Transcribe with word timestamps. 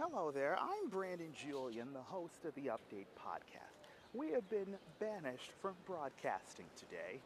Hello 0.00 0.30
there, 0.32 0.56
I'm 0.56 0.88
Brandon 0.88 1.28
Julien, 1.36 1.92
the 1.92 2.00
host 2.00 2.46
of 2.46 2.54
the 2.54 2.72
Update 2.72 3.12
Podcast. 3.20 3.84
We 4.14 4.32
have 4.32 4.48
been 4.48 4.80
banished 4.98 5.52
from 5.60 5.74
broadcasting 5.84 6.64
today, 6.74 7.20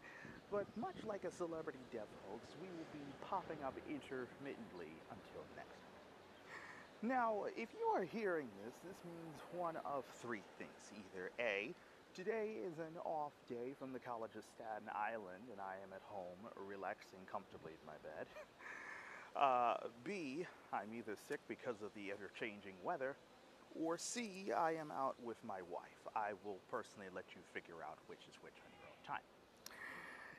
but 0.51 0.67
much 0.75 1.07
like 1.07 1.23
a 1.23 1.31
celebrity 1.31 1.87
dev 1.93 2.11
hoax, 2.27 2.51
we 2.59 2.67
will 2.75 2.91
be 2.93 3.15
popping 3.23 3.63
up 3.63 3.79
intermittently 3.87 4.99
until 5.07 5.47
next. 5.55 5.87
Now, 7.00 7.45
if 7.55 7.71
you 7.79 7.87
are 7.95 8.02
hearing 8.02 8.48
this, 8.66 8.75
this 8.82 8.98
means 9.06 9.38
one 9.52 9.77
of 9.86 10.02
three 10.20 10.43
things. 10.59 10.91
Either 10.91 11.30
A, 11.38 11.77
today 12.12 12.59
is 12.59 12.80
an 12.80 12.98
off 13.06 13.34
day 13.46 13.79
from 13.79 13.93
the 13.93 14.00
College 14.00 14.34
of 14.34 14.43
Staten 14.43 14.91
Island 14.91 15.46
and 15.46 15.61
I 15.61 15.79
am 15.86 15.95
at 15.95 16.02
home 16.02 16.50
relaxing 16.59 17.22
comfortably 17.30 17.79
in 17.79 17.86
my 17.86 18.02
bed. 18.02 18.27
Uh, 19.35 19.75
B, 20.05 20.46
I'm 20.73 20.95
either 20.95 21.16
sick 21.29 21.41
because 21.48 21.83
of 21.83 21.91
the 21.96 22.12
ever 22.12 22.30
changing 22.39 22.75
weather, 22.84 23.16
or 23.74 23.98
C, 23.98 24.52
I 24.57 24.73
am 24.73 24.93
out 24.93 25.16
with 25.23 25.37
my 25.43 25.59
wife. 25.70 26.07
I 26.15 26.38
will 26.45 26.59
personally 26.70 27.09
let 27.15 27.24
you 27.34 27.43
figure 27.52 27.83
out 27.83 27.98
which 28.07 28.23
is 28.30 28.38
which 28.43 28.55
on 28.62 28.70
your 28.79 28.87
own 28.87 29.02
time. 29.02 29.27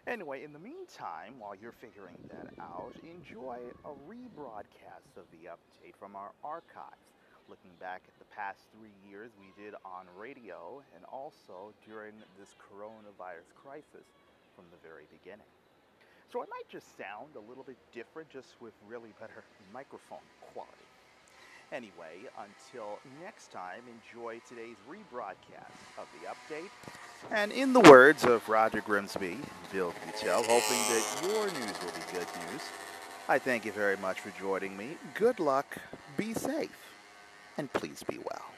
Anyway, 0.08 0.44
in 0.44 0.54
the 0.54 0.60
meantime, 0.60 1.36
while 1.40 1.56
you're 1.56 1.76
figuring 1.76 2.16
that 2.30 2.48
out, 2.62 2.94
enjoy 3.04 3.60
a 3.84 3.92
rebroadcast 4.08 5.12
of 5.18 5.28
the 5.36 5.50
update 5.52 5.98
from 6.00 6.16
our 6.16 6.32
archives, 6.44 7.12
looking 7.50 7.72
back 7.82 8.02
at 8.08 8.16
the 8.20 8.30
past 8.34 8.64
three 8.78 8.96
years 9.10 9.32
we 9.36 9.52
did 9.62 9.74
on 9.84 10.06
radio 10.16 10.82
and 10.96 11.04
also 11.12 11.74
during 11.86 12.14
this 12.40 12.56
coronavirus 12.56 13.52
crisis 13.60 14.08
from 14.56 14.64
the 14.72 14.80
very 14.88 15.04
beginning. 15.12 15.50
So 16.32 16.42
it 16.42 16.50
might 16.50 16.68
just 16.70 16.98
sound 16.98 17.36
a 17.36 17.50
little 17.50 17.64
bit 17.64 17.78
different, 17.94 18.30
just 18.30 18.56
with 18.60 18.74
really 18.88 19.14
better 19.20 19.44
microphone 19.74 20.26
quality. 20.54 20.74
Anyway, 21.72 22.30
until 22.38 23.00
next 23.22 23.52
time, 23.52 23.82
enjoy 23.88 24.40
today's 24.48 24.78
rebroadcast 24.90 25.76
of 25.98 26.08
the 26.14 26.28
update. 26.28 26.70
And 27.32 27.52
in 27.52 27.74
the 27.74 27.80
words 27.82 28.24
of 28.24 28.48
Roger 28.48 28.82
Grimsby, 28.82 29.38
Bill 29.72 29.94
Beutel, 30.06 30.46
hoping 30.46 30.82
that 30.94 31.20
your 31.24 31.46
news 31.48 31.76
will 31.82 31.92
be 31.92 32.14
good 32.14 32.28
news, 32.52 32.62
I 33.28 33.40
thank 33.40 33.66
you 33.66 33.72
very 33.72 33.98
much 33.98 34.20
for 34.20 34.30
joining 34.40 34.78
me. 34.78 34.98
Good 35.16 35.40
luck, 35.40 35.78
be 36.16 36.34
safe, 36.34 36.94
and 37.58 37.72
please 37.74 38.04
be 38.04 38.20
well. 38.20 38.55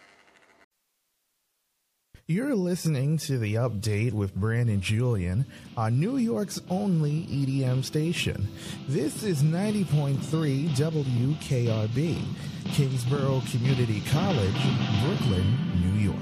You're 2.30 2.56
listening 2.56 3.18
to 3.20 3.38
the 3.38 3.54
update 3.54 4.12
with 4.12 4.36
Brandon 4.36 4.82
Julien 4.82 5.46
on 5.78 5.98
New 5.98 6.18
York's 6.18 6.60
only 6.70 7.22
EDM 7.28 7.86
station. 7.86 8.50
This 8.86 9.24
is 9.24 9.44
90.3 9.44 10.68
WKRB, 10.72 12.22
Kingsborough 12.66 13.42
Community 13.50 14.04
College, 14.12 14.62
Brooklyn, 15.06 15.58
New 15.80 16.02
York. 16.02 16.18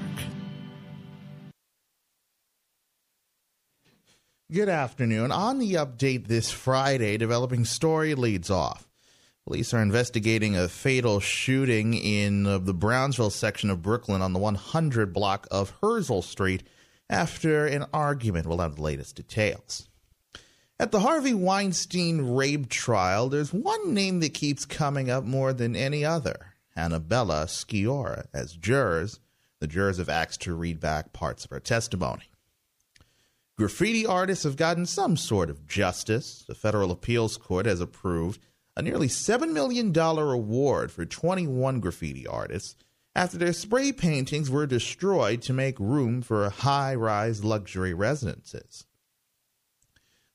Good 4.52 4.70
afternoon. 4.70 5.32
On 5.32 5.58
the 5.58 5.74
update 5.74 6.28
this 6.28 6.52
Friday, 6.52 7.18
developing 7.18 7.66
story 7.66 8.14
leads 8.14 8.52
off. 8.52 8.88
Police 9.46 9.76
are 9.76 9.82
investigating 9.82 10.58
a 10.58 10.68
fatal 10.68 11.20
shooting 11.20 11.94
in 11.94 12.48
uh, 12.48 12.58
the 12.58 12.74
Brownsville 12.74 13.30
section 13.30 13.70
of 13.70 13.84
Brooklyn 13.84 14.24
on 14.24 14.34
the 14.34 14.40
100 14.40 15.14
block 15.14 15.48
of 15.52 15.72
Herzl 15.84 16.22
Street 16.22 16.64
after 17.12 17.68
an 17.68 17.86
argument. 17.94 18.48
We'll 18.48 18.58
have 18.58 18.78
the 18.78 18.82
latest 18.82 19.18
details. 19.18 19.88
At 20.80 20.92
the 20.92 21.02
Harvey 21.02 21.36
Weinstein 21.36 22.34
rape 22.34 22.70
trial, 22.70 23.30
there's 23.30 23.54
one 23.54 23.94
name 23.94 24.20
that 24.22 24.34
keeps 24.34 24.66
coming 24.66 25.12
up 25.12 25.24
more 25.24 25.54
than 25.54 25.76
any 25.76 26.04
other 26.04 26.54
Annabella 26.76 27.46
Sciorra. 27.46 28.26
As 28.34 28.54
jurors, 28.54 29.20
the 29.60 29.68
jurors 29.68 30.00
have 30.00 30.10
asked 30.10 30.42
to 30.42 30.56
read 30.56 30.80
back 30.80 31.14
parts 31.14 31.46
of 31.46 31.52
her 31.52 31.60
testimony. 31.60 32.24
Graffiti 33.60 34.08
artists 34.08 34.44
have 34.44 34.58
gotten 34.58 34.88
some 34.88 35.16
sort 35.16 35.52
of 35.52 35.68
justice. 35.68 36.44
The 36.48 36.56
federal 36.56 36.92
appeals 36.92 37.38
court 37.38 37.68
has 37.68 37.80
approved 37.80 38.42
a 38.76 38.82
nearly 38.82 39.08
$7 39.08 39.52
million 39.52 39.96
award 39.98 40.92
for 40.92 41.06
21 41.06 41.80
graffiti 41.80 42.28
artists 42.28 42.76
after 43.16 43.38
their 43.38 43.54
spray 43.54 43.92
paintings 43.92 44.50
were 44.50 44.68
destroyed 44.68 45.42
to 45.44 45.54
make 45.54 45.80
room 45.80 46.22
for 46.22 46.50
high 46.50 46.94
rise 46.94 47.44
luxury 47.44 47.94
residences. 47.94 48.86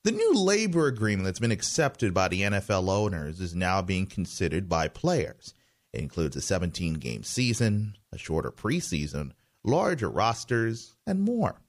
The 0.02 0.12
new 0.12 0.34
labor 0.34 0.86
agreement 0.86 1.26
that's 1.26 1.38
been 1.38 1.50
accepted 1.50 2.14
by 2.14 2.28
the 2.28 2.40
NFL 2.40 2.88
owners 2.88 3.38
is 3.38 3.54
now 3.54 3.82
being 3.82 4.06
considered 4.06 4.66
by 4.66 4.88
players. 4.88 5.52
It 5.92 6.00
includes 6.00 6.36
a 6.36 6.40
17 6.40 6.94
game 6.94 7.22
season, 7.22 7.96
a 8.10 8.16
shorter 8.16 8.50
preseason, 8.50 9.32
larger 9.62 10.08
rosters, 10.08 10.96
and 11.06 11.20
more. 11.20 11.60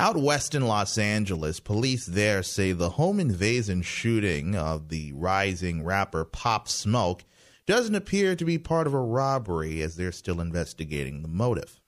Out 0.00 0.16
west 0.16 0.54
in 0.54 0.66
Los 0.66 0.96
Angeles, 0.96 1.60
police 1.60 2.06
there 2.06 2.42
say 2.42 2.72
the 2.72 2.88
home 2.88 3.20
invasion 3.20 3.82
shooting 3.82 4.56
of 4.56 4.88
the 4.88 5.12
rising 5.12 5.84
rapper 5.84 6.24
Pop 6.24 6.70
Smoke 6.70 7.22
doesn't 7.66 7.94
appear 7.94 8.34
to 8.34 8.46
be 8.46 8.56
part 8.56 8.86
of 8.86 8.94
a 8.94 8.98
robbery 8.98 9.82
as 9.82 9.96
they're 9.96 10.10
still 10.10 10.40
investigating 10.40 11.20
the 11.20 11.28
motive. 11.28 11.82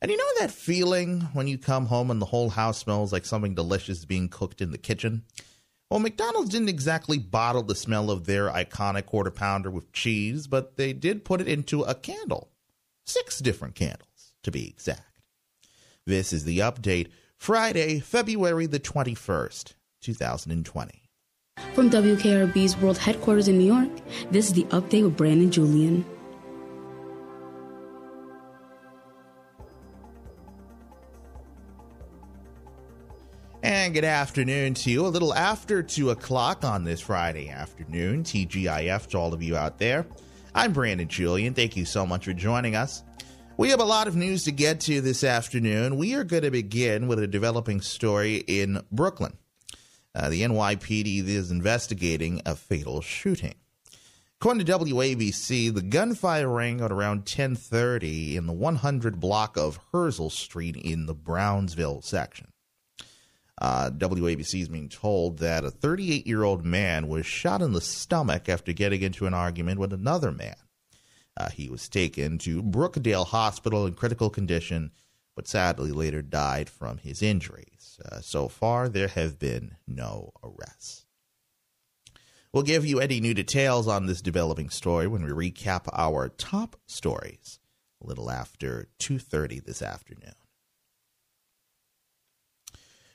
And 0.00 0.10
you 0.10 0.16
know 0.16 0.24
that 0.38 0.50
feeling 0.50 1.20
when 1.34 1.46
you 1.46 1.58
come 1.58 1.84
home 1.84 2.10
and 2.10 2.18
the 2.18 2.24
whole 2.24 2.48
house 2.48 2.78
smells 2.78 3.12
like 3.12 3.26
something 3.26 3.54
delicious 3.54 4.06
being 4.06 4.30
cooked 4.30 4.62
in 4.62 4.70
the 4.70 4.78
kitchen? 4.78 5.24
Well, 5.90 6.00
McDonald's 6.00 6.48
didn't 6.48 6.70
exactly 6.70 7.18
bottle 7.18 7.62
the 7.62 7.74
smell 7.74 8.10
of 8.10 8.24
their 8.24 8.48
iconic 8.48 9.04
quarter 9.04 9.30
pounder 9.30 9.70
with 9.70 9.92
cheese, 9.92 10.46
but 10.46 10.78
they 10.78 10.94
did 10.94 11.26
put 11.26 11.42
it 11.42 11.46
into 11.46 11.82
a 11.82 11.94
candle. 11.94 12.48
Six 13.04 13.38
different 13.40 13.74
candles, 13.74 14.32
to 14.44 14.50
be 14.50 14.66
exact. 14.66 15.09
This 16.10 16.32
is 16.32 16.42
the 16.42 16.58
update, 16.58 17.06
Friday, 17.36 18.00
February 18.00 18.66
the 18.66 18.80
21st, 18.80 19.74
2020. 20.00 21.02
From 21.72 21.88
WKRB's 21.88 22.76
world 22.78 22.98
headquarters 22.98 23.46
in 23.46 23.56
New 23.58 23.72
York, 23.72 23.88
this 24.32 24.48
is 24.48 24.54
the 24.54 24.64
update 24.64 25.04
with 25.04 25.16
Brandon 25.16 25.52
Julien. 25.52 26.04
And 33.62 33.94
good 33.94 34.04
afternoon 34.04 34.74
to 34.74 34.90
you. 34.90 35.06
A 35.06 35.14
little 35.14 35.32
after 35.32 35.80
2 35.80 36.10
o'clock 36.10 36.64
on 36.64 36.82
this 36.82 37.00
Friday 37.00 37.50
afternoon. 37.50 38.24
TGIF 38.24 39.06
to 39.10 39.16
all 39.16 39.32
of 39.32 39.44
you 39.44 39.56
out 39.56 39.78
there. 39.78 40.06
I'm 40.56 40.72
Brandon 40.72 41.06
Julien. 41.06 41.54
Thank 41.54 41.76
you 41.76 41.84
so 41.84 42.04
much 42.04 42.24
for 42.24 42.32
joining 42.32 42.74
us. 42.74 43.04
We 43.60 43.68
have 43.68 43.80
a 43.80 43.84
lot 43.84 44.08
of 44.08 44.16
news 44.16 44.44
to 44.44 44.52
get 44.52 44.80
to 44.80 45.02
this 45.02 45.22
afternoon. 45.22 45.98
We 45.98 46.14
are 46.14 46.24
going 46.24 46.44
to 46.44 46.50
begin 46.50 47.08
with 47.08 47.18
a 47.18 47.26
developing 47.26 47.82
story 47.82 48.36
in 48.36 48.82
Brooklyn. 48.90 49.36
Uh, 50.14 50.30
the 50.30 50.40
NYPD 50.40 51.28
is 51.28 51.50
investigating 51.50 52.40
a 52.46 52.56
fatal 52.56 53.02
shooting. 53.02 53.56
According 54.40 54.64
to 54.64 54.72
WABC, 54.72 55.74
the 55.74 55.82
gunfire 55.82 56.48
rang 56.48 56.80
at 56.80 56.90
around 56.90 57.26
10:30 57.26 58.36
in 58.36 58.46
the 58.46 58.54
100 58.54 59.20
block 59.20 59.58
of 59.58 59.78
Herzl 59.92 60.30
Street 60.30 60.76
in 60.76 61.04
the 61.04 61.14
Brownsville 61.14 62.00
section. 62.00 62.54
Uh, 63.60 63.90
WABC 63.90 64.62
is 64.62 64.70
being 64.70 64.88
told 64.88 65.36
that 65.40 65.66
a 65.66 65.70
38-year-old 65.70 66.64
man 66.64 67.08
was 67.08 67.26
shot 67.26 67.60
in 67.60 67.74
the 67.74 67.82
stomach 67.82 68.48
after 68.48 68.72
getting 68.72 69.02
into 69.02 69.26
an 69.26 69.34
argument 69.34 69.78
with 69.78 69.92
another 69.92 70.32
man. 70.32 70.56
Uh, 71.36 71.50
he 71.50 71.68
was 71.68 71.88
taken 71.88 72.38
to 72.38 72.62
Brookdale 72.62 73.26
Hospital 73.26 73.86
in 73.86 73.94
critical 73.94 74.30
condition, 74.30 74.90
but 75.36 75.48
sadly 75.48 75.92
later 75.92 76.22
died 76.22 76.68
from 76.68 76.98
his 76.98 77.22
injuries. 77.22 77.98
Uh, 78.04 78.20
so 78.20 78.48
far, 78.48 78.88
there 78.88 79.08
have 79.08 79.38
been 79.38 79.76
no 79.86 80.32
arrests. 80.42 81.06
We'll 82.52 82.64
give 82.64 82.84
you 82.84 82.98
any 82.98 83.20
new 83.20 83.32
details 83.32 83.86
on 83.86 84.06
this 84.06 84.20
developing 84.20 84.70
story 84.70 85.06
when 85.06 85.22
we 85.22 85.30
recap 85.30 85.88
our 85.92 86.28
top 86.28 86.76
stories 86.86 87.60
a 88.02 88.06
little 88.06 88.30
after 88.30 88.88
2:30 88.98 89.60
this 89.60 89.82
afternoon. 89.82 90.34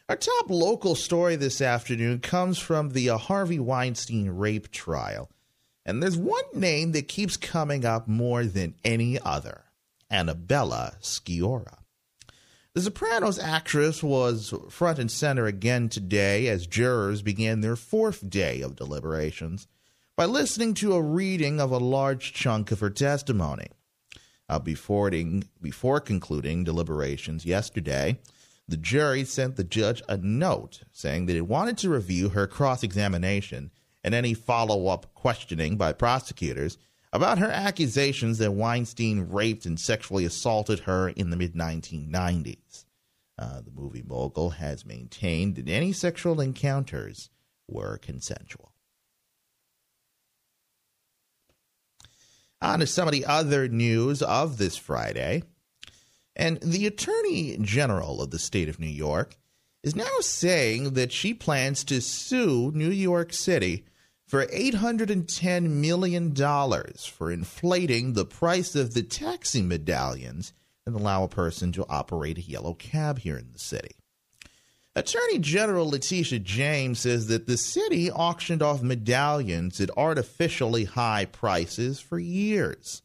Our 0.07 0.15
top 0.15 0.49
local 0.49 0.93
story 0.93 1.35
this 1.35 1.61
afternoon 1.61 2.19
comes 2.19 2.59
from 2.59 2.89
the 2.89 3.07
Harvey 3.07 3.59
Weinstein 3.59 4.29
rape 4.29 4.71
trial. 4.71 5.29
And 5.85 6.01
there's 6.01 6.17
one 6.17 6.43
name 6.53 6.93
that 6.93 7.07
keeps 7.07 7.37
coming 7.37 7.85
up 7.85 8.07
more 8.07 8.43
than 8.45 8.75
any 8.83 9.19
other 9.19 9.65
Annabella 10.09 10.95
Sciorra. 11.01 11.79
The 12.73 12.81
Sopranos 12.81 13.39
actress 13.39 14.03
was 14.03 14.53
front 14.69 14.99
and 14.99 15.09
center 15.09 15.45
again 15.45 15.87
today 15.87 16.47
as 16.47 16.67
jurors 16.67 17.21
began 17.21 17.61
their 17.61 17.77
fourth 17.77 18.29
day 18.29 18.61
of 18.61 18.75
deliberations 18.75 19.67
by 20.17 20.25
listening 20.25 20.73
to 20.75 20.93
a 20.93 21.01
reading 21.01 21.61
of 21.61 21.71
a 21.71 21.77
large 21.77 22.33
chunk 22.33 22.71
of 22.71 22.79
her 22.79 22.89
testimony. 22.89 23.67
Uh, 24.49 24.59
before, 24.59 25.11
before 25.61 25.99
concluding 25.99 26.63
deliberations 26.63 27.45
yesterday, 27.45 28.19
the 28.67 28.77
jury 28.77 29.23
sent 29.23 29.55
the 29.55 29.63
judge 29.63 30.01
a 30.09 30.17
note 30.17 30.81
saying 30.91 31.27
that 31.27 31.35
it 31.35 31.47
wanted 31.47 31.77
to 31.77 31.89
review 31.89 32.29
her 32.29 32.47
cross 32.47 32.83
examination 32.83 33.71
and 34.05 34.13
any 34.13 34.35
follow 34.35 34.85
up 34.85 35.11
questioning 35.15 35.77
by 35.77 35.91
prosecutors 35.91 36.77
about 37.11 37.39
her 37.39 37.49
accusations 37.49 38.37
that 38.37 38.51
Weinstein 38.51 39.27
raped 39.31 39.65
and 39.65 39.79
sexually 39.79 40.25
assaulted 40.25 40.81
her 40.81 41.09
in 41.09 41.31
the 41.31 41.35
mid 41.35 41.55
1990s. 41.55 42.85
Uh, 43.39 43.61
the 43.61 43.71
movie 43.71 44.03
mogul 44.05 44.51
has 44.51 44.85
maintained 44.85 45.55
that 45.55 45.67
any 45.67 45.91
sexual 45.91 46.39
encounters 46.39 47.31
were 47.67 47.97
consensual. 47.97 48.71
On 52.61 52.79
to 52.79 52.87
some 52.87 53.07
of 53.07 53.11
the 53.11 53.25
other 53.25 53.67
news 53.67 54.21
of 54.21 54.59
this 54.59 54.77
Friday. 54.77 55.41
And 56.35 56.59
the 56.61 56.85
Attorney 56.85 57.57
General 57.59 58.21
of 58.21 58.29
the 58.29 58.39
state 58.39 58.69
of 58.69 58.79
New 58.79 58.85
York 58.85 59.35
is 59.81 59.95
now 59.95 60.19
saying 60.19 60.93
that 60.93 61.11
she 61.11 61.33
plans 61.33 61.83
to 61.85 62.01
sue 62.01 62.71
New 62.75 62.89
York 62.89 63.33
City 63.33 63.85
for 64.27 64.45
$810 64.45 65.69
million 65.69 66.35
for 66.35 67.31
inflating 67.31 68.13
the 68.13 68.25
price 68.25 68.75
of 68.75 68.93
the 68.93 69.03
taxi 69.03 69.61
medallions 69.61 70.53
and 70.85 70.95
allow 70.95 71.23
a 71.23 71.27
person 71.27 71.71
to 71.73 71.85
operate 71.89 72.37
a 72.37 72.41
yellow 72.41 72.73
cab 72.73 73.19
here 73.19 73.37
in 73.37 73.51
the 73.53 73.59
city. 73.59 73.95
Attorney 74.95 75.39
General 75.39 75.89
Letitia 75.89 76.39
James 76.39 76.99
says 76.99 77.27
that 77.27 77.47
the 77.47 77.57
city 77.57 78.09
auctioned 78.09 78.61
off 78.61 78.81
medallions 78.81 79.81
at 79.81 79.89
artificially 79.97 80.85
high 80.85 81.25
prices 81.25 81.99
for 81.99 82.17
years. 82.17 83.01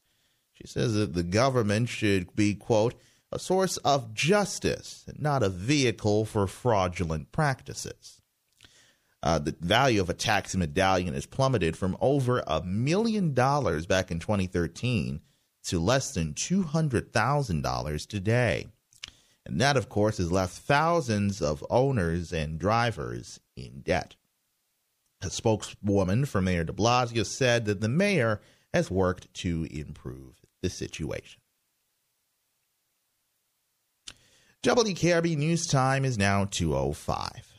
She 0.52 0.69
says 0.69 0.94
that 0.94 1.14
the 1.14 1.25
government 1.25 1.88
should 1.88 2.34
be, 2.37 2.55
quote, 2.55 2.94
a 3.32 3.38
source 3.38 3.76
of 3.78 4.14
justice, 4.14 5.05
and 5.08 5.20
not 5.20 5.43
a 5.43 5.49
vehicle 5.49 6.25
for 6.25 6.46
fraudulent 6.46 7.32
practices. 7.32 8.19
Uh, 9.22 9.38
the 9.38 9.55
value 9.61 10.00
of 10.00 10.08
a 10.08 10.14
taxi 10.14 10.56
medallion 10.56 11.14
has 11.14 11.26
plummeted 11.26 11.76
from 11.76 11.96
over 12.00 12.43
a 12.46 12.62
million 12.62 13.34
dollars 13.34 13.87
back 13.87 14.11
in 14.11 14.19
2013 14.19 15.20
to 15.64 15.78
less 15.78 16.12
than 16.12 16.32
$200,000 16.32 18.06
today. 18.06 18.67
And 19.44 19.61
that, 19.61 19.76
of 19.76 19.88
course, 19.88 20.19
has 20.19 20.32
left 20.32 20.56
thousands 20.56 21.43
of 21.43 21.64
owners 21.69 22.32
and 22.32 22.58
drivers 22.58 23.40
in 23.56 23.81
debt. 23.81 24.17
A 25.22 25.28
spokeswoman 25.28 26.25
for 26.25 26.40
Mayor 26.40 26.64
de 26.64 26.72
Blasio 26.72 27.26
said 27.26 27.67
that 27.67 27.81
the 27.81 27.88
mayor 27.88 28.40
has 28.72 28.90
worked 28.90 29.32
to 29.34 29.67
improve 29.70 30.40
the 30.62 30.70
situation. 30.70 31.43
WKRB 34.62 35.37
News 35.37 35.67
Time 35.67 36.05
is 36.05 36.17
now 36.17 36.44
205. 36.44 37.50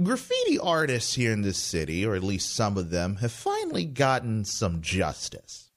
Graffiti 0.00 0.58
artists 0.60 1.14
here 1.14 1.32
in 1.32 1.42
this 1.42 1.58
city, 1.58 2.06
or 2.06 2.14
at 2.14 2.22
least 2.22 2.54
some 2.54 2.76
of 2.76 2.90
them, 2.90 3.16
have 3.16 3.32
finally 3.32 3.84
gotten 3.84 4.44
some 4.44 4.80
justice. 4.80 5.70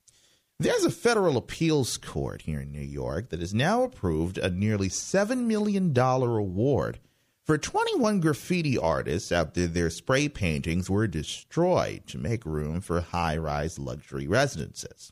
There's 0.60 0.84
a 0.84 0.92
federal 0.92 1.38
appeals 1.38 1.98
court 1.98 2.44
here 2.44 2.60
in 2.62 2.72
New 2.72 2.82
York 2.82 3.30
that 3.30 3.40
has 3.40 3.52
now 3.52 3.82
approved 3.82 4.38
a 4.38 4.52
nearly 4.52 4.90
$7 4.90 5.46
million 5.46 5.98
award 5.98 7.00
for 7.44 7.58
21 7.58 8.20
graffiti 8.20 8.78
artists 8.78 9.32
after 9.32 9.66
their 9.66 9.90
spray 9.90 10.30
paintings 10.30 10.88
were 10.88 11.08
destroyed 11.08 12.04
to 12.06 12.20
make 12.20 12.46
room 12.46 12.80
for 12.80 13.02
high 13.02 13.38
rise 13.38 13.80
luxury 13.80 14.28
residences. 14.28 15.12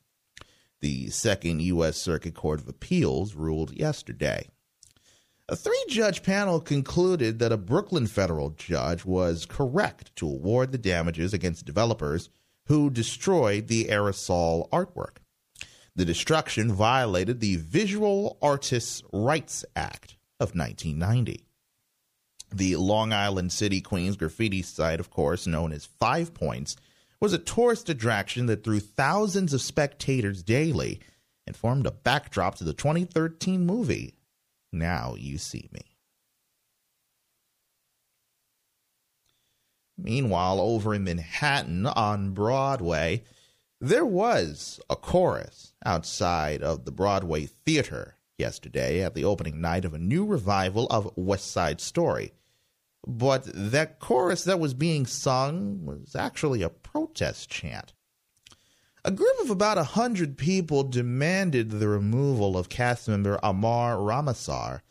The 0.82 1.10
Second 1.10 1.64
U.S. 1.64 1.98
Circuit 1.98 2.36
Court 2.36 2.62
of 2.62 2.68
Appeals 2.68 3.34
ruled 3.34 3.74
yesterday. 3.74 4.50
A 5.52 5.56
three 5.56 5.84
judge 5.90 6.22
panel 6.22 6.62
concluded 6.62 7.40
that 7.40 7.52
a 7.52 7.58
Brooklyn 7.58 8.06
federal 8.06 8.52
judge 8.52 9.04
was 9.04 9.48
correct 9.48 10.16
to 10.18 10.28
award 10.28 10.72
the 10.72 10.78
damages 10.78 11.34
against 11.34 11.66
developers 11.66 12.30
who 12.68 12.92
destroyed 12.92 13.66
the 13.68 13.86
aerosol 13.86 14.70
artwork. 14.70 15.18
The 15.96 16.06
destruction 16.06 16.72
violated 16.72 17.40
the 17.40 17.56
Visual 17.56 18.38
Artists' 18.44 19.02
Rights 19.12 19.66
Act 19.76 20.18
of 20.40 20.54
1990. 20.54 21.44
The 22.54 22.76
Long 22.76 23.12
Island 23.12 23.52
City 23.52 23.82
Queens 23.82 24.18
graffiti 24.18 24.62
site, 24.62 25.00
of 25.00 25.10
course, 25.10 25.48
known 25.48 25.72
as 25.72 25.84
Five 25.84 26.36
Points, 26.36 26.76
was 27.20 27.34
a 27.34 27.40
tourist 27.40 27.90
attraction 27.90 28.46
that 28.46 28.64
drew 28.64 28.80
thousands 28.80 29.56
of 29.56 29.64
spectators 29.64 30.44
daily 30.44 31.00
and 31.48 31.58
formed 31.58 31.88
a 31.88 31.92
backdrop 31.92 32.54
to 32.58 32.64
the 32.64 32.74
2013 32.74 33.66
movie 33.66 34.14
Now 34.72 35.16
You 35.18 35.38
See 35.38 35.70
Me. 35.72 35.98
Meanwhile, 39.98 40.60
over 40.62 40.94
in 40.94 41.04
Manhattan 41.04 41.86
on 41.86 42.32
Broadway, 42.32 43.24
there 43.82 44.06
was 44.06 44.80
a 44.90 44.96
chorus 44.96 45.74
outside 45.86 46.64
of 46.64 46.86
the 46.86 46.92
Broadway 46.92 47.46
Theater 47.46 48.18
yesterday 48.38 49.04
at 49.04 49.14
the 49.14 49.26
opening 49.26 49.60
night 49.60 49.86
of 49.86 49.94
a 49.94 50.00
new 50.00 50.26
revival 50.26 50.88
of 50.88 51.12
West 51.18 51.52
Side 51.52 51.82
Story. 51.82 52.32
But 53.06 53.44
that 53.54 54.00
chorus 54.00 54.44
that 54.46 54.60
was 54.60 54.74
being 54.74 55.06
sung 55.06 55.86
was 55.86 56.16
actually 56.16 56.62
a 56.62 56.70
protest 56.70 57.50
chant. 57.50 57.94
A 59.06 59.12
group 59.12 59.40
of 59.42 59.50
about 59.50 59.78
a 59.78 59.84
hundred 59.84 60.38
people 60.38 60.84
demanded 60.84 61.70
the 61.70 61.88
removal 61.88 62.58
of 62.58 62.70
cast 62.70 63.08
member 63.08 63.40
Amar 63.42 63.96
Ramasar, 63.96 64.82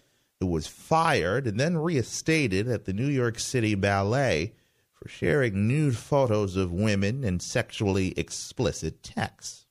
who 0.40 0.46
was 0.46 0.66
fired 0.66 1.46
and 1.46 1.60
then 1.60 1.76
reinstated 1.76 2.68
at 2.68 2.86
the 2.86 2.92
New 2.92 3.08
York 3.08 3.38
City 3.38 3.74
Ballet 3.74 4.54
for 4.94 5.08
sharing 5.08 5.68
nude 5.68 5.96
photos 5.96 6.56
of 6.56 6.72
women 6.72 7.22
and 7.22 7.42
sexually 7.42 8.14
explicit 8.16 9.02
texts. 9.02 9.66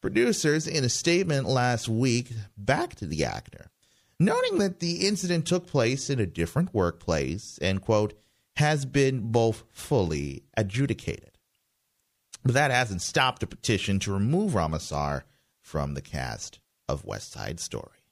Producers, 0.00 0.66
in 0.66 0.84
a 0.84 0.88
statement 0.88 1.46
last 1.46 1.88
week, 1.88 2.32
backed 2.56 3.00
the 3.00 3.24
actor 3.24 3.70
noting 4.18 4.58
that 4.58 4.80
the 4.80 5.06
incident 5.06 5.46
took 5.46 5.66
place 5.66 6.10
in 6.10 6.18
a 6.18 6.26
different 6.26 6.74
workplace 6.74 7.58
and, 7.60 7.82
quote, 7.82 8.14
has 8.56 8.84
been 8.86 9.30
both 9.30 9.64
fully 9.70 10.42
adjudicated. 10.56 11.35
But 12.46 12.54
that 12.54 12.70
hasn't 12.70 13.02
stopped 13.02 13.42
a 13.42 13.46
petition 13.48 13.98
to 13.98 14.12
remove 14.12 14.52
Ramasar 14.52 15.24
from 15.60 15.94
the 15.94 16.00
cast 16.00 16.60
of 16.88 17.04
West 17.04 17.32
Side 17.32 17.58
Story. 17.58 18.04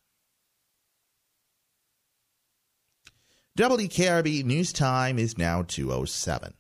WKRB 3.57 4.45
News 4.45 4.73
Time 4.73 5.21
is 5.21 5.39
now 5.39 5.63
207. 5.63 6.53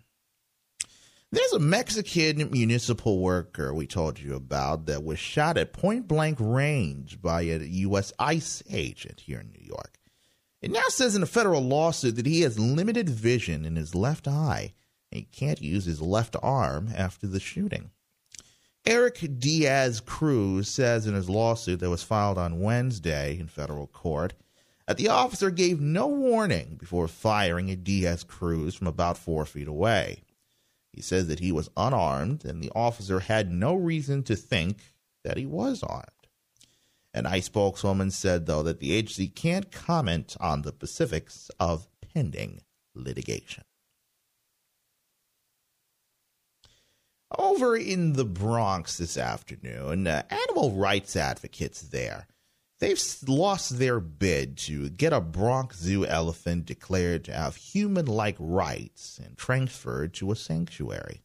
There's 1.32 1.52
a 1.52 1.58
Mexican 1.58 2.48
municipal 2.52 3.18
worker 3.18 3.74
we 3.74 3.88
told 3.88 4.20
you 4.20 4.36
about 4.36 4.86
that 4.86 5.02
was 5.02 5.18
shot 5.18 5.58
at 5.58 5.72
point 5.72 6.06
blank 6.06 6.38
range 6.40 7.20
by 7.20 7.42
a 7.42 7.58
U.S. 7.58 8.12
ICE 8.20 8.62
agent 8.70 9.22
here 9.26 9.40
in 9.40 9.50
New 9.50 9.66
York. 9.66 9.98
It 10.62 10.70
now 10.70 10.86
says 10.90 11.16
in 11.16 11.24
a 11.24 11.26
federal 11.26 11.62
lawsuit 11.62 12.14
that 12.14 12.26
he 12.26 12.42
has 12.42 12.56
limited 12.56 13.08
vision 13.08 13.64
in 13.64 13.74
his 13.74 13.96
left 13.96 14.28
eye 14.28 14.74
he 15.16 15.22
can't 15.22 15.62
use 15.62 15.84
his 15.84 16.00
left 16.00 16.36
arm 16.42 16.90
after 16.94 17.26
the 17.26 17.40
shooting. 17.40 17.90
Eric 18.86 19.26
Diaz 19.38 20.00
Cruz 20.00 20.68
says 20.68 21.06
in 21.06 21.14
his 21.14 21.30
lawsuit 21.30 21.80
that 21.80 21.90
was 21.90 22.02
filed 22.02 22.36
on 22.36 22.60
Wednesday 22.60 23.38
in 23.38 23.48
federal 23.48 23.86
court 23.86 24.34
that 24.86 24.98
the 24.98 25.08
officer 25.08 25.50
gave 25.50 25.80
no 25.80 26.06
warning 26.06 26.76
before 26.78 27.08
firing 27.08 27.70
at 27.70 27.82
Diaz 27.82 28.22
Cruz 28.22 28.74
from 28.74 28.86
about 28.86 29.16
four 29.16 29.46
feet 29.46 29.68
away. 29.68 30.22
He 30.92 31.00
says 31.00 31.28
that 31.28 31.40
he 31.40 31.50
was 31.50 31.70
unarmed 31.76 32.44
and 32.44 32.62
the 32.62 32.70
officer 32.74 33.20
had 33.20 33.50
no 33.50 33.74
reason 33.74 34.22
to 34.24 34.36
think 34.36 34.92
that 35.24 35.38
he 35.38 35.46
was 35.46 35.82
armed. 35.82 36.10
An 37.14 37.26
ICE 37.26 37.44
spokeswoman 37.44 38.10
said, 38.10 38.46
though, 38.46 38.64
that 38.64 38.80
the 38.80 38.92
agency 38.92 39.28
can't 39.28 39.70
comment 39.70 40.36
on 40.40 40.62
the 40.62 40.72
specifics 40.72 41.50
of 41.58 41.88
pending 42.12 42.60
litigation. 42.94 43.64
Over 47.36 47.76
in 47.76 48.12
the 48.12 48.24
Bronx 48.24 48.98
this 48.98 49.16
afternoon, 49.16 50.06
uh, 50.06 50.22
animal 50.30 50.72
rights 50.72 51.16
advocates 51.16 51.82
there 51.82 52.26
they've 52.84 53.02
lost 53.26 53.78
their 53.78 53.98
bid 53.98 54.58
to 54.58 54.90
get 54.90 55.12
a 55.12 55.20
Bronx 55.20 55.78
Zoo 55.78 56.04
elephant 56.04 56.66
declared 56.66 57.24
to 57.24 57.32
have 57.32 57.56
human 57.56 58.04
like 58.04 58.36
rights 58.38 59.18
and 59.24 59.38
transferred 59.38 60.12
to 60.14 60.30
a 60.30 60.36
sanctuary. 60.36 61.22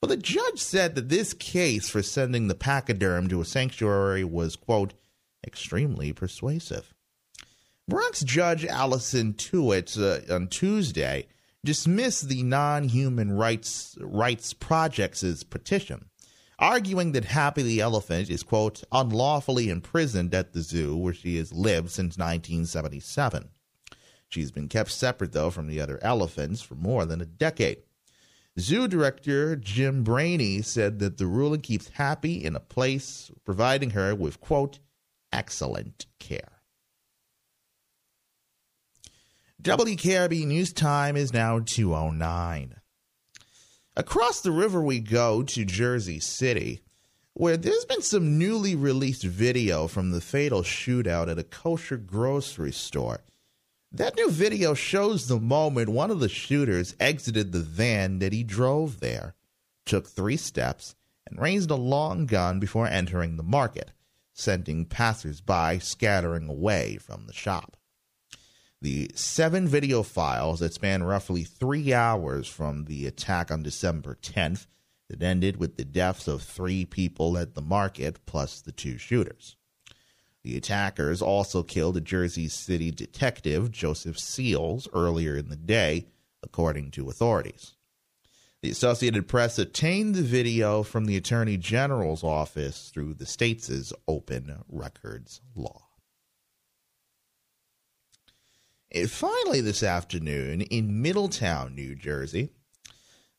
Well, 0.00 0.10
the 0.10 0.18
judge 0.18 0.58
said 0.58 0.94
that 0.94 1.08
this 1.08 1.32
case 1.32 1.88
for 1.88 2.02
sending 2.02 2.48
the 2.48 2.54
pachyderm 2.54 3.28
to 3.28 3.40
a 3.40 3.44
sanctuary 3.46 4.24
was, 4.24 4.54
quote, 4.56 4.92
extremely 5.46 6.12
persuasive. 6.12 6.92
Bronx 7.88 8.22
Judge 8.22 8.66
Allison 8.66 9.32
Tuitt 9.32 9.96
uh, 9.96 10.34
on 10.34 10.48
Tuesday 10.48 11.26
dismissed 11.64 12.28
the 12.28 12.42
non 12.42 12.84
human 12.88 13.32
rights, 13.32 13.96
rights 14.00 14.52
project's 14.52 15.42
petition 15.44 16.06
arguing 16.58 17.12
that 17.12 17.26
Happy 17.26 17.62
the 17.62 17.80
elephant 17.80 18.30
is, 18.30 18.42
quote, 18.42 18.82
unlawfully 18.92 19.68
imprisoned 19.68 20.34
at 20.34 20.52
the 20.52 20.62
zoo 20.62 20.96
where 20.96 21.14
she 21.14 21.36
has 21.36 21.52
lived 21.52 21.90
since 21.90 22.16
1977. 22.16 23.50
She's 24.28 24.50
been 24.50 24.68
kept 24.68 24.90
separate, 24.90 25.32
though, 25.32 25.50
from 25.50 25.68
the 25.68 25.80
other 25.80 25.98
elephants 26.02 26.62
for 26.62 26.74
more 26.74 27.04
than 27.04 27.20
a 27.20 27.26
decade. 27.26 27.78
Zoo 28.58 28.88
director 28.88 29.54
Jim 29.54 30.02
Breheny 30.02 30.64
said 30.64 30.98
that 30.98 31.18
the 31.18 31.26
ruling 31.26 31.60
keeps 31.60 31.90
Happy 31.90 32.42
in 32.44 32.56
a 32.56 32.60
place, 32.60 33.30
providing 33.44 33.90
her 33.90 34.14
with, 34.14 34.40
quote, 34.40 34.78
excellent 35.32 36.06
care. 36.18 36.55
WKRB 39.62 40.46
News 40.46 40.72
Time 40.72 41.16
is 41.16 41.32
now 41.32 41.60
209. 41.60 42.76
Across 43.96 44.40
the 44.42 44.52
river 44.52 44.82
we 44.82 45.00
go 45.00 45.42
to 45.42 45.64
Jersey 45.64 46.20
City, 46.20 46.80
where 47.32 47.56
there's 47.56 47.84
been 47.84 48.02
some 48.02 48.38
newly 48.38 48.74
released 48.74 49.24
video 49.24 49.86
from 49.86 50.10
the 50.10 50.20
fatal 50.20 50.62
shootout 50.62 51.30
at 51.30 51.38
a 51.38 51.44
kosher 51.44 51.96
grocery 51.96 52.72
store 52.72 53.20
that 53.92 54.16
new 54.16 54.30
video 54.30 54.74
shows 54.74 55.26
the 55.26 55.38
moment 55.38 55.88
one 55.88 56.10
of 56.10 56.20
the 56.20 56.28
shooters 56.28 56.94
exited 57.00 57.52
the 57.52 57.60
van 57.60 58.18
that 58.18 58.32
he 58.32 58.42
drove 58.42 59.00
there, 59.00 59.34
took 59.84 60.06
three 60.06 60.36
steps, 60.36 60.94
and 61.26 61.40
raised 61.40 61.70
a 61.70 61.76
long 61.76 62.26
gun 62.26 62.60
before 62.60 62.86
entering 62.86 63.36
the 63.36 63.42
market, 63.42 63.92
sending 64.32 64.84
passersby 64.84 65.78
scattering 65.78 66.48
away 66.48 66.98
from 66.98 67.26
the 67.26 67.32
shop. 67.32 67.75
The 68.82 69.10
seven 69.14 69.66
video 69.66 70.02
files 70.02 70.60
that 70.60 70.74
span 70.74 71.02
roughly 71.02 71.44
three 71.44 71.94
hours 71.94 72.46
from 72.46 72.84
the 72.84 73.06
attack 73.06 73.50
on 73.50 73.62
December 73.62 74.18
10th 74.20 74.66
that 75.08 75.22
ended 75.22 75.56
with 75.56 75.76
the 75.76 75.84
deaths 75.84 76.28
of 76.28 76.42
three 76.42 76.84
people 76.84 77.38
at 77.38 77.54
the 77.54 77.62
market 77.62 78.26
plus 78.26 78.60
the 78.60 78.72
two 78.72 78.98
shooters. 78.98 79.56
The 80.42 80.56
attackers 80.56 81.22
also 81.22 81.62
killed 81.62 81.96
a 81.96 82.00
Jersey 82.00 82.48
City 82.48 82.90
detective, 82.90 83.72
Joseph 83.72 84.18
Seals, 84.18 84.86
earlier 84.92 85.36
in 85.36 85.48
the 85.48 85.56
day, 85.56 86.06
according 86.42 86.92
to 86.92 87.08
authorities. 87.08 87.74
The 88.62 88.70
Associated 88.70 89.26
Press 89.26 89.58
obtained 89.58 90.14
the 90.14 90.22
video 90.22 90.82
from 90.82 91.06
the 91.06 91.16
Attorney 91.16 91.56
General's 91.56 92.22
office 92.22 92.90
through 92.90 93.14
the 93.14 93.26
state's 93.26 93.92
open 94.06 94.62
records 94.68 95.40
law. 95.54 95.85
And 98.92 99.10
finally, 99.10 99.60
this 99.60 99.82
afternoon 99.82 100.60
in 100.62 101.02
Middletown, 101.02 101.74
New 101.74 101.94
Jersey, 101.94 102.50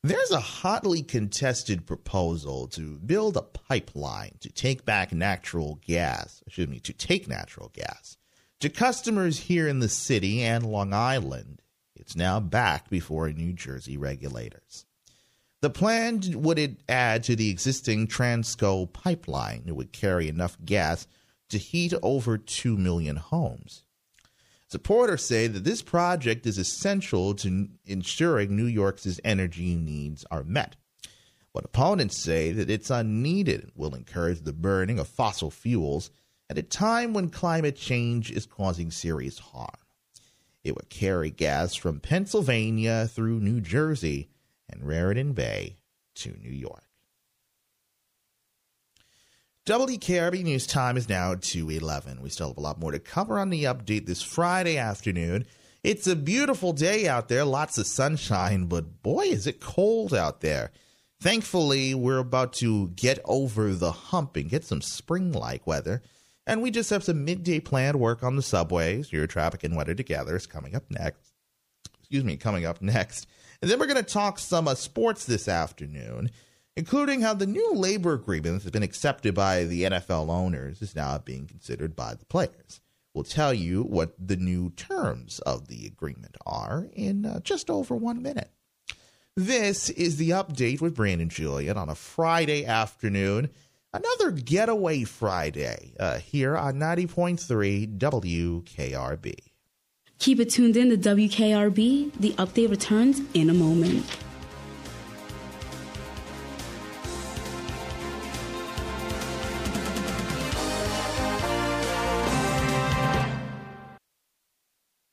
there's 0.03 0.31
a 0.31 0.39
hotly 0.39 1.01
contested 1.01 1.85
proposal 1.85 2.67
to 2.69 2.99
build 2.99 3.35
a 3.37 3.41
pipeline 3.41 4.37
to 4.41 4.49
take 4.49 4.85
back 4.85 5.11
natural 5.11 5.79
gas, 5.85 6.43
excuse 6.45 6.67
me, 6.67 6.79
to 6.81 6.93
take 6.93 7.27
natural 7.27 7.71
gas 7.73 8.17
to 8.59 8.69
customers 8.69 9.39
here 9.39 9.67
in 9.67 9.79
the 9.79 9.89
city 9.89 10.41
and 10.41 10.65
Long 10.65 10.93
Island. 10.93 11.61
It's 11.95 12.15
now 12.15 12.39
back 12.39 12.89
before 12.89 13.29
New 13.29 13.53
Jersey 13.53 13.97
regulators. 13.97 14.85
The 15.61 15.69
plan 15.69 16.21
would 16.35 16.77
add 16.87 17.23
to 17.23 17.35
the 17.35 17.49
existing 17.49 18.07
Transco 18.07 18.91
pipeline. 18.91 19.63
It 19.65 19.75
would 19.75 19.91
carry 19.91 20.27
enough 20.27 20.57
gas 20.63 21.07
to 21.49 21.57
heat 21.57 21.93
over 22.03 22.37
2 22.37 22.77
million 22.77 23.15
homes. 23.15 23.83
Supporters 24.69 25.23
say 25.23 25.47
that 25.47 25.63
this 25.63 25.81
project 25.81 26.45
is 26.45 26.57
essential 26.57 27.33
to 27.35 27.69
ensuring 27.85 28.55
New 28.55 28.65
York's 28.65 29.19
energy 29.23 29.75
needs 29.75 30.25
are 30.29 30.43
met. 30.43 30.75
But 31.53 31.65
opponents 31.65 32.17
say 32.17 32.51
that 32.51 32.69
it's 32.69 32.89
unneeded 32.89 33.63
and 33.63 33.71
will 33.75 33.95
encourage 33.95 34.41
the 34.41 34.53
burning 34.53 34.99
of 34.99 35.07
fossil 35.07 35.49
fuels 35.49 36.11
at 36.49 36.57
a 36.57 36.63
time 36.63 37.13
when 37.13 37.29
climate 37.29 37.77
change 37.77 38.29
is 38.29 38.45
causing 38.45 38.91
serious 38.91 39.39
harm. 39.39 39.69
It 40.63 40.75
would 40.75 40.89
carry 40.89 41.31
gas 41.31 41.73
from 41.75 42.01
Pennsylvania 42.01 43.07
through 43.07 43.39
New 43.39 43.61
Jersey 43.61 44.27
and 44.69 44.85
Raritan 44.85 45.31
Bay 45.31 45.77
to 46.15 46.35
New 46.37 46.51
York. 46.51 46.86
WKRB 49.67 50.45
News 50.45 50.65
Time 50.65 50.95
is 50.95 51.09
now 51.09 51.35
211. 51.35 52.21
We 52.21 52.29
still 52.29 52.47
have 52.47 52.57
a 52.57 52.61
lot 52.61 52.79
more 52.79 52.93
to 52.93 52.99
cover 52.99 53.37
on 53.37 53.49
the 53.49 53.65
update 53.65 54.05
this 54.05 54.21
Friday 54.21 54.77
afternoon. 54.77 55.45
It's 55.83 56.07
a 56.07 56.15
beautiful 56.15 56.71
day 56.71 57.05
out 57.05 57.27
there, 57.27 57.43
lots 57.43 57.77
of 57.77 57.85
sunshine, 57.85 58.67
but 58.67 59.03
boy, 59.03 59.23
is 59.25 59.45
it 59.45 59.59
cold 59.59 60.13
out 60.13 60.39
there. 60.39 60.71
Thankfully, 61.19 61.93
we're 61.93 62.19
about 62.19 62.53
to 62.53 62.87
get 62.95 63.19
over 63.25 63.73
the 63.73 63.91
hump 63.91 64.37
and 64.37 64.49
get 64.49 64.63
some 64.63 64.81
spring 64.81 65.33
like 65.33 65.67
weather. 65.67 66.01
And 66.45 66.61
we 66.61 66.71
just 66.71 66.89
have 66.91 67.03
some 67.03 67.25
midday 67.25 67.59
planned 67.59 67.99
work 67.99 68.23
on 68.23 68.37
the 68.37 68.41
subways. 68.41 69.11
Your 69.11 69.27
traffic 69.27 69.65
and 69.65 69.75
weather 69.75 69.95
together 69.95 70.37
is 70.37 70.47
coming 70.47 70.75
up 70.75 70.89
next. 70.89 71.33
Excuse 71.99 72.23
me, 72.23 72.37
coming 72.37 72.65
up 72.65 72.81
next. 72.81 73.27
And 73.61 73.69
then 73.69 73.79
we're 73.79 73.87
going 73.87 73.97
to 73.97 74.13
talk 74.13 74.39
some 74.39 74.65
uh, 74.69 74.75
sports 74.75 75.25
this 75.25 75.49
afternoon 75.49 76.31
including 76.77 77.21
how 77.21 77.33
the 77.33 77.47
new 77.47 77.73
labor 77.73 78.13
agreement 78.13 78.57
that 78.57 78.63
has 78.63 78.71
been 78.71 78.83
accepted 78.83 79.33
by 79.33 79.63
the 79.63 79.81
NFL 79.81 80.29
owners 80.29 80.79
is 80.83 80.95
now 80.95 81.17
being 81.17 81.47
considered 81.47 81.95
by 81.95 82.13
the 82.13 82.25
players. 82.25 82.79
We'll 83.15 83.23
tell 83.23 83.51
you 83.51 83.81
what 83.81 84.13
the 84.19 84.35
new 84.35 84.69
terms 84.69 85.39
of 85.39 85.69
the 85.69 85.87
agreement 85.87 86.37
are 86.45 86.87
in 86.93 87.25
uh, 87.25 87.39
just 87.39 87.71
over 87.71 87.95
one 87.95 88.21
minute. 88.21 88.51
This 89.35 89.89
is 89.89 90.17
the 90.17 90.29
update 90.29 90.79
with 90.79 90.95
Brandon 90.95 91.29
Julien 91.29 91.77
on 91.77 91.89
a 91.89 91.95
Friday 91.95 92.63
afternoon, 92.63 93.49
another 93.91 94.29
getaway 94.29 95.03
Friday 95.03 95.93
uh, 95.99 96.19
here 96.19 96.55
on 96.55 96.75
90.3 96.75 97.97
WKRB. 97.97 99.33
Keep 100.19 100.39
it 100.39 100.49
tuned 100.51 100.77
in 100.77 100.89
to 100.89 100.97
WKRB. 100.97 102.13
The 102.19 102.33
update 102.33 102.69
returns 102.69 103.21
in 103.33 103.49
a 103.49 103.53
moment. 103.55 104.05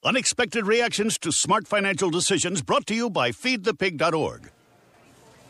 Unexpected 0.04 0.66
reactions 0.66 1.16
to 1.18 1.32
smart 1.32 1.66
financial 1.66 2.10
decisions 2.10 2.60
brought 2.60 2.86
to 2.86 2.94
you 2.94 3.08
by 3.08 3.30
feedthepig.org. 3.30 4.50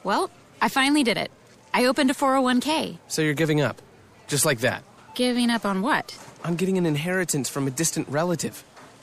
Well, 0.04 0.30
I 0.62 0.68
finally 0.68 1.02
did 1.02 1.16
it. 1.16 1.32
I 1.72 1.86
opened 1.86 2.12
a 2.12 2.14
401k. 2.14 2.98
So 3.08 3.20
you're 3.20 3.34
giving 3.34 3.60
up? 3.60 3.82
Just 4.28 4.44
like 4.44 4.60
that? 4.60 4.84
Giving 5.16 5.50
up 5.50 5.64
on 5.64 5.82
what? 5.82 6.16
On 6.44 6.54
getting 6.54 6.78
an 6.78 6.86
inheritance 6.86 7.48
from 7.48 7.66
a 7.66 7.70
distant 7.72 8.08
relative. 8.08 8.62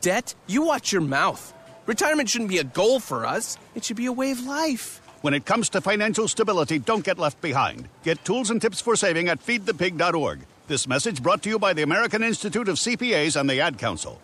Debt? 0.00 0.34
You 0.46 0.62
watch 0.62 0.92
your 0.92 1.02
mouth. 1.02 1.52
Retirement 1.86 2.28
shouldn't 2.28 2.50
be 2.50 2.58
a 2.58 2.64
goal 2.64 3.00
for 3.00 3.26
us, 3.26 3.58
it 3.74 3.84
should 3.84 3.96
be 3.96 4.06
a 4.06 4.12
way 4.12 4.30
of 4.30 4.44
life. 4.44 5.00
When 5.20 5.34
it 5.34 5.44
comes 5.44 5.68
to 5.70 5.80
financial 5.80 6.28
stability, 6.28 6.78
don't 6.78 7.04
get 7.04 7.18
left 7.18 7.40
behind. 7.40 7.88
Get 8.02 8.24
tools 8.24 8.50
and 8.50 8.60
tips 8.60 8.80
for 8.80 8.96
saving 8.96 9.28
at 9.28 9.44
feedthepig.org. 9.44 10.40
This 10.66 10.86
message 10.88 11.22
brought 11.22 11.42
to 11.42 11.48
you 11.48 11.58
by 11.58 11.72
the 11.72 11.82
American 11.82 12.22
Institute 12.22 12.68
of 12.68 12.76
CPAs 12.76 13.38
and 13.38 13.48
the 13.48 13.60
Ad 13.60 13.78
Council. 13.78 14.20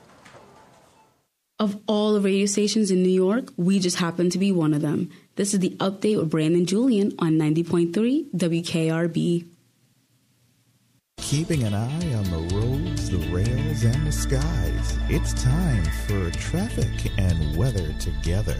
Of 1.58 1.78
all 1.86 2.14
the 2.14 2.22
radio 2.22 2.46
stations 2.46 2.90
in 2.90 3.02
New 3.02 3.10
York, 3.10 3.52
we 3.58 3.78
just 3.78 3.98
happen 3.98 4.30
to 4.30 4.38
be 4.38 4.50
one 4.52 4.72
of 4.72 4.80
them. 4.80 5.10
This 5.36 5.52
is 5.52 5.60
the 5.60 5.76
update 5.76 6.16
with 6.16 6.30
Brandon 6.30 6.64
Julien 6.64 7.12
on 7.18 7.32
90.3 7.32 8.30
WKRB. 8.34 9.44
Keeping 11.20 11.62
an 11.62 11.74
eye 11.74 12.14
on 12.14 12.24
the 12.24 12.56
roads, 12.56 13.10
the 13.10 13.18
rails, 13.30 13.84
and 13.84 14.06
the 14.06 14.12
skies. 14.12 14.98
It's 15.08 15.32
time 15.40 15.84
for 16.06 16.30
traffic 16.32 17.12
and 17.18 17.56
weather 17.56 17.92
together. 17.94 18.56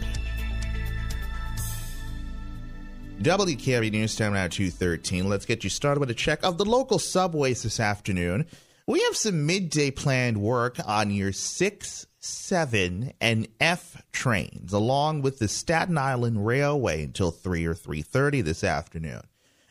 WKRB 3.21 3.91
News 3.91 4.15
Time 4.15 4.33
now 4.33 4.47
213. 4.47 5.27
Let's 5.27 5.45
get 5.45 5.63
you 5.63 5.69
started 5.69 5.99
with 5.99 6.09
a 6.09 6.15
check 6.15 6.43
of 6.43 6.57
the 6.57 6.65
local 6.65 6.97
subways 6.97 7.61
this 7.63 7.79
afternoon. 7.79 8.47
We 8.87 9.03
have 9.03 9.15
some 9.15 9.45
midday 9.45 9.91
planned 9.91 10.41
work 10.41 10.77
on 10.85 11.11
your 11.11 11.31
6, 11.31 12.07
7, 12.19 13.13
and 13.21 13.47
F 13.59 14.01
trains, 14.11 14.73
along 14.73 15.21
with 15.21 15.39
the 15.39 15.47
Staten 15.47 15.97
Island 15.97 16.45
Railway 16.45 17.03
until 17.03 17.31
3 17.31 17.65
or 17.65 17.75
3.30 17.75 18.43
this 18.43 18.63
afternoon. 18.63 19.21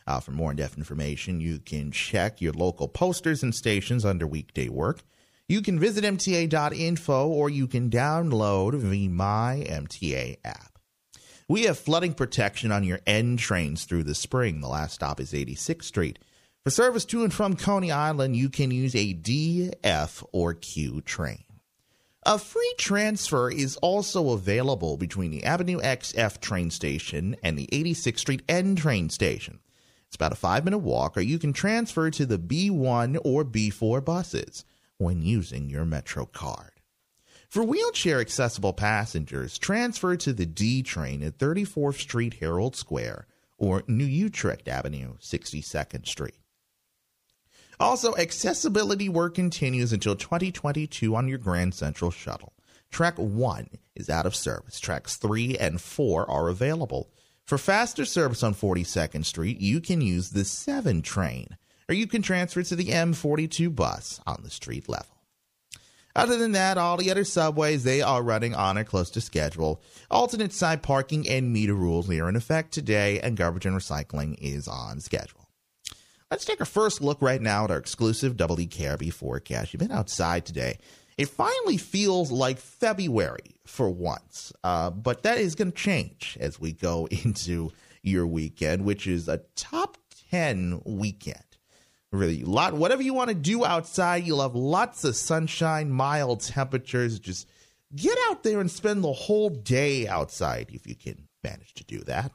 Uh, 0.07 0.19
for 0.19 0.31
more 0.31 0.51
in-depth 0.51 0.77
information, 0.77 1.39
you 1.39 1.59
can 1.59 1.91
check 1.91 2.41
your 2.41 2.53
local 2.53 2.87
posters 2.87 3.43
and 3.43 3.53
stations 3.53 4.03
under 4.03 4.25
weekday 4.25 4.69
work. 4.69 5.03
You 5.47 5.61
can 5.61 5.79
visit 5.79 6.03
MTA.info 6.03 7.27
or 7.27 7.49
you 7.49 7.67
can 7.67 7.89
download 7.89 8.89
the 8.89 9.07
My 9.09 9.65
MTA 9.67 10.37
app. 10.45 10.79
We 11.47 11.63
have 11.63 11.77
flooding 11.77 12.13
protection 12.13 12.71
on 12.71 12.85
your 12.85 13.01
N 13.05 13.35
trains 13.35 13.83
through 13.83 14.03
the 14.03 14.15
spring. 14.15 14.61
The 14.61 14.69
last 14.69 14.93
stop 14.93 15.19
is 15.19 15.33
86th 15.33 15.83
Street. 15.83 16.19
For 16.63 16.69
service 16.69 17.03
to 17.05 17.23
and 17.23 17.33
from 17.33 17.55
Coney 17.55 17.91
Island, 17.91 18.37
you 18.37 18.47
can 18.47 18.71
use 18.71 18.95
a 18.95 19.13
D, 19.13 19.71
F, 19.83 20.23
or 20.31 20.53
Q 20.53 21.01
train. 21.01 21.43
A 22.23 22.37
free 22.37 22.73
transfer 22.77 23.51
is 23.51 23.77
also 23.77 24.29
available 24.29 24.95
between 24.95 25.31
the 25.31 25.43
Avenue 25.43 25.79
XF 25.79 26.39
train 26.39 26.69
station 26.69 27.35
and 27.43 27.57
the 27.57 27.67
86th 27.73 28.19
Street 28.19 28.43
N 28.47 28.75
train 28.75 29.09
station. 29.09 29.59
It's 30.11 30.17
about 30.17 30.33
a 30.33 30.35
five 30.35 30.65
minute 30.65 30.79
walk, 30.79 31.15
or 31.15 31.21
you 31.21 31.39
can 31.39 31.53
transfer 31.53 32.11
to 32.11 32.25
the 32.25 32.37
B1 32.37 33.17
or 33.23 33.45
B4 33.45 34.03
buses 34.03 34.65
when 34.97 35.21
using 35.21 35.69
your 35.69 35.85
Metro 35.85 36.25
card. 36.25 36.81
For 37.47 37.63
wheelchair 37.63 38.19
accessible 38.19 38.73
passengers, 38.73 39.57
transfer 39.57 40.17
to 40.17 40.33
the 40.33 40.45
D 40.45 40.83
train 40.83 41.23
at 41.23 41.37
34th 41.37 42.01
Street 42.01 42.33
Herald 42.41 42.75
Square 42.75 43.25
or 43.57 43.83
New 43.87 44.03
Utrecht 44.03 44.67
Avenue, 44.67 45.13
62nd 45.21 46.05
Street. 46.05 46.35
Also, 47.79 48.13
accessibility 48.17 49.07
work 49.07 49.35
continues 49.35 49.93
until 49.93 50.17
2022 50.17 51.15
on 51.15 51.29
your 51.29 51.37
Grand 51.37 51.73
Central 51.73 52.11
Shuttle. 52.11 52.51
Track 52.91 53.17
1 53.17 53.69
is 53.95 54.09
out 54.09 54.25
of 54.25 54.35
service. 54.35 54.77
Tracks 54.77 55.15
3 55.15 55.57
and 55.57 55.79
4 55.79 56.29
are 56.29 56.49
available. 56.49 57.09
For 57.51 57.57
faster 57.57 58.05
service 58.05 58.43
on 58.43 58.55
42nd 58.55 59.25
Street, 59.25 59.59
you 59.59 59.81
can 59.81 59.99
use 59.99 60.29
the 60.29 60.45
7 60.45 61.01
train, 61.01 61.57
or 61.89 61.93
you 61.93 62.07
can 62.07 62.21
transfer 62.21 62.63
to 62.63 62.77
the 62.77 62.91
M42 62.91 63.75
bus 63.75 64.21
on 64.25 64.39
the 64.41 64.49
street 64.49 64.87
level. 64.87 65.17
Other 66.15 66.37
than 66.37 66.53
that, 66.53 66.77
all 66.77 66.95
the 66.95 67.11
other 67.11 67.25
subways, 67.25 67.83
they 67.83 68.01
are 68.01 68.23
running 68.23 68.55
on 68.55 68.77
or 68.77 68.85
close 68.85 69.09
to 69.09 69.19
schedule. 69.19 69.81
Alternate 70.09 70.53
side 70.53 70.81
parking 70.81 71.27
and 71.27 71.51
meter 71.51 71.73
rules 71.73 72.09
are 72.09 72.29
in 72.29 72.37
effect 72.37 72.71
today, 72.71 73.19
and 73.19 73.35
garbage 73.35 73.65
and 73.65 73.75
recycling 73.75 74.37
is 74.39 74.69
on 74.69 75.01
schedule. 75.01 75.49
Let's 76.31 76.45
take 76.45 76.61
a 76.61 76.65
first 76.65 77.01
look 77.01 77.21
right 77.21 77.41
now 77.41 77.65
at 77.65 77.71
our 77.71 77.77
exclusive 77.77 78.37
WKRB 78.37 79.11
forecast. 79.11 79.73
You've 79.73 79.81
been 79.81 79.91
outside 79.91 80.45
today. 80.45 80.77
It 81.17 81.27
finally 81.27 81.75
feels 81.75 82.31
like 82.31 82.59
February 82.59 83.57
for 83.71 83.89
once, 83.89 84.51
uh, 84.63 84.89
but 84.89 85.23
that 85.23 85.37
is 85.37 85.55
going 85.55 85.71
to 85.71 85.77
change 85.77 86.37
as 86.39 86.59
we 86.59 86.73
go 86.73 87.07
into 87.23 87.71
your 88.03 88.27
weekend, 88.27 88.83
which 88.85 89.07
is 89.07 89.27
a 89.27 89.41
top 89.55 89.97
10 90.29 90.81
weekend. 90.85 91.37
Really, 92.11 92.43
lot 92.43 92.73
whatever 92.73 93.01
you 93.01 93.13
want 93.13 93.29
to 93.29 93.35
do 93.35 93.63
outside, 93.63 94.27
you'll 94.27 94.41
have 94.41 94.53
lots 94.53 95.05
of 95.05 95.15
sunshine, 95.15 95.89
mild 95.89 96.41
temperatures. 96.41 97.19
Just 97.19 97.47
get 97.95 98.17
out 98.29 98.43
there 98.43 98.59
and 98.59 98.69
spend 98.69 99.01
the 99.01 99.13
whole 99.13 99.49
day 99.49 100.09
outside 100.09 100.71
if 100.73 100.85
you 100.85 100.93
can 100.93 101.29
manage 101.41 101.73
to 101.75 101.83
do 101.85 101.99
that. 102.01 102.31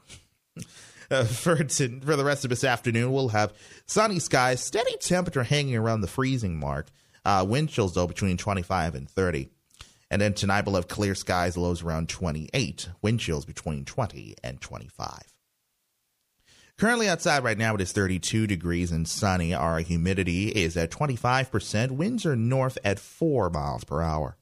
Uh, 1.08 1.22
for, 1.22 1.62
to, 1.62 2.00
for 2.00 2.16
the 2.16 2.24
rest 2.24 2.42
of 2.42 2.50
this 2.50 2.64
afternoon, 2.64 3.12
we'll 3.12 3.28
have 3.28 3.52
sunny 3.86 4.18
skies, 4.18 4.60
steady 4.60 4.96
temperature 4.96 5.44
hanging 5.44 5.76
around 5.76 6.00
the 6.00 6.08
freezing 6.08 6.58
mark. 6.58 6.88
Uh, 7.24 7.46
wind 7.48 7.68
chills, 7.68 7.94
though, 7.94 8.08
between 8.08 8.36
25 8.36 8.96
and 8.96 9.08
30. 9.08 9.48
And 10.10 10.22
then 10.22 10.34
tonight, 10.34 10.64
we'll 10.66 10.76
have 10.76 10.88
clear 10.88 11.14
skies, 11.14 11.56
lows 11.56 11.82
around 11.82 12.08
28, 12.08 12.88
wind 13.02 13.20
chills 13.20 13.44
between 13.44 13.84
20 13.84 14.36
and 14.44 14.60
25. 14.60 15.22
Currently 16.78 17.08
outside 17.08 17.42
right 17.42 17.56
now, 17.56 17.74
it 17.74 17.80
is 17.80 17.92
32 17.92 18.46
degrees 18.46 18.92
and 18.92 19.08
sunny. 19.08 19.54
Our 19.54 19.80
humidity 19.80 20.48
is 20.48 20.76
at 20.76 20.90
25%. 20.90 21.92
Winds 21.92 22.26
are 22.26 22.36
north 22.36 22.76
at 22.84 22.98
4 22.98 23.48
miles 23.50 23.84
per 23.84 24.02
hour. 24.02 24.36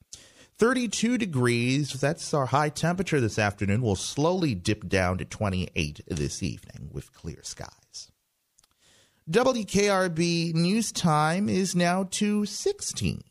32 0.58 1.16
degrees. 1.16 1.92
That's 1.92 2.34
our 2.34 2.46
high 2.46 2.70
temperature 2.70 3.20
this 3.20 3.38
afternoon. 3.38 3.82
We'll 3.82 3.96
slowly 3.96 4.54
dip 4.54 4.88
down 4.88 5.18
to 5.18 5.24
28 5.24 6.00
this 6.08 6.42
evening 6.42 6.90
with 6.92 7.12
clear 7.12 7.40
skies. 7.42 8.10
WKRB 9.30 10.54
news 10.54 10.92
time 10.92 11.48
is 11.48 11.74
now 11.74 12.04
216. 12.04 13.22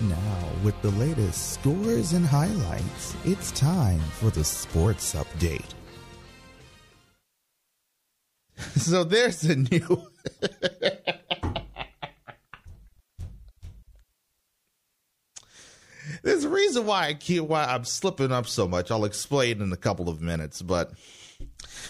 Now, 0.00 0.48
with 0.64 0.80
the 0.82 0.90
latest 0.92 1.54
scores 1.54 2.12
and 2.12 2.24
highlights, 2.24 3.14
it's 3.24 3.50
time 3.52 4.00
for 4.18 4.30
the 4.30 4.44
sports 4.44 5.14
update. 5.14 5.74
so 8.76 9.04
there's 9.04 9.44
a 9.44 9.56
new 9.56 10.06
There's 16.22 16.44
a 16.44 16.48
reason 16.48 16.86
why 16.86 17.08
I 17.08 17.14
keep, 17.14 17.44
why 17.44 17.64
I'm 17.64 17.84
slipping 17.84 18.32
up 18.32 18.46
so 18.46 18.68
much. 18.68 18.90
I'll 18.90 19.04
explain 19.04 19.62
in 19.62 19.72
a 19.72 19.76
couple 19.76 20.08
of 20.08 20.20
minutes, 20.20 20.60
but 20.62 20.92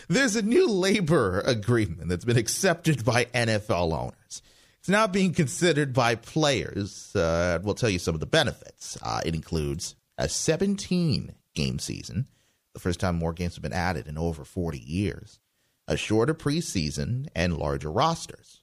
there's 0.08 0.36
a 0.36 0.42
new 0.42 0.68
labor 0.68 1.40
agreement 1.40 2.08
that's 2.08 2.24
been 2.24 2.36
accepted 2.36 3.04
by 3.04 3.24
NFL 3.26 3.92
owners. 3.92 4.42
It's 4.80 4.88
now 4.88 5.06
being 5.06 5.34
considered 5.34 5.92
by 5.92 6.14
players. 6.14 7.14
Uh, 7.14 7.58
we'll 7.62 7.74
tell 7.74 7.90
you 7.90 7.98
some 7.98 8.14
of 8.14 8.20
the 8.20 8.26
benefits. 8.26 8.96
Uh, 9.02 9.20
it 9.24 9.34
includes 9.34 9.94
a 10.16 10.26
17 10.26 11.34
game 11.54 11.78
season, 11.78 12.26
the 12.72 12.80
first 12.80 13.00
time 13.00 13.16
more 13.16 13.32
games 13.32 13.56
have 13.56 13.62
been 13.62 13.72
added 13.72 14.06
in 14.06 14.16
over 14.16 14.44
40 14.44 14.78
years, 14.78 15.38
a 15.86 15.96
shorter 15.96 16.34
preseason, 16.34 17.28
and 17.34 17.58
larger 17.58 17.90
rosters. 17.90 18.62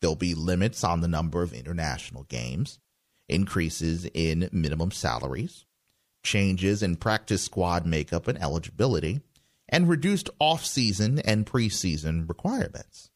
There'll 0.00 0.16
be 0.16 0.34
limits 0.34 0.82
on 0.82 1.00
the 1.00 1.08
number 1.08 1.42
of 1.42 1.52
international 1.52 2.24
games, 2.24 2.78
increases 3.28 4.06
in 4.12 4.48
minimum 4.52 4.90
salaries, 4.90 5.66
changes 6.24 6.82
in 6.82 6.96
practice 6.96 7.42
squad 7.42 7.86
makeup 7.86 8.26
and 8.26 8.42
eligibility, 8.42 9.20
and 9.68 9.88
reduced 9.88 10.30
off-season 10.40 11.20
and 11.20 11.46
preseason 11.46 12.28
requirements. 12.28 13.10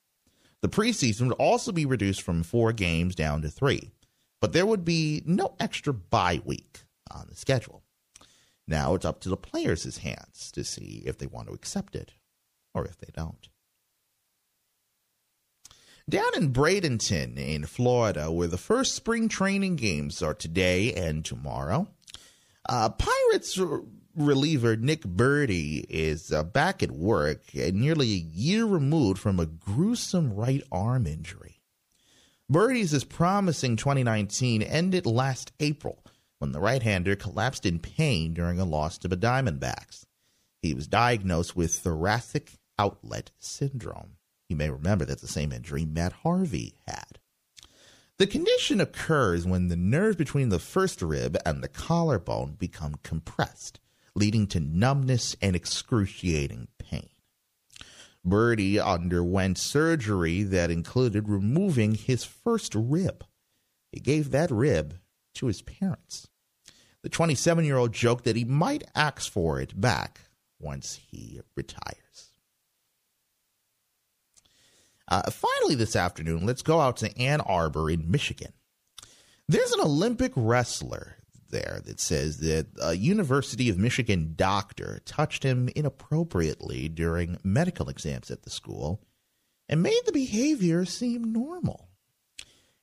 The 0.60 0.68
preseason 0.68 1.28
would 1.28 1.34
also 1.34 1.72
be 1.72 1.86
reduced 1.86 2.22
from 2.22 2.42
four 2.42 2.72
games 2.72 3.14
down 3.14 3.42
to 3.42 3.48
three, 3.48 3.92
but 4.40 4.52
there 4.52 4.66
would 4.66 4.84
be 4.84 5.22
no 5.24 5.54
extra 5.60 5.92
bye 5.92 6.40
week 6.44 6.80
on 7.10 7.26
the 7.28 7.36
schedule. 7.36 7.84
Now 8.66 8.94
it's 8.94 9.04
up 9.04 9.20
to 9.20 9.28
the 9.28 9.36
players' 9.36 9.98
hands 9.98 10.50
to 10.52 10.64
see 10.64 11.02
if 11.06 11.18
they 11.18 11.26
want 11.26 11.48
to 11.48 11.54
accept 11.54 11.94
it 11.94 12.12
or 12.74 12.84
if 12.84 12.98
they 12.98 13.10
don't. 13.14 13.48
Down 16.08 16.34
in 16.36 16.52
Bradenton, 16.52 17.36
in 17.36 17.66
Florida, 17.66 18.30
where 18.30 18.48
the 18.48 18.56
first 18.56 18.94
spring 18.94 19.28
training 19.28 19.76
games 19.76 20.22
are 20.22 20.32
today 20.34 20.94
and 20.94 21.22
tomorrow, 21.22 21.86
uh, 22.68 22.88
Pirates 22.90 23.58
reliever 24.20 24.76
Nick 24.76 25.02
Burdi 25.02 25.85
is 25.88 26.33
uh, 26.33 26.42
back 26.42 26.83
at 26.83 26.90
work, 26.90 27.42
uh, 27.54 27.70
nearly 27.72 28.12
a 28.12 28.24
year 28.35 28.64
removed 28.64 29.18
from 29.18 29.38
a 29.38 29.46
gruesome 29.46 30.35
right 30.35 30.62
arm 30.70 31.07
injury. 31.07 31.61
Burdi's 32.50 33.04
promising 33.04 33.76
2019 33.76 34.62
ended 34.62 35.07
last 35.07 35.52
April 35.61 36.04
when 36.38 36.52
the 36.52 36.61
right 36.61 36.83
hander 36.83 37.14
collapsed 37.14 37.66
in 37.66 37.78
pain 37.78 38.33
during 38.33 38.59
a 38.59 38.64
loss 38.64 38.96
to 38.98 39.09
the 39.09 39.16
Diamondbacks. 39.16 40.04
He 40.62 40.74
was 40.74 40.87
diagnosed 40.87 41.54
with 41.54 41.74
thoracic 41.74 42.59
outlet 42.78 43.31
syndrome. 43.38 44.16
You 44.48 44.57
may 44.57 44.70
remember 44.70 45.04
that's 45.04 45.22
the 45.22 45.28
same 45.28 45.52
injury 45.52 45.85
Matt 45.85 46.12
Harvey 46.12 46.74
had. 46.87 47.18
The 48.18 48.26
condition 48.26 48.81
occurs 48.81 49.46
when 49.46 49.68
the 49.68 49.76
nerve 49.76 50.16
between 50.16 50.48
the 50.48 50.59
first 50.59 51.02
rib 51.02 51.37
and 51.46 51.62
the 51.62 51.68
collarbone 51.68 52.54
become 52.59 52.96
compressed, 53.04 53.78
leading 54.18 54.46
to 54.48 54.61
numbness 54.61 55.37
and 55.40 55.54
excruciating 55.54 56.68
pain. 56.78 57.09
Burdi 58.26 58.85
underwent 58.85 59.59
surgery 59.59 60.42
that 60.42 60.70
included 60.70 61.28
removing 61.28 61.94
his 61.94 62.24
first 62.24 62.74
rib. 62.74 63.24
He 63.92 64.00
gave 64.00 64.31
that 64.33 64.50
rib 64.50 64.98
to 65.35 65.46
his 65.46 65.62
parents. 65.62 66.28
The 67.02 67.09
27 67.09 67.64
year 67.64 67.76
old 67.76 67.92
joked 67.92 68.24
that 68.24 68.37
he 68.37 68.44
might 68.44 68.85
ask 68.94 69.31
for 69.31 69.61
it 69.61 69.81
back 69.81 70.20
once 70.59 70.98
he 71.11 71.40
retires. 71.57 72.33
Uh, 75.07 75.31
finally, 75.31 75.74
this 75.74 75.96
afternoon, 75.96 76.44
let's 76.44 76.62
go 76.62 76.81
out 76.81 76.98
to 76.98 77.16
Ann 77.18 77.40
Arbor 77.40 77.88
in 77.88 78.11
Michigan. 78.11 78.52
There's 79.48 79.72
an 79.72 79.81
Olympic 79.81 80.33
wrestler 80.37 81.17
there 81.50 81.80
that 81.84 82.00
says 82.00 82.38
that 82.38 82.66
a 82.80 82.94
University 82.94 83.68
of 83.68 83.78
Michigan 83.78 84.34
doctor 84.37 85.00
touched 85.04 85.42
him 85.42 85.68
inappropriately 85.74 86.88
during 86.88 87.38
medical 87.42 87.88
exams 87.88 88.30
at 88.30 88.42
the 88.42 88.50
school 88.50 89.00
and 89.68 89.82
made 89.82 90.00
the 90.06 90.12
behavior 90.12 90.84
seem 90.84 91.32
normal. 91.32 91.88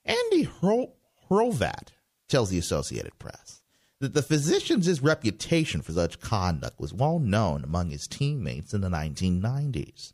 Andy 0.04 0.46
Hrovat 0.46 1.90
tells 2.28 2.50
the 2.50 2.60
Associated 2.60 3.18
Press 3.18 3.62
that 4.00 4.14
the 4.14 4.22
physician's 4.22 5.02
reputation 5.02 5.82
for 5.82 5.94
such 5.94 6.20
conduct 6.20 6.80
was 6.80 6.94
well 6.94 7.20
known 7.20 7.64
among 7.64 7.90
his 7.90 8.08
teammates 8.08 8.74
in 8.74 8.82
the 8.82 8.90
1990s. 8.90 10.14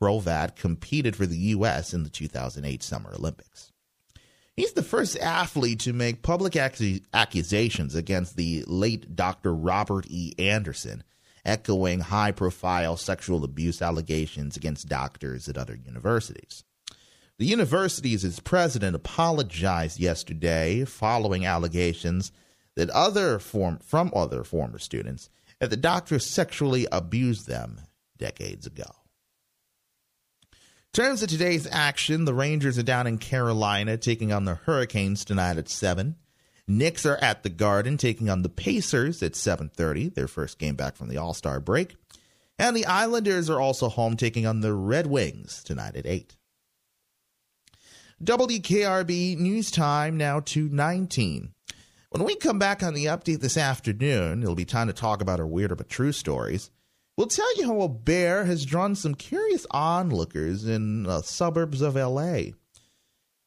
Hrovat 0.00 0.56
competed 0.56 1.14
for 1.14 1.26
the 1.26 1.36
U.S. 1.36 1.94
in 1.94 2.02
the 2.02 2.10
2008 2.10 2.82
Summer 2.82 3.12
Olympics. 3.14 3.72
He's 4.56 4.72
the 4.72 4.84
first 4.84 5.18
athlete 5.18 5.80
to 5.80 5.92
make 5.92 6.22
public 6.22 6.54
accusations 6.56 7.94
against 7.96 8.36
the 8.36 8.64
late 8.68 9.16
Dr. 9.16 9.52
Robert 9.52 10.06
E. 10.08 10.32
Anderson 10.38 11.02
echoing 11.44 12.00
high 12.00 12.30
profile 12.30 12.96
sexual 12.96 13.44
abuse 13.44 13.82
allegations 13.82 14.56
against 14.56 14.88
doctors 14.88 15.48
at 15.48 15.58
other 15.58 15.74
universities. 15.74 16.62
The 17.36 17.46
university's 17.46 18.38
president 18.40 18.94
apologized 18.94 19.98
yesterday 19.98 20.84
following 20.84 21.44
allegations 21.44 22.30
that 22.76 22.90
other 22.90 23.40
form, 23.40 23.78
from 23.78 24.12
other 24.14 24.44
former 24.44 24.78
students 24.78 25.30
that 25.58 25.70
the 25.70 25.76
doctors 25.76 26.32
sexually 26.32 26.86
abused 26.92 27.48
them 27.48 27.80
decades 28.18 28.66
ago. 28.66 28.84
Terms 30.94 31.24
of 31.24 31.28
today's 31.28 31.66
action, 31.72 32.24
the 32.24 32.32
Rangers 32.32 32.78
are 32.78 32.84
down 32.84 33.08
in 33.08 33.18
Carolina 33.18 33.96
taking 33.96 34.32
on 34.32 34.44
the 34.44 34.54
Hurricanes 34.54 35.24
tonight 35.24 35.58
at 35.58 35.68
7. 35.68 36.14
Knicks 36.68 37.04
are 37.04 37.16
at 37.16 37.42
the 37.42 37.48
Garden 37.48 37.96
taking 37.96 38.30
on 38.30 38.42
the 38.42 38.48
Pacers 38.48 39.20
at 39.20 39.34
7:30, 39.34 40.14
their 40.14 40.28
first 40.28 40.56
game 40.56 40.76
back 40.76 40.94
from 40.94 41.08
the 41.08 41.16
All-Star 41.16 41.58
break. 41.58 41.96
And 42.60 42.76
the 42.76 42.86
Islanders 42.86 43.50
are 43.50 43.60
also 43.60 43.88
home 43.88 44.16
taking 44.16 44.46
on 44.46 44.60
the 44.60 44.72
Red 44.72 45.08
Wings 45.08 45.64
tonight 45.64 45.96
at 45.96 46.06
8. 46.06 46.36
WKRB 48.22 49.36
News 49.36 49.72
Time 49.72 50.16
now 50.16 50.38
to 50.38 50.68
19. 50.68 51.54
When 52.10 52.22
we 52.22 52.36
come 52.36 52.60
back 52.60 52.84
on 52.84 52.94
the 52.94 53.06
update 53.06 53.40
this 53.40 53.56
afternoon, 53.56 54.44
it'll 54.44 54.54
be 54.54 54.64
time 54.64 54.86
to 54.86 54.92
talk 54.92 55.20
about 55.20 55.40
our 55.40 55.46
weird 55.46 55.76
but 55.76 55.88
true 55.88 56.12
stories. 56.12 56.70
We'll 57.16 57.28
tell 57.28 57.56
you 57.56 57.66
how 57.66 57.80
a 57.82 57.88
bear 57.88 58.44
has 58.44 58.64
drawn 58.64 58.96
some 58.96 59.14
curious 59.14 59.66
onlookers 59.70 60.66
in 60.66 61.04
the 61.04 61.22
suburbs 61.22 61.80
of 61.80 61.94
LA. 61.94 62.54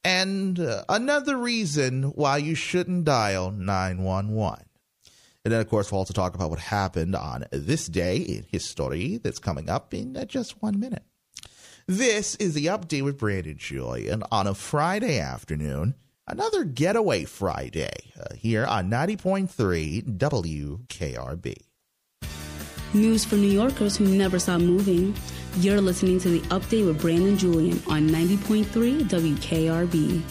And 0.05 0.57
uh, 0.57 0.85
another 0.87 1.35
reason 1.35 2.03
why 2.03 2.37
you 2.37 2.55
shouldn't 2.55 3.03
dial 3.03 3.51
911. 3.51 4.63
And 5.43 5.53
then, 5.53 5.59
of 5.59 5.67
course, 5.67 5.91
we'll 5.91 5.99
also 5.99 6.13
talk 6.13 6.33
about 6.33 6.49
what 6.49 6.59
happened 6.59 7.13
on 7.13 7.45
this 7.51 7.87
day 7.87 8.17
in 8.17 8.45
history 8.49 9.17
that's 9.17 9.39
coming 9.39 9.69
up 9.69 9.93
in 9.93 10.15
uh, 10.15 10.23
just 10.23 10.61
one 10.61 10.79
minute. 10.79 11.03
This 11.87 12.35
is 12.35 12.53
the 12.53 12.67
update 12.67 13.03
with 13.03 13.17
Brandon 13.17 13.57
Julien 13.57 14.23
on 14.31 14.47
a 14.47 14.53
Friday 14.53 15.19
afternoon, 15.19 15.95
another 16.25 16.63
getaway 16.63 17.25
Friday 17.25 18.13
uh, 18.17 18.33
here 18.35 18.65
on 18.65 18.89
90.3 18.89 20.17
WKRB. 20.17 21.66
News 22.93 23.25
for 23.25 23.35
New 23.35 23.47
Yorkers 23.47 23.97
who 23.97 24.05
never 24.05 24.39
stop 24.39 24.61
moving. 24.61 25.15
You're 25.57 25.81
listening 25.81 26.19
to 26.21 26.29
the 26.29 26.39
update 26.49 26.85
with 26.85 27.01
Brandon 27.01 27.37
Julien 27.37 27.81
on 27.87 28.09
90.3 28.09 29.03
WKRB. 29.03 30.21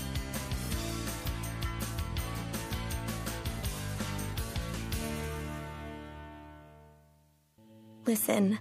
Listen. 8.06 8.58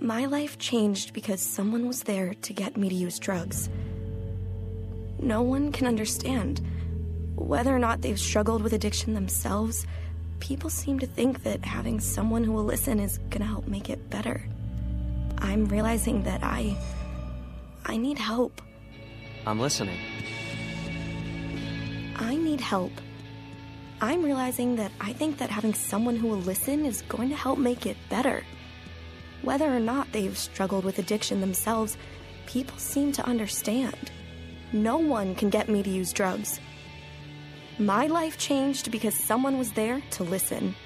My 0.00 0.24
life 0.24 0.58
changed 0.58 1.12
because 1.12 1.40
someone 1.40 1.86
was 1.86 2.02
there 2.02 2.34
to 2.34 2.52
get 2.52 2.76
me 2.76 2.88
to 2.88 2.94
use 2.94 3.18
drugs. 3.18 3.68
No 5.20 5.42
one 5.42 5.70
can 5.70 5.86
understand. 5.86 6.60
Whether 7.36 7.74
or 7.74 7.78
not 7.78 8.00
they've 8.00 8.18
struggled 8.18 8.62
with 8.62 8.72
addiction 8.72 9.14
themselves, 9.14 9.86
people 10.42 10.68
seem 10.68 10.98
to 10.98 11.06
think 11.06 11.44
that 11.44 11.64
having 11.64 12.00
someone 12.00 12.42
who 12.42 12.50
will 12.50 12.64
listen 12.64 12.98
is 12.98 13.18
gonna 13.30 13.44
help 13.44 13.68
make 13.68 13.88
it 13.88 14.10
better. 14.10 14.42
I'm 15.38 15.66
realizing 15.66 16.24
that 16.24 16.42
I. 16.42 16.76
I 17.86 17.96
need 17.96 18.18
help. 18.18 18.60
I'm 19.46 19.60
listening. 19.60 19.98
I 22.16 22.34
need 22.34 22.60
help. 22.60 22.90
I'm 24.00 24.24
realizing 24.24 24.74
that 24.76 24.90
I 25.00 25.12
think 25.12 25.38
that 25.38 25.50
having 25.50 25.74
someone 25.74 26.16
who 26.16 26.26
will 26.26 26.38
listen 26.52 26.86
is 26.86 27.02
going 27.02 27.28
to 27.28 27.36
help 27.36 27.58
make 27.58 27.86
it 27.86 27.96
better. 28.10 28.42
Whether 29.42 29.66
or 29.66 29.80
not 29.80 30.10
they've 30.10 30.36
struggled 30.36 30.84
with 30.84 30.98
addiction 30.98 31.40
themselves, 31.40 31.96
people 32.46 32.78
seem 32.78 33.12
to 33.12 33.26
understand. 33.26 34.10
No 34.72 34.96
one 34.98 35.36
can 35.36 35.50
get 35.50 35.68
me 35.68 35.84
to 35.84 35.90
use 35.90 36.12
drugs. 36.12 36.58
My 37.82 38.06
life 38.06 38.38
changed 38.38 38.92
because 38.92 39.16
someone 39.16 39.58
was 39.58 39.72
there 39.72 40.00
to 40.12 40.22
listen. 40.22 40.76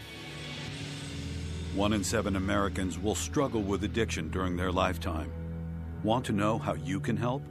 One 1.75 1.93
in 1.93 2.03
seven 2.03 2.37
Americans 2.37 2.99
will 2.99 3.15
struggle 3.15 3.61
with 3.61 3.85
addiction 3.85 4.31
during 4.31 4.57
their 4.57 4.73
lifetime. 4.73 5.31
Want 6.03 6.25
to 6.25 6.33
know 6.33 6.57
how 6.57 6.73
you 6.73 6.99
can 6.99 7.15
help? 7.19 7.43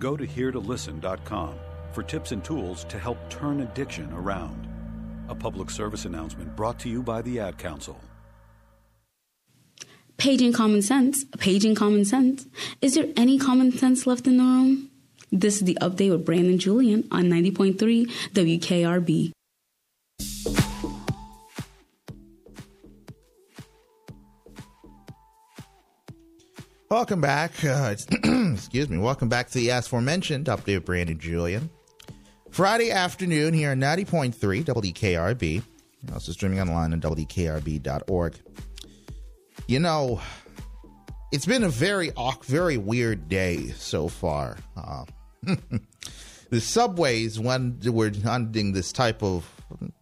Go 0.00 0.16
to 0.16 0.26
heretolisten.com 0.26 1.54
for 1.92 2.02
tips 2.02 2.32
and 2.32 2.42
tools 2.42 2.82
to 2.86 2.98
help 2.98 3.18
turn 3.30 3.60
addiction 3.60 4.12
around. 4.14 4.66
A 5.28 5.34
public 5.34 5.70
service 5.70 6.04
announcement 6.04 6.56
brought 6.56 6.80
to 6.80 6.88
you 6.88 7.04
by 7.04 7.22
the 7.22 7.38
Ad 7.38 7.58
Council. 7.58 8.00
Paging 10.16 10.52
common 10.52 10.82
sense, 10.82 11.24
paging 11.38 11.76
common 11.76 12.04
sense. 12.04 12.48
Is 12.80 12.94
there 12.94 13.06
any 13.16 13.38
common 13.38 13.70
sense 13.70 14.08
left 14.08 14.26
in 14.26 14.38
the 14.38 14.42
room? 14.42 14.91
This 15.34 15.56
is 15.56 15.62
the 15.62 15.78
update 15.80 16.10
with 16.10 16.26
Brandon 16.26 16.58
Julien 16.58 17.08
on 17.10 17.24
90.3 17.24 18.06
WKRB. 18.34 19.32
Welcome 26.90 27.22
back. 27.22 27.64
Uh, 27.64 27.94
excuse 28.52 28.90
me. 28.90 28.98
Welcome 28.98 29.30
back 29.30 29.48
to 29.48 29.54
the 29.54 29.70
aforementioned 29.70 30.48
update 30.48 30.74
with 30.74 30.84
Brandon 30.84 31.18
Julien. 31.18 31.70
Friday 32.50 32.90
afternoon 32.90 33.54
here 33.54 33.70
on 33.70 33.80
90.3 33.80 34.34
WKRB. 34.64 35.62
Also 36.12 36.32
streaming 36.32 36.60
online 36.60 36.92
on 36.92 37.00
WKRB.org. 37.00 38.34
You 39.66 39.80
know, 39.80 40.20
it's 41.32 41.46
been 41.46 41.64
a 41.64 41.70
very 41.70 42.12
very 42.44 42.76
weird 42.76 43.30
day 43.30 43.68
so 43.68 44.08
far. 44.08 44.58
Uh, 44.76 45.06
the 46.50 46.60
subways, 46.60 47.38
when 47.38 47.78
we're 47.84 48.12
hunting 48.22 48.72
this 48.72 48.92
type 48.92 49.22
of 49.22 49.48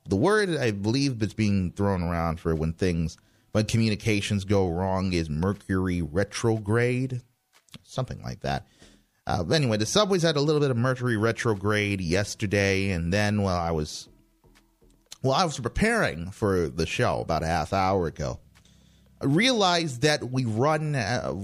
the 0.09 0.17
word 0.17 0.57
I 0.57 0.73
believe 0.73 1.19
that's 1.19 1.35
being 1.35 1.73
thrown 1.73 2.03
around 2.03 2.41
for 2.41 2.55
when 2.55 2.73
things 2.73 3.17
when 3.53 3.65
communications 3.65 4.45
go 4.45 4.69
wrong 4.69 5.13
is 5.13 5.29
Mercury 5.29 6.03
retrograde, 6.03 7.23
something 7.83 8.23
like 8.23 8.41
that. 8.41 8.67
Uh, 9.27 9.45
anyway, 9.53 9.77
the 9.77 9.87
subways 9.87 10.23
had 10.23 10.37
a 10.37 10.41
little 10.41 10.61
bit 10.61 10.71
of 10.71 10.77
Mercury 10.77 11.17
retrograde 11.17 12.01
yesterday, 12.01 12.91
and 12.91 13.13
then 13.13 13.43
while 13.43 13.59
I 13.59 13.71
was 13.71 14.09
well, 15.23 15.35
I 15.35 15.45
was 15.45 15.59
preparing 15.59 16.31
for 16.31 16.69
the 16.69 16.87
show 16.87 17.21
about 17.21 17.43
a 17.43 17.47
half 17.47 17.73
hour 17.73 18.07
ago. 18.07 18.41
I 19.21 19.27
realized 19.27 20.03
that 20.03 20.31
we 20.31 20.45
run 20.45 20.95
uh, 20.95 21.35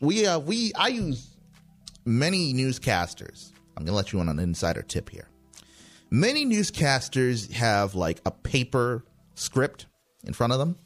we 0.00 0.26
uh, 0.26 0.38
we 0.38 0.72
I 0.74 0.88
use 0.88 1.29
many 2.04 2.52
newscasters. 2.54 3.52
I'm 3.76 3.84
gonna 3.84 3.96
let 3.96 4.12
you 4.12 4.20
in 4.20 4.28
on 4.28 4.38
an 4.38 4.42
insider 4.42 4.82
tip 4.82 5.10
here. 5.10 5.28
Many 6.10 6.44
newscasters 6.44 7.50
have 7.52 7.94
like 7.94 8.20
a 8.26 8.30
paper 8.30 9.04
script 9.34 9.86
in 10.24 10.32
front 10.32 10.52
of 10.52 10.58
them 10.58 10.76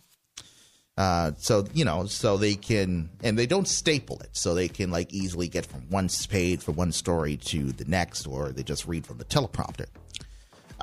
uh, 0.96 1.32
so 1.38 1.64
you 1.74 1.84
know, 1.84 2.06
so 2.06 2.36
they 2.36 2.54
can, 2.54 3.10
and 3.22 3.36
they 3.36 3.46
don't 3.46 3.66
staple 3.66 4.20
it, 4.20 4.30
so 4.32 4.54
they 4.54 4.68
can 4.68 4.90
like 4.90 5.12
easily 5.12 5.48
get 5.48 5.66
from 5.66 5.80
one 5.90 6.08
page 6.28 6.62
from 6.62 6.76
one 6.76 6.92
story 6.92 7.36
to 7.36 7.72
the 7.72 7.84
next, 7.86 8.26
or 8.26 8.50
they 8.50 8.62
just 8.62 8.86
read 8.86 9.04
from 9.04 9.18
the 9.18 9.24
teleprompter. 9.24 9.86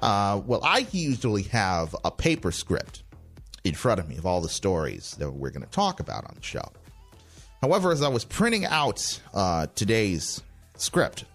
Uh, 0.02 0.41
well, 0.46 0.62
I 0.63 0.86
usually 0.91 1.44
have 1.44 1.96
a 2.04 2.12
paper 2.12 2.52
script 2.52 3.04
in 3.63 3.74
front 3.74 4.00
of 4.00 4.10
me 4.10 4.17
of 4.17 4.26
all 4.26 4.41
the 4.41 4.50
stories 4.50 5.15
that 5.20 5.32
we're 5.32 5.52
going 5.52 5.63
to 5.63 5.70
talk 5.70 6.00
about 6.00 6.26
on 6.26 6.34
the 6.36 6.44
show. 6.44 6.63
However, 7.62 7.91
as 7.91 8.02
I 8.02 8.08
was 8.08 8.26
printing 8.26 8.65
out 8.65 9.19
uh, 9.34 9.67
today's 9.76 10.41
script, 10.78 11.26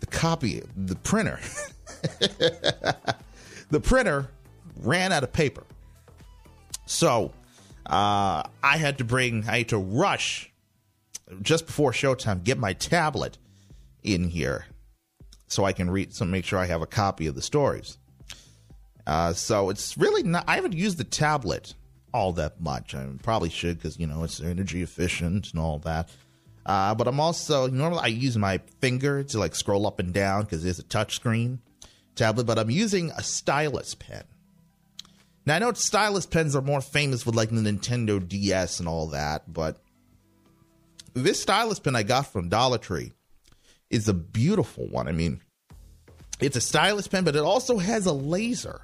the 0.00 0.06
copy, 0.06 0.62
the 0.76 0.94
printer, 0.96 1.40
the 3.70 3.80
printer 3.82 4.28
ran 4.76 5.12
out 5.12 5.24
of 5.24 5.32
paper. 5.32 5.64
So 6.86 7.32
uh, 7.86 8.44
I 8.62 8.76
had 8.76 8.98
to 8.98 9.04
bring, 9.04 9.48
I 9.48 9.58
had 9.58 9.68
to 9.70 9.78
rush 9.78 10.52
just 11.42 11.66
before 11.66 11.90
showtime, 11.90 12.44
get 12.44 12.58
my 12.58 12.72
tablet 12.74 13.38
in 14.04 14.28
here 14.28 14.66
so 15.48 15.64
I 15.64 15.72
can 15.72 15.90
read, 15.90 16.14
so 16.14 16.24
make 16.24 16.44
sure 16.44 16.58
I 16.58 16.66
have 16.66 16.82
a 16.82 16.86
copy 16.86 17.26
of 17.26 17.34
the 17.34 17.42
stories. 17.42 17.98
Uh, 19.06 19.32
so 19.32 19.70
it's 19.70 19.98
really 19.98 20.22
not, 20.22 20.44
I 20.46 20.54
haven't 20.54 20.74
used 20.74 20.98
the 20.98 21.04
tablet 21.04 21.74
all 22.14 22.32
that 22.34 22.60
much. 22.60 22.94
I 22.94 23.06
probably 23.22 23.50
should 23.50 23.76
because, 23.76 23.98
you 23.98 24.06
know, 24.06 24.22
it's 24.22 24.40
energy 24.40 24.82
efficient 24.82 25.50
and 25.50 25.60
all 25.60 25.80
that. 25.80 26.08
Uh, 26.64 26.94
but 26.94 27.08
I'm 27.08 27.18
also, 27.20 27.66
normally 27.66 28.02
I 28.04 28.06
use 28.06 28.38
my 28.38 28.58
finger 28.80 29.24
to 29.24 29.38
like 29.38 29.54
scroll 29.56 29.86
up 29.86 29.98
and 29.98 30.14
down 30.14 30.42
because 30.42 30.64
it's 30.64 30.78
a 30.78 30.84
touchscreen 30.84 31.58
tablet, 32.14 32.44
but 32.44 32.58
I'm 32.58 32.70
using 32.70 33.10
a 33.10 33.22
stylus 33.22 33.94
pen. 33.94 34.22
Now 35.44 35.56
I 35.56 35.58
know 35.58 35.72
stylus 35.74 36.24
pens 36.24 36.56
are 36.56 36.62
more 36.62 36.80
famous 36.80 37.26
with 37.26 37.34
like 37.34 37.50
the 37.50 37.56
Nintendo 37.56 38.26
DS 38.26 38.78
and 38.78 38.88
all 38.88 39.08
that, 39.08 39.52
but 39.52 39.82
this 41.12 41.42
stylus 41.42 41.80
pen 41.80 41.96
I 41.96 42.04
got 42.04 42.32
from 42.32 42.48
Dollar 42.48 42.78
Tree 42.78 43.12
is 43.90 44.08
a 44.08 44.14
beautiful 44.14 44.88
one. 44.88 45.08
I 45.08 45.12
mean, 45.12 45.40
it's 46.40 46.56
a 46.56 46.60
stylus 46.60 47.08
pen, 47.08 47.24
but 47.24 47.36
it 47.36 47.42
also 47.42 47.78
has 47.78 48.06
a 48.06 48.12
laser. 48.12 48.82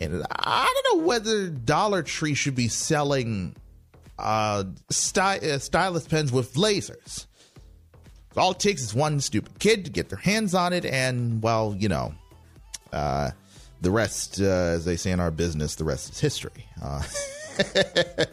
And 0.00 0.24
I 0.30 0.82
don't 0.84 0.98
know 0.98 1.06
whether 1.06 1.48
Dollar 1.48 2.02
Tree 2.02 2.34
should 2.34 2.54
be 2.54 2.68
selling 2.68 3.54
uh, 4.18 4.64
sty- 4.90 5.38
uh, 5.38 5.58
stylus 5.58 6.08
pens 6.08 6.32
with 6.32 6.54
lasers. 6.54 7.26
All 8.36 8.52
it 8.52 8.60
takes 8.60 8.82
is 8.82 8.94
one 8.94 9.20
stupid 9.20 9.58
kid 9.58 9.84
to 9.84 9.90
get 9.90 10.08
their 10.08 10.18
hands 10.18 10.54
on 10.54 10.72
it, 10.72 10.84
and, 10.84 11.42
well, 11.42 11.74
you 11.76 11.88
know, 11.88 12.14
uh, 12.92 13.30
the 13.80 13.90
rest, 13.90 14.40
uh, 14.40 14.44
as 14.44 14.84
they 14.84 14.96
say 14.96 15.10
in 15.10 15.20
our 15.20 15.30
business, 15.30 15.74
the 15.74 15.84
rest 15.84 16.12
is 16.12 16.20
history. 16.20 16.66
Uh, 16.80 17.02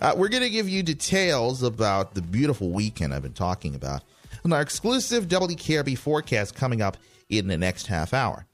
uh, 0.00 0.14
we're 0.16 0.28
going 0.28 0.42
to 0.42 0.50
give 0.50 0.68
you 0.68 0.82
details 0.82 1.62
about 1.62 2.14
the 2.14 2.22
beautiful 2.22 2.70
weekend 2.70 3.14
I've 3.14 3.22
been 3.22 3.32
talking 3.32 3.74
about 3.74 4.02
on 4.44 4.52
our 4.52 4.60
exclusive 4.60 5.28
WKRB 5.28 5.96
forecast 5.96 6.54
coming 6.54 6.82
up 6.82 6.96
in 7.28 7.48
the 7.48 7.56
next 7.56 7.86
half 7.86 8.12
hour. 8.12 8.46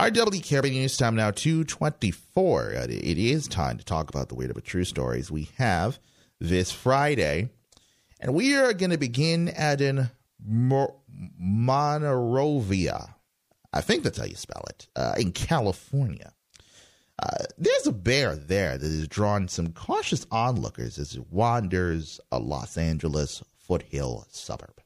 Our 0.00 0.10
WKRB 0.10 0.70
news 0.70 0.96
time 0.96 1.14
now 1.14 1.30
224. 1.30 2.74
Uh, 2.74 2.86
it 2.88 3.18
is 3.18 3.46
time 3.46 3.76
to 3.76 3.84
talk 3.84 4.08
about 4.08 4.30
the 4.30 4.34
weird 4.34 4.54
but 4.54 4.64
true 4.64 4.84
stories 4.84 5.30
we 5.30 5.50
have 5.58 5.98
this 6.40 6.72
Friday. 6.72 7.50
And 8.18 8.32
we 8.32 8.56
are 8.56 8.72
going 8.72 8.92
to 8.92 8.96
begin 8.96 9.50
at 9.50 9.82
in 9.82 10.08
Mo- 10.42 11.02
Monrovia. 11.38 13.14
I 13.74 13.82
think 13.82 14.02
that's 14.02 14.16
how 14.16 14.24
you 14.24 14.36
spell 14.36 14.64
it, 14.70 14.88
uh, 14.96 15.16
in 15.18 15.32
California. 15.32 16.32
Uh, 17.22 17.44
there's 17.58 17.86
a 17.86 17.92
bear 17.92 18.36
there 18.36 18.78
that 18.78 18.86
has 18.86 19.06
drawn 19.06 19.48
some 19.48 19.74
cautious 19.74 20.26
onlookers 20.30 20.98
as 20.98 21.14
it 21.14 21.30
wanders 21.30 22.20
a 22.32 22.38
Los 22.38 22.78
Angeles 22.78 23.42
foothill 23.58 24.26
suburb. 24.30 24.80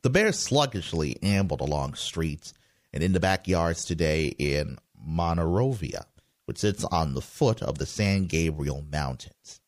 The 0.00 0.08
bear 0.08 0.32
sluggishly 0.32 1.22
ambled 1.22 1.60
along 1.60 1.96
streets 1.96 2.54
and 2.92 3.02
in 3.02 3.12
the 3.12 3.20
backyards 3.20 3.84
today 3.84 4.26
in 4.38 4.78
Monrovia, 4.98 6.06
which 6.46 6.58
sits 6.58 6.84
on 6.84 7.14
the 7.14 7.20
foot 7.20 7.62
of 7.62 7.78
the 7.78 7.86
San 7.86 8.26
Gabriel 8.26 8.84
Mountains. 8.90 9.60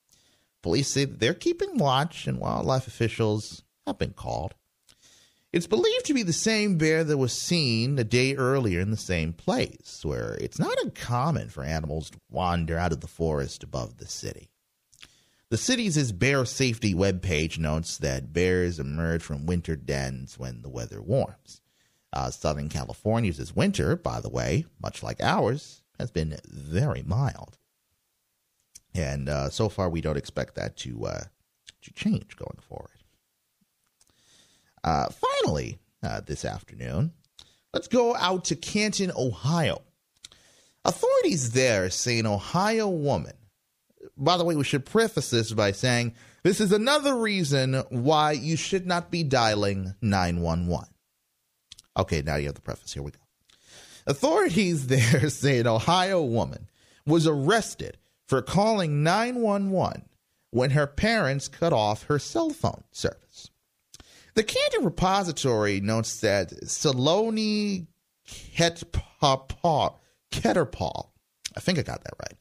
Police 0.62 0.88
say 0.88 1.04
they're 1.04 1.34
keeping 1.34 1.78
watch, 1.78 2.26
and 2.26 2.38
wildlife 2.38 2.86
officials 2.86 3.62
have 3.86 3.98
been 3.98 4.12
called. 4.12 4.54
It's 5.52 5.66
believed 5.66 6.06
to 6.06 6.14
be 6.14 6.22
the 6.22 6.32
same 6.32 6.78
bear 6.78 7.04
that 7.04 7.18
was 7.18 7.32
seen 7.32 7.98
a 7.98 8.04
day 8.04 8.34
earlier 8.36 8.80
in 8.80 8.90
the 8.90 8.96
same 8.96 9.32
place, 9.32 10.00
where 10.02 10.38
it's 10.40 10.58
not 10.58 10.78
uncommon 10.82 11.50
for 11.50 11.62
animals 11.62 12.10
to 12.10 12.18
wander 12.30 12.78
out 12.78 12.92
of 12.92 13.00
the 13.00 13.06
forest 13.06 13.62
above 13.62 13.98
the 13.98 14.06
city. 14.06 14.48
The 15.50 15.58
city's 15.58 16.12
bear 16.12 16.46
safety 16.46 16.94
webpage 16.94 17.58
notes 17.58 17.98
that 17.98 18.32
bears 18.32 18.78
emerge 18.78 19.22
from 19.22 19.44
winter 19.44 19.76
dens 19.76 20.38
when 20.38 20.62
the 20.62 20.70
weather 20.70 21.02
warms. 21.02 21.61
Uh, 22.12 22.30
Southern 22.30 22.68
California's 22.68 23.38
this 23.38 23.56
winter, 23.56 23.96
by 23.96 24.20
the 24.20 24.28
way, 24.28 24.66
much 24.82 25.02
like 25.02 25.22
ours, 25.22 25.82
has 25.98 26.10
been 26.10 26.38
very 26.44 27.02
mild, 27.02 27.56
and 28.94 29.28
uh, 29.28 29.48
so 29.48 29.68
far 29.68 29.88
we 29.88 30.00
don't 30.00 30.18
expect 30.18 30.54
that 30.54 30.76
to 30.76 31.06
uh, 31.06 31.24
to 31.80 31.92
change 31.94 32.36
going 32.36 32.58
forward. 32.68 32.90
Uh, 34.84 35.08
finally, 35.08 35.78
uh, 36.02 36.20
this 36.20 36.44
afternoon, 36.44 37.12
let's 37.72 37.88
go 37.88 38.16
out 38.16 38.44
to 38.46 38.56
Canton, 38.56 39.12
Ohio. 39.16 39.82
Authorities 40.84 41.52
there 41.52 41.90
say 41.90 42.18
an 42.18 42.26
Ohio 42.26 42.88
woman. 42.88 43.34
By 44.16 44.36
the 44.36 44.44
way, 44.44 44.56
we 44.56 44.64
should 44.64 44.84
preface 44.84 45.30
this 45.30 45.52
by 45.52 45.70
saying 45.72 46.14
this 46.42 46.60
is 46.60 46.72
another 46.72 47.16
reason 47.16 47.74
why 47.88 48.32
you 48.32 48.56
should 48.56 48.84
not 48.84 49.10
be 49.10 49.22
dialing 49.22 49.94
911. 50.02 50.91
Okay, 51.96 52.22
now 52.22 52.36
you 52.36 52.46
have 52.46 52.54
the 52.54 52.60
preface. 52.60 52.92
Here 52.92 53.02
we 53.02 53.10
go. 53.10 53.18
Authorities 54.06 54.86
there 54.88 55.28
say 55.30 55.58
an 55.58 55.66
Ohio 55.66 56.22
woman 56.22 56.68
was 57.06 57.26
arrested 57.26 57.98
for 58.26 58.42
calling 58.42 59.02
911 59.02 60.08
when 60.50 60.70
her 60.70 60.86
parents 60.86 61.48
cut 61.48 61.72
off 61.72 62.04
her 62.04 62.18
cell 62.18 62.50
phone 62.50 62.84
service. 62.92 63.50
The 64.34 64.42
Canton 64.42 64.84
Repository 64.84 65.80
notes 65.80 66.20
that 66.20 66.50
Saloni 66.64 67.86
Ketterpaul, 68.26 69.98
I 71.54 71.60
think 71.60 71.78
I 71.78 71.82
got 71.82 72.04
that 72.04 72.14
right, 72.18 72.36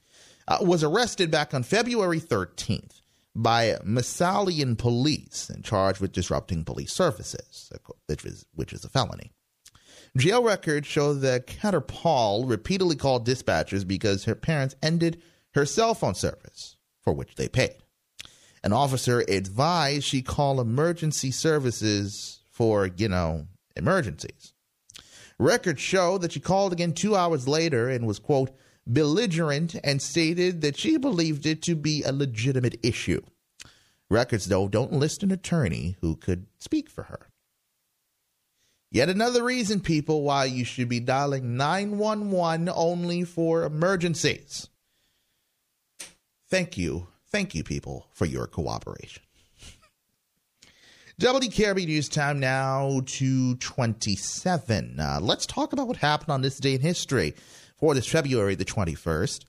uh, 0.47 0.57
was 0.61 0.83
arrested 0.83 1.31
back 1.31 1.53
on 1.53 1.63
February 1.63 2.21
13th 2.21 3.01
by 3.35 3.77
Massillon 3.83 4.77
police 4.77 5.49
and 5.49 5.63
charged 5.63 5.99
with 5.99 6.11
disrupting 6.11 6.63
police 6.63 6.93
services, 6.93 7.71
which 8.07 8.25
is, 8.25 8.45
which 8.53 8.73
is 8.73 8.85
a 8.85 8.89
felony. 8.89 9.31
Jail 10.17 10.43
records 10.43 10.88
show 10.88 11.13
that 11.13 11.47
Ketterpaul 11.47 12.50
repeatedly 12.50 12.97
called 12.97 13.26
dispatchers 13.26 13.88
because 13.88 14.26
her 14.26 14.36
parents 14.36 14.76
ended 14.84 15.21
her 15.54 15.65
cell 15.65 15.93
phone 15.93 16.15
service, 16.15 16.76
for 17.02 17.13
which 17.13 17.36
they 17.36 17.47
paid. 17.47 17.76
An 18.63 18.74
officer 18.74 19.24
advised 19.28 20.04
she 20.04 20.21
call 20.21 20.60
emergency 20.60 21.32
services 21.32 22.41
for, 22.52 22.88
you 22.88 23.08
know, 23.08 23.47
emergencies. 23.76 24.54
Records 25.39 25.82
show 25.82 26.17
that 26.19 26.34
she 26.34 26.39
called 26.39 26.74
again 26.74 26.93
two 26.93 27.15
hours 27.15 27.47
later 27.47 27.89
and 27.89 28.06
was, 28.06 28.19
quote, 28.19 28.52
belligerent 28.86 29.76
and 29.84 30.02
stated 30.02 30.62
that 30.62 30.78
she 30.78 30.97
believed 30.97 31.45
it 31.45 31.62
to 31.63 31.76
be 31.76 32.04
a 32.04 32.12
legitimate 32.12 32.78
issue. 32.84 33.21
Records, 34.10 34.47
though, 34.47 34.67
don't 34.67 34.91
list 34.91 35.24
an 35.24 35.32
attorney 35.32 35.95
who 36.02 36.17
could 36.17 36.47
speak 36.60 36.89
for 36.89 37.04
her. 37.04 37.31
Yet 38.91 39.10
another 39.10 39.43
reason, 39.43 39.80
people, 39.80 40.21
why 40.21 40.45
you 40.45 40.65
should 40.65 40.89
be 40.89 40.99
dialing 40.99 41.56
911 41.56 42.69
only 42.75 43.23
for 43.23 43.63
emergencies. 43.63 44.67
Thank 46.49 46.77
you 46.77 47.08
Thank 47.32 47.56
you, 47.56 47.63
people, 47.63 48.08
for 48.12 48.25
your 48.25 48.45
cooperation. 48.45 49.23
WKRB 51.21 51.86
News 51.86 52.10
Time 52.10 52.39
now 52.39 53.01
to 53.06 53.56
27. 53.56 54.99
Uh, 54.99 55.19
let's 55.21 55.45
talk 55.45 55.71
about 55.71 55.88
what 55.88 55.97
happened 55.97 56.32
on 56.32 56.41
this 56.41 56.58
day 56.58 56.73
in 56.73 56.82
history 56.82 57.36
for 57.77 57.93
this 57.93 58.08
February 58.08 58.56
the 58.56 58.65
21st. 58.65 59.45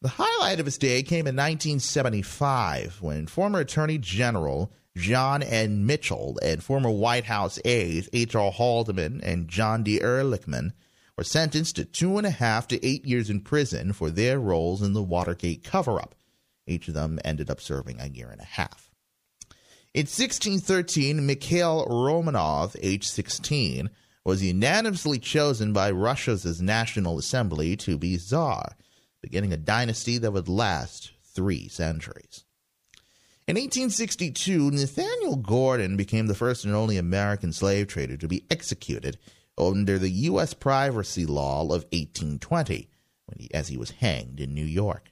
The 0.00 0.08
highlight 0.08 0.60
of 0.60 0.64
this 0.64 0.78
day 0.78 1.02
came 1.02 1.26
in 1.26 1.36
1975 1.36 3.02
when 3.02 3.26
former 3.26 3.60
Attorney 3.60 3.98
General 3.98 4.72
John 4.96 5.42
N. 5.42 5.86
Mitchell 5.86 6.38
and 6.42 6.62
former 6.62 6.90
White 6.90 7.24
House 7.24 7.58
aides 7.64 8.08
H.R. 8.12 8.50
Haldeman 8.50 9.20
and 9.22 9.48
John 9.48 9.82
D. 9.82 10.00
Ehrlichman 10.00 10.72
were 11.16 11.24
sentenced 11.24 11.76
to 11.76 11.84
two 11.84 12.18
and 12.18 12.26
a 12.26 12.30
half 12.30 12.66
to 12.68 12.84
eight 12.84 13.04
years 13.04 13.30
in 13.30 13.40
prison 13.40 13.92
for 13.92 14.10
their 14.10 14.40
roles 14.40 14.82
in 14.82 14.92
the 14.92 15.02
Watergate 15.02 15.62
cover 15.62 16.00
up. 16.00 16.14
Each 16.66 16.88
of 16.88 16.94
them 16.94 17.18
ended 17.24 17.50
up 17.50 17.60
serving 17.60 18.00
a 18.00 18.08
year 18.08 18.30
and 18.30 18.40
a 18.40 18.44
half. 18.44 18.90
In 19.92 20.02
1613, 20.02 21.26
Mikhail 21.26 21.86
Romanov, 21.86 22.76
age 22.80 23.06
16, 23.06 23.90
was 24.24 24.42
unanimously 24.42 25.18
chosen 25.18 25.72
by 25.72 25.90
Russia's 25.90 26.60
National 26.62 27.18
Assembly 27.18 27.76
to 27.78 27.98
be 27.98 28.16
Tsar, 28.16 28.76
beginning 29.20 29.52
a 29.52 29.56
dynasty 29.56 30.18
that 30.18 30.32
would 30.32 30.48
last 30.48 31.12
three 31.22 31.68
centuries. 31.68 32.44
In 33.50 33.56
1862, 33.56 34.70
Nathaniel 34.70 35.34
Gordon 35.34 35.96
became 35.96 36.28
the 36.28 36.36
first 36.36 36.64
and 36.64 36.72
only 36.72 36.96
American 36.96 37.52
slave 37.52 37.88
trader 37.88 38.16
to 38.16 38.28
be 38.28 38.44
executed 38.48 39.18
under 39.58 39.98
the 39.98 40.08
U.S. 40.08 40.54
privacy 40.54 41.26
law 41.26 41.62
of 41.62 41.84
1820, 41.90 42.88
he, 43.36 43.52
as 43.52 43.66
he 43.66 43.76
was 43.76 43.90
hanged 43.90 44.38
in 44.38 44.54
New 44.54 44.64
York. 44.64 45.10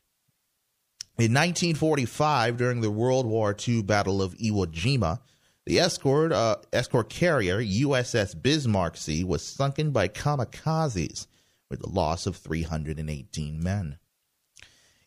In 1.19 1.35
1945, 1.35 2.57
during 2.57 2.81
the 2.81 2.93
World 2.93 3.27
War 3.27 3.57
II 3.67 3.83
Battle 3.83 4.23
of 4.23 4.35
Iwo 4.35 4.67
Jima, 4.67 5.19
the 5.67 5.81
escort, 5.81 6.31
uh, 6.31 6.59
escort 6.73 7.11
carrier 7.11 7.61
USS 7.61 8.41
Bismarck 8.41 8.97
Sea 8.97 9.25
was 9.25 9.45
sunken 9.45 9.91
by 9.91 10.07
kamikazes 10.07 11.27
with 11.69 11.81
the 11.81 11.91
loss 11.91 12.25
of 12.25 12.37
318 12.37 13.61
men. 13.61 13.99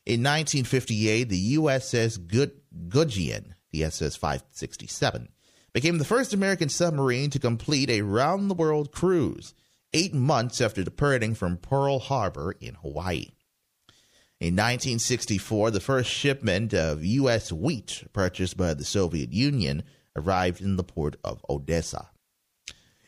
In 0.06 0.22
1958, 0.22 1.30
the 1.30 1.56
USS 1.56 2.18
Good- 2.18 2.61
Gudgeon, 2.88 3.56
the 3.72 3.84
SS 3.84 4.16
567, 4.16 5.30
became 5.74 5.98
the 5.98 6.06
first 6.06 6.34
American 6.34 6.70
submarine 6.70 7.30
to 7.30 7.40
complete 7.40 7.90
a 7.90 8.02
round 8.02 8.50
the 8.50 8.56
world 8.56 8.92
cruise, 8.92 9.54
eight 9.94 10.14
months 10.14 10.62
after 10.62 10.84
departing 10.84 11.34
from 11.34 11.58
Pearl 11.58 12.00
Harbor 12.00 12.56
in 12.60 12.76
Hawaii. 12.76 13.28
In 14.40 14.56
1964, 14.56 15.72
the 15.72 15.80
first 15.80 16.10
shipment 16.10 16.74
of 16.74 17.06
U.S. 17.06 17.52
wheat 17.52 18.06
purchased 18.12 18.58
by 18.58 18.74
the 18.74 18.84
Soviet 18.84 19.32
Union 19.32 19.84
arrived 20.16 20.62
in 20.62 20.78
the 20.78 20.84
port 20.84 21.16
of 21.24 21.46
Odessa. 21.50 22.10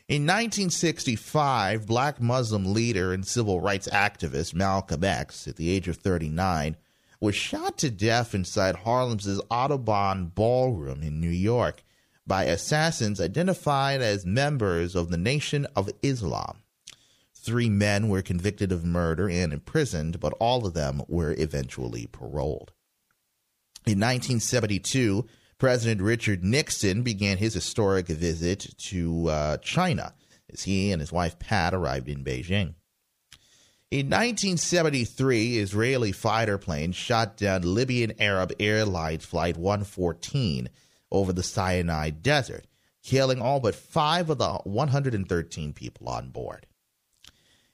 In 0.06 0.22
1965, 0.22 1.86
black 1.86 2.20
Muslim 2.20 2.72
leader 2.72 3.12
and 3.12 3.26
civil 3.26 3.60
rights 3.60 3.88
activist 3.88 4.54
Malcolm 4.54 5.02
X, 5.02 5.48
at 5.48 5.56
the 5.56 5.70
age 5.70 5.88
of 5.88 5.96
39, 5.96 6.76
was 7.24 7.34
shot 7.34 7.78
to 7.78 7.90
death 7.90 8.34
inside 8.34 8.76
Harlem's 8.76 9.40
Audubon 9.50 10.26
Ballroom 10.26 11.02
in 11.02 11.22
New 11.22 11.30
York 11.30 11.82
by 12.26 12.44
assassins 12.44 13.18
identified 13.18 14.02
as 14.02 14.26
members 14.26 14.94
of 14.94 15.08
the 15.08 15.16
Nation 15.16 15.66
of 15.74 15.88
Islam. 16.02 16.58
Three 17.34 17.70
men 17.70 18.10
were 18.10 18.20
convicted 18.20 18.70
of 18.70 18.84
murder 18.84 19.30
and 19.30 19.54
imprisoned, 19.54 20.20
but 20.20 20.34
all 20.34 20.66
of 20.66 20.74
them 20.74 21.00
were 21.08 21.34
eventually 21.38 22.06
paroled. 22.06 22.72
In 23.86 23.98
1972, 24.00 25.26
President 25.56 26.02
Richard 26.02 26.44
Nixon 26.44 27.02
began 27.02 27.38
his 27.38 27.54
historic 27.54 28.06
visit 28.08 28.66
to 28.90 29.30
uh, 29.30 29.56
China 29.58 30.12
as 30.52 30.64
he 30.64 30.92
and 30.92 31.00
his 31.00 31.10
wife 31.10 31.38
Pat 31.38 31.72
arrived 31.72 32.10
in 32.10 32.22
Beijing. 32.22 32.74
In 33.94 34.06
1973, 34.06 35.58
Israeli 35.58 36.10
fighter 36.10 36.58
planes 36.58 36.96
shot 36.96 37.36
down 37.36 37.62
Libyan 37.62 38.20
Arab 38.20 38.52
Airlines 38.58 39.24
Flight 39.24 39.56
114 39.56 40.68
over 41.12 41.32
the 41.32 41.44
Sinai 41.44 42.10
Desert, 42.10 42.66
killing 43.04 43.40
all 43.40 43.60
but 43.60 43.76
five 43.76 44.30
of 44.30 44.38
the 44.38 44.54
113 44.64 45.72
people 45.74 46.08
on 46.08 46.30
board. 46.30 46.66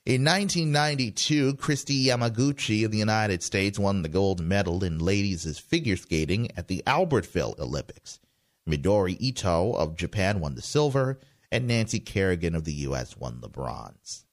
In 0.04 0.22
1992, 0.22 1.54
Kristi 1.54 2.04
Yamaguchi 2.04 2.84
of 2.84 2.90
the 2.90 2.98
United 2.98 3.42
States 3.42 3.78
won 3.78 4.02
the 4.02 4.08
gold 4.10 4.42
medal 4.42 4.84
in 4.84 4.98
ladies' 4.98 5.58
figure 5.58 5.96
skating 5.96 6.50
at 6.54 6.68
the 6.68 6.82
Albertville 6.86 7.58
Olympics. 7.58 8.20
Midori 8.68 9.16
Ito 9.18 9.72
of 9.72 9.96
Japan 9.96 10.40
won 10.40 10.54
the 10.54 10.60
silver, 10.60 11.18
and 11.50 11.66
Nancy 11.66 11.98
Kerrigan 11.98 12.54
of 12.54 12.64
the 12.64 12.74
U.S. 12.74 13.16
won 13.16 13.40
the 13.40 13.48
bronze. 13.48 14.26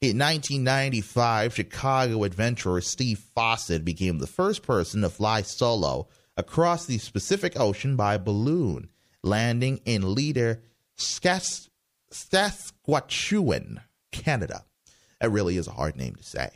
In 0.00 0.16
1995, 0.16 1.56
Chicago 1.56 2.22
adventurer 2.22 2.80
Steve 2.80 3.18
Fossett 3.18 3.84
became 3.84 4.20
the 4.20 4.28
first 4.28 4.62
person 4.62 5.00
to 5.00 5.08
fly 5.08 5.42
solo 5.42 6.06
across 6.36 6.86
the 6.86 7.00
Pacific 7.12 7.58
Ocean 7.58 7.96
by 7.96 8.16
balloon, 8.16 8.90
landing 9.24 9.80
in 9.84 10.14
Leader, 10.14 10.62
Saskatchewan, 10.94 13.80
Canada. 14.12 14.64
That 15.20 15.32
really 15.32 15.56
is 15.56 15.66
a 15.66 15.72
hard 15.72 15.96
name 15.96 16.14
to 16.14 16.22
say. 16.22 16.50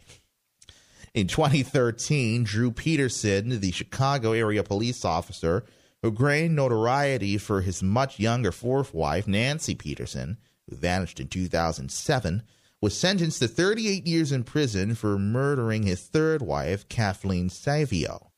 In 1.13 1.27
2013, 1.27 2.45
Drew 2.45 2.71
Peterson, 2.71 3.59
the 3.59 3.73
Chicago 3.73 4.31
area 4.31 4.63
police 4.63 5.05
officer 5.05 5.65
who 6.01 6.13
gained 6.13 6.55
notoriety 6.55 7.39
for 7.39 7.63
his 7.63 7.83
much 7.83 8.21
younger 8.21 8.53
fourth 8.53 8.95
wife, 8.95 9.27
Nancy 9.27 9.75
Peterson, 9.75 10.39
who 10.71 10.77
vanished 10.77 11.19
in 11.19 11.27
2007, 11.27 12.45
was 12.83 12.99
sentenced 12.99 13.39
to 13.39 13.47
38 13.47 14.09
years 14.09 14.33
in 14.33 14.43
prison 14.43 14.97
for 14.97 15.17
murdering 15.17 15.85
his 15.85 16.03
third 16.03 16.43
wife, 16.43 16.89
Kathleen 16.89 17.49
Savio. 17.49 18.33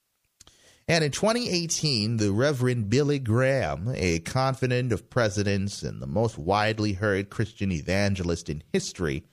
And 0.86 1.02
in 1.02 1.12
2018, 1.12 2.18
the 2.18 2.30
Reverend 2.30 2.90
Billy 2.90 3.18
Graham, 3.18 3.90
a 3.94 4.18
confidant 4.18 4.92
of 4.92 5.08
presidents 5.08 5.82
and 5.82 6.02
the 6.02 6.06
most 6.06 6.36
widely 6.36 6.92
heard 6.92 7.30
Christian 7.30 7.72
evangelist 7.72 8.50
in 8.50 8.62
history, 8.70 9.24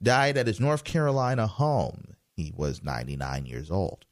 died 0.00 0.36
at 0.36 0.46
his 0.46 0.60
North 0.60 0.84
Carolina 0.84 1.48
home. 1.48 2.14
He 2.36 2.52
was 2.56 2.84
99 2.84 3.46
years 3.46 3.72
old. 3.72 4.04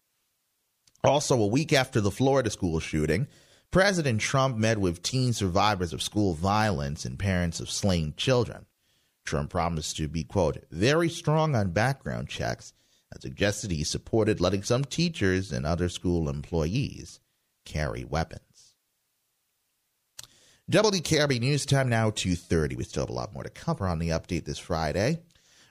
Also, 1.05 1.41
a 1.41 1.47
week 1.47 1.73
after 1.73 2.01
the 2.01 2.11
Florida 2.11 2.51
school 2.51 2.81
shooting, 2.81 3.29
President 3.71 4.21
Trump 4.21 4.57
met 4.57 4.79
with 4.79 5.05
teen 5.05 5.33
survivors 5.33 5.93
of 5.93 6.03
school 6.03 6.35
violence 6.35 7.05
and 7.05 7.17
parents 7.17 7.61
of 7.61 7.71
slain 7.71 8.13
children. 8.17 8.67
Trump 9.29 9.51
promised 9.51 9.99
to 9.99 10.09
be, 10.09 10.25
quote, 10.25 10.65
very 10.71 11.11
strong 11.11 11.55
on 11.55 11.71
background 11.71 12.29
checks 12.31 12.73
and 13.13 13.21
suggested 13.21 13.71
he 13.71 13.85
supported 13.85 14.41
letting 14.41 14.63
some 14.63 14.85
teachers 14.85 15.53
and 15.53 15.67
other 15.67 15.91
school 15.91 16.31
employees 16.31 17.21
carry 17.67 18.05
weapons. 18.05 18.75
WKRB 20.71 21.41
News 21.41 21.67
Time 21.67 21.91
now 21.91 22.11
2.30. 22.11 22.77
We 22.77 22.85
still 22.85 23.03
have 23.03 23.11
a 23.11 23.13
lot 23.13 23.35
more 23.35 23.43
to 23.43 23.51
cover 23.51 23.87
on 23.87 23.99
the 23.99 24.09
update 24.09 24.47
this 24.47 24.59
Friday. 24.59 25.19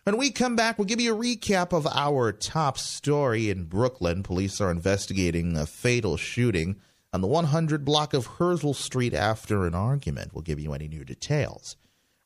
When 0.03 0.17
we 0.17 0.29
come 0.29 0.55
back, 0.55 0.77
we'll 0.77 0.85
give 0.85 1.01
you 1.01 1.15
a 1.15 1.17
recap 1.17 1.73
of 1.73 1.87
our 1.87 2.31
top 2.31 2.77
story 2.77 3.49
in 3.49 3.65
Brooklyn. 3.65 4.21
Police 4.21 4.61
are 4.61 4.69
investigating 4.69 5.57
a 5.57 5.65
fatal 5.65 6.15
shooting 6.15 6.79
on 7.11 7.21
the 7.21 7.27
100 7.27 7.83
block 7.83 8.13
of 8.13 8.27
Herzl 8.37 8.73
Street 8.73 9.15
after 9.15 9.65
an 9.65 9.73
argument. 9.73 10.33
We'll 10.33 10.43
give 10.43 10.59
you 10.59 10.73
any 10.73 10.87
new 10.87 11.03
details. 11.03 11.75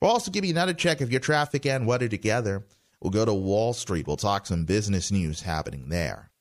We'll 0.01 0.11
also 0.11 0.31
give 0.31 0.43
you 0.43 0.51
another 0.51 0.73
check 0.73 1.01
of 1.01 1.11
your 1.11 1.19
traffic 1.19 1.65
and 1.65 1.85
weather 1.85 2.07
together. 2.07 2.65
We'll 2.99 3.11
go 3.11 3.25
to 3.25 3.33
Wall 3.33 3.73
Street. 3.73 4.07
We'll 4.07 4.17
talk 4.17 4.45
some 4.45 4.65
business 4.65 5.11
news 5.11 5.41
happening 5.41 5.89
there. 5.89 6.31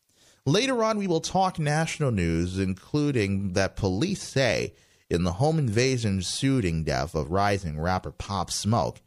Later 0.47 0.83
on, 0.83 0.97
we 0.97 1.07
will 1.07 1.21
talk 1.21 1.59
national 1.59 2.11
news, 2.11 2.59
including 2.59 3.53
that 3.53 3.77
police 3.77 4.23
say 4.23 4.73
in 5.11 5.25
the 5.25 5.33
home 5.33 5.59
invasion 5.59 6.21
shooting 6.21 6.85
death 6.85 7.15
of 7.15 7.31
rising 7.31 7.79
rapper 7.79 8.13
Pop 8.13 8.51
Smoke, 8.51 9.01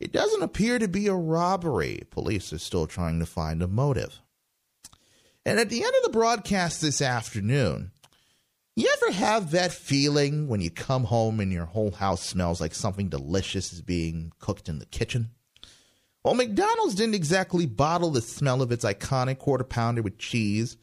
it 0.00 0.12
doesn't 0.12 0.42
appear 0.42 0.78
to 0.78 0.88
be 0.88 1.08
a 1.08 1.14
robbery. 1.14 2.04
Police 2.10 2.52
are 2.52 2.58
still 2.58 2.86
trying 2.86 3.18
to 3.18 3.26
find 3.26 3.62
a 3.62 3.68
motive. 3.68 4.20
And 5.44 5.58
at 5.58 5.68
the 5.68 5.82
end 5.82 5.92
of 5.96 6.02
the 6.04 6.16
broadcast 6.16 6.80
this 6.80 7.02
afternoon, 7.02 7.90
you 8.78 8.94
ever 9.02 9.12
have 9.12 9.50
that 9.50 9.72
feeling 9.72 10.48
when 10.48 10.60
you 10.60 10.70
come 10.70 11.04
home 11.04 11.40
and 11.40 11.52
your 11.52 11.64
whole 11.64 11.90
house 11.90 12.22
smells 12.22 12.60
like 12.60 12.74
something 12.74 13.08
delicious 13.08 13.72
is 13.72 13.82
being 13.82 14.32
cooked 14.38 14.68
in 14.68 14.78
the 14.78 14.86
kitchen? 14.86 15.30
Well, 16.22 16.34
McDonald's 16.34 16.94
didn't 16.94 17.14
exactly 17.14 17.66
bottle 17.66 18.10
the 18.10 18.20
smell 18.20 18.62
of 18.62 18.70
its 18.70 18.84
iconic 18.84 19.38
quarter 19.38 19.64
pounder 19.64 20.02
with 20.02 20.18
cheese, 20.18 20.76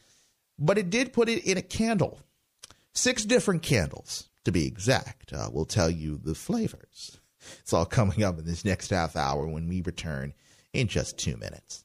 but 0.57 0.77
it 0.77 0.89
did 0.89 1.13
put 1.13 1.29
it 1.29 1.45
in 1.45 1.57
a 1.57 1.61
candle. 1.61 2.19
Six 2.93 3.25
different 3.25 3.61
candles, 3.61 4.29
to 4.43 4.51
be 4.51 4.65
exact. 4.65 5.31
Uh, 5.33 5.49
we'll 5.51 5.65
tell 5.65 5.89
you 5.89 6.17
the 6.17 6.35
flavors. 6.35 7.19
It's 7.59 7.73
all 7.73 7.85
coming 7.85 8.23
up 8.23 8.39
in 8.39 8.45
this 8.45 8.65
next 8.65 8.89
half 8.89 9.15
hour 9.15 9.47
when 9.47 9.67
we 9.67 9.81
return 9.81 10.33
in 10.73 10.87
just 10.87 11.17
two 11.17 11.37
minutes. 11.37 11.83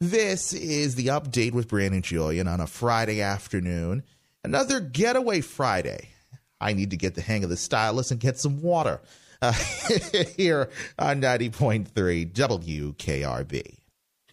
This 0.00 0.52
is 0.52 0.94
the 0.94 1.06
update 1.06 1.52
with 1.52 1.68
Brandon 1.68 2.02
Julien 2.02 2.48
on 2.48 2.60
a 2.60 2.66
Friday 2.66 3.20
afternoon. 3.22 4.04
Another 4.44 4.78
getaway 4.78 5.40
Friday. 5.40 6.10
I 6.60 6.74
need 6.74 6.90
to 6.90 6.96
get 6.96 7.14
the 7.14 7.22
hang 7.22 7.44
of 7.44 7.50
the 7.50 7.56
stylus 7.56 8.10
and 8.10 8.20
get 8.20 8.38
some 8.38 8.60
water 8.62 9.00
uh, 9.40 9.52
here 10.36 10.70
on 10.98 11.20
90.3 11.20 11.86
WKRB. 12.30 13.78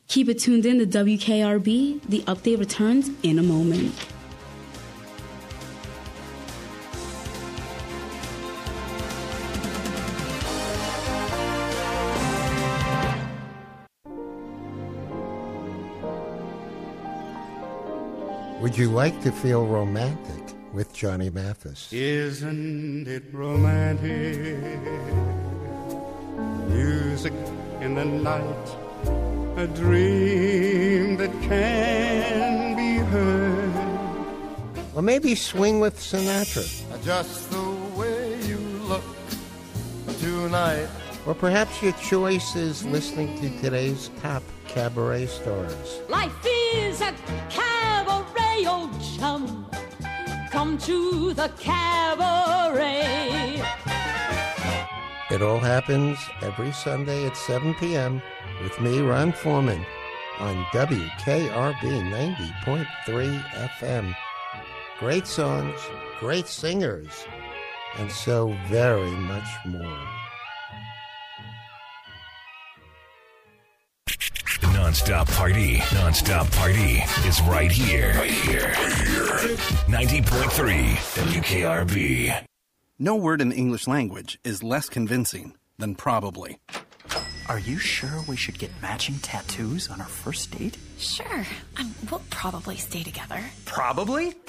Keep 0.07 0.29
it 0.29 0.39
tuned 0.39 0.65
in 0.65 0.79
to 0.79 0.85
WKRB. 0.85 2.01
The 2.03 2.19
update 2.23 2.59
returns 2.59 3.09
in 3.23 3.39
a 3.39 3.43
moment. 3.43 3.95
Would 18.61 18.77
you 18.77 18.91
like 18.91 19.19
to 19.23 19.31
feel 19.31 19.65
romantic 19.65 20.55
with 20.71 20.93
Johnny 20.93 21.31
Mathis? 21.31 21.91
Isn't 21.91 23.07
it 23.07 23.23
romantic? 23.33 24.61
Music 26.69 27.33
in 27.79 27.95
the 27.95 28.05
night, 28.05 28.67
a 29.57 29.65
dream 29.65 31.17
that 31.17 31.31
can 31.41 32.75
be 32.75 33.03
heard. 33.09 33.73
Or 34.93 35.01
maybe 35.01 35.33
swing 35.33 35.79
with 35.79 35.97
Sinatra. 35.97 36.69
Just 37.03 37.49
the 37.49 37.67
way 37.97 38.39
you 38.43 38.59
look 38.85 39.03
tonight. 40.19 40.87
Or 41.25 41.33
perhaps 41.33 41.81
your 41.81 41.93
choice 41.93 42.55
is 42.55 42.85
listening 42.85 43.39
to 43.41 43.49
today's 43.59 44.11
top 44.21 44.43
cabaret 44.67 45.25
stars. 45.25 46.01
Life 46.09 46.45
is 46.45 47.01
a 47.01 47.11
cabaret, 47.49 47.70
old 48.67 48.91
chum. 49.01 49.65
Come 50.49 50.77
to 50.79 51.33
the 51.33 51.49
cabaret. 51.59 53.61
It 55.31 55.41
all 55.41 55.59
happens 55.59 56.17
every 56.41 56.73
Sunday 56.73 57.25
at 57.25 57.37
7 57.37 57.73
p.m. 57.75 58.21
with 58.61 58.79
me, 58.81 58.99
Ron 58.99 59.31
Foreman, 59.31 59.85
on 60.39 60.63
WKRB 60.73 61.83
90.3 62.63 63.41
FM. 63.79 64.13
Great 64.99 65.25
songs, 65.25 65.79
great 66.19 66.47
singers, 66.47 67.25
and 67.97 68.11
so 68.11 68.55
very 68.67 69.11
much 69.11 69.47
more. 69.65 70.20
Non-stop 74.91 75.29
party, 75.29 75.81
non-stop 75.93 76.51
party 76.51 77.01
is 77.25 77.41
right 77.43 77.71
here. 77.71 78.11
Right 78.13 78.29
here. 78.29 78.73
90.3 79.87 80.95
WKRB. 81.15 82.45
No 82.99 83.15
word 83.15 83.39
in 83.39 83.47
the 83.47 83.55
English 83.55 83.87
language 83.87 84.37
is 84.43 84.61
less 84.63 84.89
convincing 84.89 85.55
than 85.77 85.95
probably. 85.95 86.59
Are 87.47 87.57
you 87.57 87.77
sure 87.77 88.21
we 88.27 88.35
should 88.35 88.59
get 88.59 88.69
matching 88.81 89.15
tattoos 89.19 89.89
on 89.89 90.01
our 90.01 90.07
first 90.07 90.51
date? 90.51 90.77
Sure. 90.97 91.45
Um, 91.77 91.95
we'll 92.11 92.21
probably 92.29 92.75
stay 92.75 93.03
together. 93.03 93.39
Probably? 93.63 94.33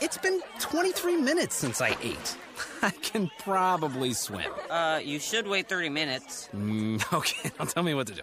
It's 0.00 0.16
been 0.16 0.40
23 0.60 1.16
minutes 1.16 1.56
since 1.56 1.80
I 1.80 1.88
ate. 2.00 2.36
I 2.82 2.90
can 2.90 3.28
probably 3.40 4.12
swim. 4.12 4.48
Uh, 4.70 5.00
you 5.02 5.18
should 5.18 5.48
wait 5.48 5.68
30 5.68 5.88
minutes. 5.88 6.48
Mm, 6.54 7.02
okay, 7.12 7.50
now 7.58 7.64
tell 7.64 7.82
me 7.82 7.94
what 7.94 8.06
to 8.06 8.14
do. 8.14 8.22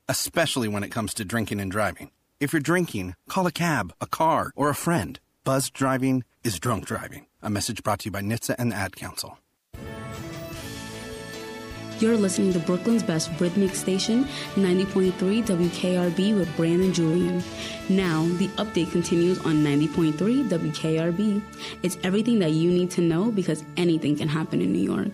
especially 0.11 0.67
when 0.67 0.83
it 0.83 0.91
comes 0.91 1.13
to 1.13 1.23
drinking 1.23 1.61
and 1.61 1.71
driving. 1.71 2.11
If 2.41 2.51
you're 2.51 2.59
drinking, 2.59 3.15
call 3.29 3.47
a 3.47 3.51
cab, 3.51 3.93
a 4.01 4.05
car, 4.05 4.51
or 4.57 4.69
a 4.69 4.75
friend. 4.75 5.17
Buzz 5.45 5.69
driving 5.69 6.25
is 6.43 6.59
drunk 6.59 6.85
driving. 6.85 7.27
A 7.41 7.49
message 7.49 7.81
brought 7.81 7.99
to 7.99 8.05
you 8.05 8.11
by 8.11 8.21
NHTSA 8.21 8.55
and 8.59 8.71
the 8.73 8.75
Ad 8.75 8.95
Council. 8.97 9.37
You're 11.99 12.17
listening 12.17 12.51
to 12.53 12.59
Brooklyn's 12.59 13.03
best 13.03 13.31
rhythmic 13.39 13.73
station, 13.73 14.25
90.3 14.55 15.13
WKRB 15.45 16.35
with 16.35 16.53
Brandon 16.57 16.91
Julien. 16.91 17.43
Now, 17.89 18.25
the 18.37 18.47
update 18.57 18.91
continues 18.91 19.37
on 19.45 19.63
90.3 19.63 20.49
WKRB. 20.49 21.41
It's 21.83 21.97
everything 22.03 22.39
that 22.39 22.51
you 22.51 22.69
need 22.71 22.91
to 22.91 23.01
know 23.01 23.31
because 23.31 23.63
anything 23.77 24.17
can 24.17 24.27
happen 24.27 24.61
in 24.61 24.73
New 24.73 24.83
York. 24.83 25.11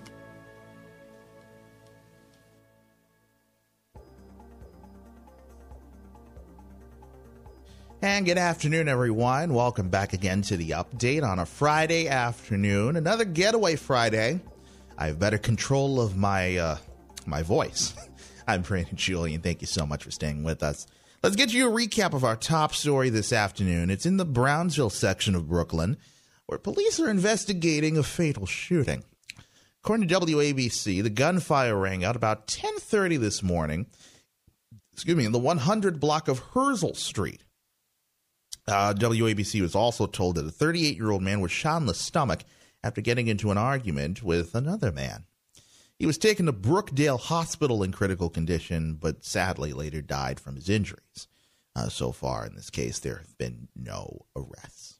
And 8.07 8.25
good 8.25 8.37
afternoon, 8.37 8.87
everyone. 8.87 9.53
Welcome 9.53 9.89
back 9.89 10.13
again 10.13 10.41
to 10.43 10.55
the 10.55 10.69
update 10.69 11.27
on 11.27 11.39
a 11.39 11.45
Friday 11.45 12.07
afternoon. 12.07 12.95
Another 12.95 13.25
getaway 13.25 13.75
Friday. 13.75 14.39
I 14.97 15.07
have 15.07 15.19
better 15.19 15.37
control 15.37 15.99
of 15.99 16.15
my 16.15 16.55
uh, 16.55 16.77
my 17.25 17.43
voice. 17.43 17.93
I'm 18.47 18.61
Brandon 18.61 18.95
Julien. 18.95 19.41
Thank 19.41 19.59
you 19.59 19.67
so 19.67 19.85
much 19.85 20.05
for 20.05 20.11
staying 20.11 20.43
with 20.43 20.63
us. 20.63 20.87
Let's 21.21 21.35
get 21.35 21.53
you 21.53 21.67
a 21.67 21.69
recap 21.69 22.13
of 22.13 22.23
our 22.23 22.37
top 22.37 22.73
story 22.73 23.09
this 23.09 23.33
afternoon. 23.33 23.89
It's 23.89 24.05
in 24.05 24.15
the 24.15 24.25
Brownsville 24.25 24.89
section 24.89 25.35
of 25.35 25.49
Brooklyn, 25.49 25.97
where 26.45 26.57
police 26.57 27.01
are 27.01 27.09
investigating 27.09 27.97
a 27.97 28.03
fatal 28.03 28.45
shooting. 28.45 29.03
According 29.83 30.07
to 30.07 30.15
WABC, 30.15 31.03
the 31.03 31.09
gunfire 31.09 31.75
rang 31.75 32.05
out 32.05 32.15
about 32.15 32.47
10:30 32.47 33.17
this 33.17 33.43
morning. 33.43 33.85
Excuse 34.93 35.17
me, 35.17 35.25
in 35.25 35.33
the 35.33 35.39
100 35.39 35.99
block 35.99 36.29
of 36.29 36.39
Herzl 36.53 36.93
Street. 36.93 37.43
Uh, 38.67 38.93
WABC 38.93 39.61
was 39.61 39.75
also 39.75 40.05
told 40.05 40.35
that 40.35 40.45
a 40.45 40.51
38 40.51 40.97
year 40.97 41.11
old 41.11 41.21
man 41.21 41.39
was 41.39 41.51
shot 41.51 41.81
in 41.81 41.87
the 41.87 41.93
stomach 41.93 42.43
after 42.83 43.01
getting 43.01 43.27
into 43.27 43.51
an 43.51 43.57
argument 43.57 44.21
with 44.21 44.55
another 44.55 44.91
man. 44.91 45.25
He 45.97 46.05
was 46.05 46.17
taken 46.17 46.45
to 46.45 46.53
Brookdale 46.53 47.19
Hospital 47.19 47.81
in 47.81 47.91
critical 47.91 48.29
condition, 48.29 48.95
but 48.95 49.25
sadly 49.25 49.73
later 49.73 50.01
died 50.01 50.39
from 50.39 50.55
his 50.55 50.69
injuries. 50.69 51.27
Uh, 51.75 51.89
so 51.89 52.11
far 52.11 52.45
in 52.45 52.55
this 52.55 52.69
case, 52.69 52.99
there 52.99 53.17
have 53.17 53.37
been 53.37 53.67
no 53.75 54.25
arrests. 54.35 54.99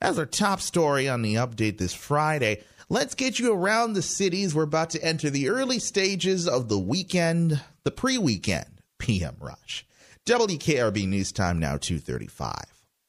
As 0.00 0.18
our 0.18 0.26
top 0.26 0.60
story 0.60 1.08
on 1.08 1.22
the 1.22 1.34
update 1.34 1.78
this 1.78 1.94
Friday, 1.94 2.62
let's 2.88 3.14
get 3.14 3.38
you 3.38 3.52
around 3.52 3.92
the 3.92 4.02
cities. 4.02 4.54
We're 4.54 4.62
about 4.62 4.90
to 4.90 5.02
enter 5.02 5.30
the 5.30 5.48
early 5.48 5.78
stages 5.78 6.46
of 6.46 6.68
the 6.68 6.78
weekend, 6.78 7.60
the 7.84 7.90
pre 7.90 8.18
weekend 8.18 8.82
PM 8.98 9.36
rush. 9.40 9.86
WKRB 10.28 11.08
News 11.08 11.32
Time 11.32 11.58
now 11.58 11.78
235. 11.78 12.52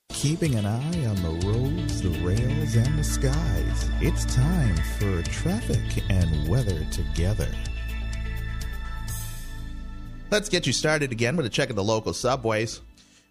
Keeping 0.07 0.55
an 0.55 0.65
eye 0.65 1.05
on 1.05 1.17
the 1.17 1.47
roads, 1.47 2.01
the 2.01 2.11
rails, 2.25 2.75
and 2.77 2.97
the 2.97 3.03
skies. 3.03 3.89
It's 3.99 4.23
time 4.33 4.77
for 4.97 5.21
traffic 5.23 5.81
and 6.09 6.47
weather 6.47 6.85
together. 6.85 7.49
Let's 10.31 10.47
get 10.47 10.65
you 10.65 10.71
started 10.71 11.11
again 11.11 11.35
with 11.35 11.45
a 11.45 11.49
check 11.49 11.69
of 11.69 11.75
the 11.75 11.83
local 11.83 12.13
subways. 12.13 12.79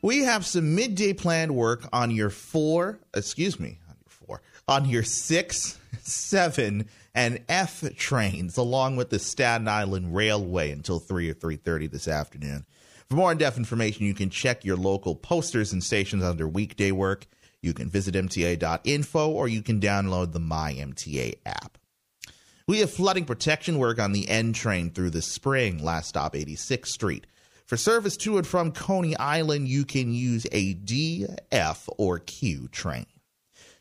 We 0.03 0.19
have 0.19 0.45
some 0.45 0.75
midday 0.75 1.15
planned 1.15 1.57
work 1.57 1.89
on 1.91 2.11
your 2.11 2.29
four, 2.29 2.99
excuse 3.15 3.59
me, 3.59 3.79
on 3.89 3.97
your 4.05 4.11
four, 4.11 4.43
on 4.69 4.85
your 4.85 5.03
six, 5.03 5.79
seven, 6.03 6.91
and 7.15 7.43
F 7.49 7.83
trains, 7.97 8.59
along 8.59 8.97
with 8.97 9.09
the 9.09 9.19
Staten 9.19 9.67
Island 9.67 10.15
Railway 10.15 10.73
until 10.73 10.99
three 10.99 11.31
or 11.31 11.35
three 11.35 11.57
thirty 11.57 11.87
this 11.87 12.07
afternoon. 12.07 12.67
For 13.09 13.17
more 13.17 13.33
in-depth 13.33 13.57
information, 13.57 14.05
you 14.05 14.13
can 14.13 14.29
check 14.29 14.67
your 14.67 14.77
local 14.77 15.15
posters 15.15 15.73
and 15.73 15.83
stations 15.83 16.23
under 16.23 16.47
weekday 16.47 16.93
work. 16.93 17.27
You 17.63 17.73
can 17.73 17.89
visit 17.89 18.15
MTA.info 18.15 19.31
or 19.31 19.49
you 19.49 19.63
can 19.63 19.81
download 19.81 20.33
the 20.33 20.41
MyMTA 20.41 21.39
app. 21.47 21.79
We 22.67 22.81
have 22.81 22.91
flooding 22.91 23.25
protection 23.25 23.79
work 23.79 23.99
on 23.99 24.13
the 24.13 24.29
N 24.29 24.53
train 24.53 24.91
through 24.91 25.09
the 25.11 25.23
spring, 25.23 25.83
last 25.83 26.11
stop 26.11 26.35
86th 26.35 26.89
Street. 26.89 27.27
For 27.65 27.79
service 27.79 28.17
to 28.19 28.37
and 28.37 28.47
from 28.47 28.73
Coney 28.73 29.17
Island, 29.17 29.69
you 29.69 29.87
can 29.87 30.13
use 30.13 30.47
a 30.53 30.75
D, 30.75 31.27
F, 31.51 31.89
or 31.97 32.19
Q 32.19 32.69
train. 32.69 33.07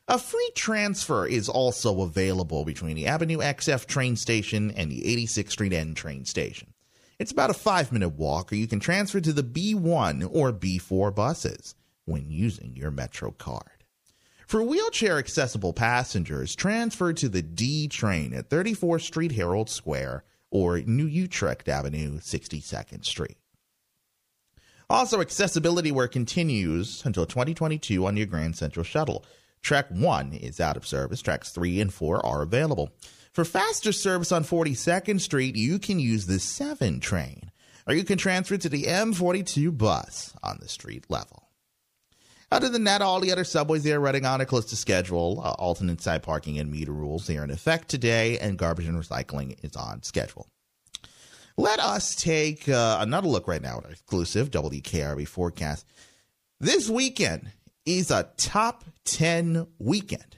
A 0.07 0.17
free 0.17 0.51
transfer 0.55 1.27
is 1.27 1.49
also 1.49 2.01
available 2.01 2.63
between 2.63 2.95
the 2.95 3.07
Avenue 3.07 3.39
XF 3.39 3.87
train 3.87 4.15
station 4.15 4.71
and 4.71 4.89
the 4.89 5.01
86th 5.01 5.51
Street 5.51 5.73
N 5.73 5.95
train 5.95 6.23
station. 6.23 6.73
It's 7.19 7.31
about 7.31 7.49
a 7.49 7.55
five 7.55 7.91
minute 7.91 8.09
walk, 8.09 8.51
or 8.51 8.55
you 8.55 8.67
can 8.67 8.79
transfer 8.79 9.19
to 9.19 9.33
the 9.33 9.43
B1 9.43 10.29
or 10.31 10.53
B4 10.53 11.13
buses 11.13 11.73
when 12.05 12.29
using 12.29 12.75
your 12.75 12.91
Metro 12.91 13.31
card. 13.31 13.83
For 14.45 14.63
wheelchair 14.63 15.17
accessible 15.17 15.73
passengers, 15.73 16.55
transfer 16.55 17.11
to 17.13 17.27
the 17.27 17.41
D 17.41 17.87
train 17.87 18.33
at 18.33 18.49
34th 18.49 19.01
Street 19.01 19.33
Herald 19.33 19.69
Square 19.69 20.23
or 20.51 20.79
New 20.79 21.05
Utrecht 21.05 21.67
Avenue, 21.67 22.19
62nd 22.19 23.03
Street. 23.03 23.37
Also, 24.89 25.19
accessibility 25.19 25.91
work 25.91 26.13
continues 26.13 27.05
until 27.05 27.25
2022 27.25 28.05
on 28.05 28.15
your 28.15 28.25
Grand 28.25 28.55
Central 28.55 28.85
Shuttle. 28.85 29.25
Track 29.61 29.87
1 29.89 30.31
is 30.31 30.61
out 30.61 30.77
of 30.77 30.87
service, 30.87 31.21
tracks 31.21 31.49
3 31.49 31.81
and 31.81 31.93
4 31.93 32.25
are 32.25 32.41
available. 32.41 32.93
For 33.37 33.45
faster 33.45 33.91
service 33.91 34.31
on 34.31 34.43
42nd 34.43 35.21
Street, 35.21 35.55
you 35.55 35.77
can 35.77 35.99
use 35.99 36.25
the 36.25 36.39
7 36.39 36.99
train, 36.99 37.51
or 37.85 37.93
you 37.93 38.03
can 38.03 38.17
transfer 38.17 38.57
to 38.57 38.67
the 38.67 38.85
M42 38.85 39.77
bus 39.77 40.33
on 40.41 40.57
the 40.59 40.67
street 40.67 41.05
level. 41.07 41.47
Other 42.51 42.67
than 42.67 42.85
that, 42.85 43.03
all 43.03 43.19
the 43.19 43.31
other 43.31 43.43
subways 43.43 43.83
they 43.83 43.93
are 43.93 43.99
running 43.99 44.25
on 44.25 44.41
are 44.41 44.45
close 44.45 44.65
to 44.71 44.75
schedule. 44.75 45.39
Uh, 45.45 45.51
alternate 45.51 46.01
side 46.01 46.23
parking 46.23 46.57
and 46.57 46.71
meter 46.71 46.91
rules 46.91 47.27
they 47.27 47.37
are 47.37 47.43
in 47.43 47.51
effect 47.51 47.89
today, 47.89 48.39
and 48.39 48.57
garbage 48.57 48.87
and 48.87 48.97
recycling 48.97 49.63
is 49.63 49.75
on 49.75 50.01
schedule. 50.01 50.47
Let 51.57 51.79
us 51.79 52.15
take 52.15 52.67
uh, 52.67 52.97
another 53.01 53.27
look 53.27 53.47
right 53.47 53.61
now 53.61 53.77
at 53.77 53.85
our 53.85 53.91
exclusive 53.91 54.49
WKRB 54.49 55.27
forecast. 55.27 55.85
This 56.59 56.89
weekend 56.89 57.51
is 57.85 58.09
a 58.09 58.31
top 58.35 58.83
10 59.05 59.67
weekend. 59.77 60.37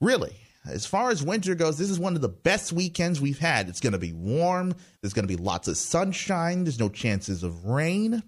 Really, 0.00 0.38
as 0.68 0.86
far 0.86 1.10
as 1.10 1.22
winter 1.22 1.54
goes, 1.54 1.78
this 1.78 1.90
is 1.90 1.98
one 1.98 2.14
of 2.14 2.20
the 2.20 2.28
best 2.28 2.72
weekends 2.72 3.20
we've 3.20 3.38
had. 3.38 3.68
It's 3.68 3.80
going 3.80 3.92
to 3.92 3.98
be 3.98 4.12
warm. 4.12 4.74
There's 5.00 5.12
going 5.12 5.26
to 5.26 5.36
be 5.36 5.42
lots 5.42 5.68
of 5.68 5.76
sunshine. 5.76 6.64
There's 6.64 6.78
no 6.78 6.88
chances 6.88 7.42
of 7.42 7.66
rain. 7.66 8.22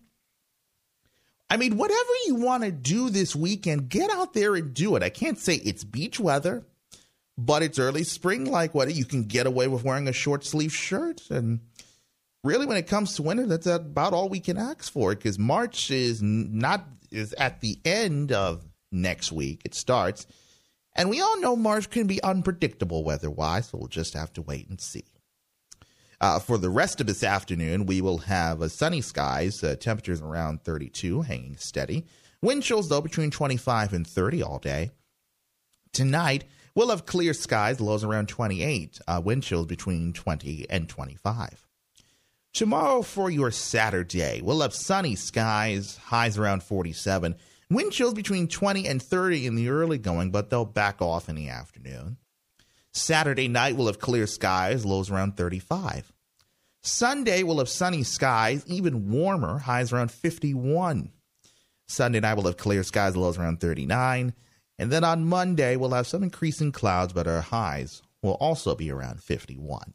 I 1.48 1.56
mean, 1.56 1.76
whatever 1.76 2.10
you 2.26 2.36
want 2.36 2.62
to 2.62 2.70
do 2.70 3.10
this 3.10 3.34
weekend, 3.34 3.88
get 3.88 4.10
out 4.10 4.34
there 4.34 4.54
and 4.54 4.72
do 4.72 4.94
it. 4.94 5.02
I 5.02 5.10
can't 5.10 5.38
say 5.38 5.56
it's 5.56 5.82
beach 5.82 6.20
weather, 6.20 6.64
but 7.36 7.62
it's 7.62 7.78
early 7.78 8.04
spring 8.04 8.44
like 8.44 8.74
weather. 8.74 8.92
You 8.92 9.04
can 9.04 9.24
get 9.24 9.46
away 9.46 9.66
with 9.66 9.82
wearing 9.82 10.06
a 10.06 10.12
short 10.12 10.44
sleeve 10.44 10.72
shirt. 10.72 11.22
And 11.28 11.60
really, 12.44 12.66
when 12.66 12.76
it 12.76 12.86
comes 12.86 13.16
to 13.16 13.22
winter, 13.22 13.46
that's 13.46 13.66
about 13.66 14.12
all 14.12 14.28
we 14.28 14.38
can 14.38 14.58
ask 14.58 14.92
for 14.92 15.14
because 15.14 15.38
March 15.38 15.90
is 15.90 16.22
not 16.22 16.86
is 17.10 17.32
at 17.32 17.60
the 17.60 17.78
end 17.84 18.30
of 18.30 18.64
next 18.92 19.32
week. 19.32 19.62
It 19.64 19.74
starts. 19.74 20.26
And 20.94 21.08
we 21.08 21.20
all 21.20 21.40
know 21.40 21.56
March 21.56 21.88
can 21.90 22.06
be 22.06 22.22
unpredictable 22.22 23.04
weather 23.04 23.30
wise, 23.30 23.68
so 23.68 23.78
we'll 23.78 23.88
just 23.88 24.14
have 24.14 24.32
to 24.34 24.42
wait 24.42 24.68
and 24.68 24.80
see. 24.80 25.04
Uh, 26.20 26.38
for 26.38 26.58
the 26.58 26.68
rest 26.68 27.00
of 27.00 27.06
this 27.06 27.24
afternoon, 27.24 27.86
we 27.86 28.00
will 28.00 28.18
have 28.18 28.70
sunny 28.70 29.00
skies, 29.00 29.64
uh, 29.64 29.74
temperatures 29.76 30.20
around 30.20 30.62
32, 30.62 31.22
hanging 31.22 31.56
steady. 31.56 32.04
Wind 32.42 32.62
chills, 32.62 32.88
though, 32.88 33.00
between 33.00 33.30
25 33.30 33.94
and 33.94 34.06
30 34.06 34.42
all 34.42 34.58
day. 34.58 34.90
Tonight, 35.92 36.44
we'll 36.74 36.90
have 36.90 37.06
clear 37.06 37.32
skies, 37.32 37.80
lows 37.80 38.04
around 38.04 38.28
28, 38.28 39.00
uh, 39.08 39.20
wind 39.24 39.42
chills 39.42 39.66
between 39.66 40.12
20 40.12 40.66
and 40.68 40.88
25. 40.88 41.66
Tomorrow, 42.52 43.02
for 43.02 43.30
your 43.30 43.50
Saturday, 43.50 44.42
we'll 44.42 44.60
have 44.60 44.74
sunny 44.74 45.14
skies, 45.14 45.96
highs 45.96 46.36
around 46.36 46.62
47, 46.62 47.36
wind 47.70 47.92
chills 47.92 48.14
between 48.14 48.48
20 48.48 48.86
and 48.86 49.02
30 49.02 49.46
in 49.46 49.54
the 49.54 49.68
early 49.68 49.98
going, 49.98 50.30
but 50.30 50.50
they'll 50.50 50.64
back 50.64 51.00
off 51.00 51.28
in 51.28 51.36
the 51.36 51.48
afternoon. 51.48 52.16
Saturday 52.92 53.48
night 53.48 53.76
will 53.76 53.86
have 53.86 54.00
clear 54.00 54.26
skies, 54.26 54.84
lows 54.84 55.10
around 55.10 55.36
35. 55.36 56.12
Sunday 56.82 57.42
will 57.42 57.58
have 57.58 57.68
sunny 57.68 58.02
skies, 58.02 58.64
even 58.66 59.10
warmer, 59.10 59.58
highs 59.58 59.92
around 59.92 60.10
51. 60.10 61.12
Sunday 61.86 62.20
night 62.20 62.34
will 62.34 62.46
have 62.46 62.56
clear 62.56 62.82
skies, 62.82 63.16
lows 63.16 63.38
around 63.38 63.60
39. 63.60 64.32
And 64.78 64.90
then 64.90 65.04
on 65.04 65.26
Monday, 65.26 65.76
we'll 65.76 65.90
have 65.90 66.06
some 66.06 66.22
increasing 66.22 66.72
clouds, 66.72 67.12
but 67.12 67.26
our 67.26 67.42
highs 67.42 68.02
will 68.22 68.34
also 68.34 68.74
be 68.74 68.90
around 68.90 69.22
51. 69.22 69.92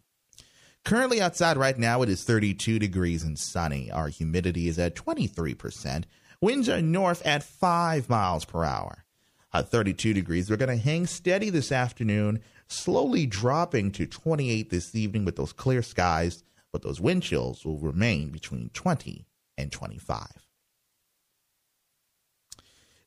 Currently 0.84 1.20
outside 1.20 1.58
right 1.58 1.78
now, 1.78 2.04
it 2.04 2.10
is 2.10 2.24
32 2.24 2.78
degrees 2.78 3.24
and 3.24 3.40
sunny. 3.40 3.90
Our 3.90 4.10
humidity 4.10 4.68
is 4.68 4.78
at 4.78 4.96
23%. 4.96 6.04
Winds 6.46 6.70
are 6.70 6.80
north 6.80 7.26
at 7.26 7.42
5 7.42 8.08
miles 8.08 8.46
per 8.46 8.64
hour. 8.64 9.04
At 9.52 9.70
32 9.70 10.14
degrees, 10.14 10.48
we're 10.48 10.58
going 10.58 10.70
to 10.70 10.78
hang 10.78 11.08
steady 11.08 11.50
this 11.50 11.72
afternoon, 11.72 12.40
slowly 12.68 13.26
dropping 13.26 13.92
to 13.94 14.06
28 14.06 14.70
this 14.70 14.94
evening 14.94 15.26
with 15.26 15.38
those 15.38 15.52
clear 15.52 15.82
skies, 15.82 16.44
but 16.72 16.84
those 16.84 17.02
wind 17.02 17.24
chills 17.24 17.66
will 17.66 17.80
remain 17.80 18.30
between 18.30 18.70
20 18.76 19.26
and 19.58 19.72
25. 19.72 20.28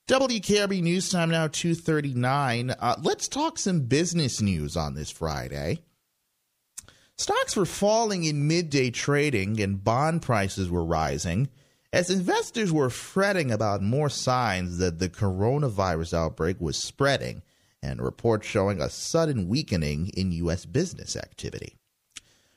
WKRB 0.08 0.82
News 0.82 1.08
Time 1.08 1.30
now 1.30 1.46
239. 1.46 2.70
Uh, 2.70 2.96
let's 3.04 3.28
talk 3.28 3.56
some 3.56 3.82
business 3.82 4.40
news 4.40 4.76
on 4.76 4.94
this 4.94 5.12
Friday. 5.12 5.84
Stocks 7.16 7.54
were 7.54 7.66
falling 7.66 8.24
in 8.24 8.48
midday 8.48 8.90
trading 8.90 9.60
and 9.60 9.84
bond 9.84 10.22
prices 10.22 10.68
were 10.68 10.84
rising 10.84 11.48
as 11.92 12.10
investors 12.10 12.72
were 12.72 12.90
fretting 12.90 13.50
about 13.50 13.82
more 13.82 14.10
signs 14.10 14.78
that 14.78 14.98
the 14.98 15.08
coronavirus 15.08 16.14
outbreak 16.14 16.60
was 16.60 16.76
spreading 16.76 17.42
and 17.82 18.02
reports 18.02 18.46
showing 18.46 18.80
a 18.80 18.90
sudden 18.90 19.48
weakening 19.48 20.08
in 20.08 20.32
U.S. 20.32 20.66
business 20.66 21.16
activity. 21.16 21.76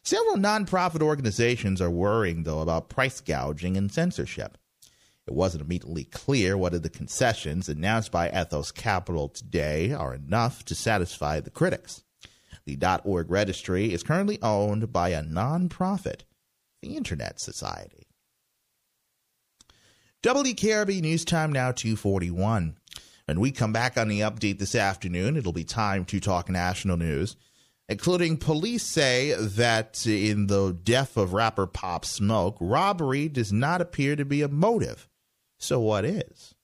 Several 0.02 0.34
nonprofit 0.34 1.00
organizations 1.00 1.80
are 1.80 1.88
worrying, 1.88 2.42
though, 2.42 2.58
about 2.58 2.88
price 2.88 3.20
gouging 3.20 3.76
and 3.76 3.92
censorship. 3.92 4.58
It 5.28 5.34
wasn't 5.34 5.62
immediately 5.62 6.02
clear 6.02 6.58
whether 6.58 6.80
the 6.80 6.90
concessions 6.90 7.68
announced 7.68 8.10
by 8.10 8.28
Ethos 8.30 8.72
Capital 8.72 9.28
today 9.28 9.92
are 9.92 10.12
enough 10.12 10.64
to 10.64 10.74
satisfy 10.74 11.38
the 11.38 11.50
critics. 11.50 12.02
The 12.64 12.78
.org 13.04 13.30
registry 13.30 13.92
is 13.92 14.02
currently 14.02 14.40
owned 14.42 14.92
by 14.92 15.10
a 15.10 15.22
nonprofit, 15.22 16.20
the 16.80 16.96
Internet 16.96 17.40
Society. 17.40 18.06
WKRB 20.22 21.00
News 21.00 21.24
Time 21.24 21.52
now 21.52 21.72
241. 21.72 22.76
When 23.26 23.40
we 23.40 23.50
come 23.50 23.72
back 23.72 23.98
on 23.98 24.08
the 24.08 24.20
update 24.20 24.58
this 24.58 24.74
afternoon, 24.74 25.36
it'll 25.36 25.52
be 25.52 25.64
time 25.64 26.04
to 26.06 26.20
talk 26.20 26.48
national 26.48 26.96
news, 26.96 27.36
including 27.88 28.36
police 28.36 28.84
say 28.84 29.34
that 29.36 30.06
in 30.06 30.46
the 30.46 30.72
death 30.72 31.16
of 31.16 31.32
rapper 31.32 31.66
Pop 31.66 32.04
Smoke, 32.04 32.56
robbery 32.60 33.28
does 33.28 33.52
not 33.52 33.80
appear 33.80 34.14
to 34.14 34.24
be 34.24 34.42
a 34.42 34.48
motive. 34.48 35.08
So 35.58 35.80
what 35.80 36.04
is? 36.04 36.54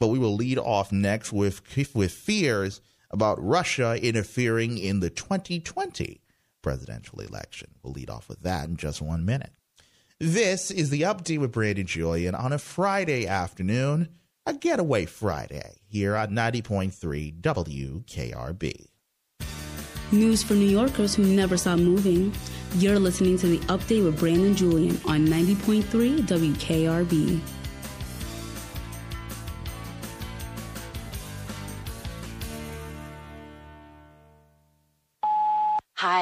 But 0.00 0.08
we 0.08 0.18
will 0.18 0.34
lead 0.34 0.58
off 0.58 0.90
next 0.90 1.32
with 1.32 1.62
with 1.94 2.12
fears 2.12 2.80
about 3.14 3.42
Russia 3.42 3.96
interfering 4.02 4.76
in 4.76 4.98
the 4.98 5.08
2020 5.08 6.20
presidential 6.62 7.20
election. 7.20 7.68
We'll 7.82 7.92
lead 7.92 8.10
off 8.10 8.28
with 8.28 8.40
that 8.40 8.68
in 8.68 8.76
just 8.76 9.00
one 9.00 9.24
minute. 9.24 9.52
This 10.18 10.70
is 10.70 10.90
the 10.90 11.02
update 11.02 11.38
with 11.38 11.52
Brandon 11.52 11.86
Julien 11.86 12.34
on 12.34 12.52
a 12.52 12.58
Friday 12.58 13.26
afternoon, 13.26 14.08
a 14.46 14.54
getaway 14.54 15.06
Friday, 15.06 15.78
here 15.86 16.16
on 16.16 16.30
90.3 16.30 17.40
WKRB. 17.40 18.86
News 20.12 20.42
for 20.42 20.54
New 20.54 20.66
Yorkers 20.66 21.14
who 21.14 21.24
never 21.24 21.56
stop 21.56 21.78
moving. 21.78 22.32
You're 22.76 22.98
listening 22.98 23.38
to 23.38 23.46
the 23.46 23.58
update 23.66 24.04
with 24.04 24.18
Brandon 24.18 24.54
Julien 24.54 25.00
on 25.06 25.26
90.3 25.26 26.20
WKRB. 26.20 27.40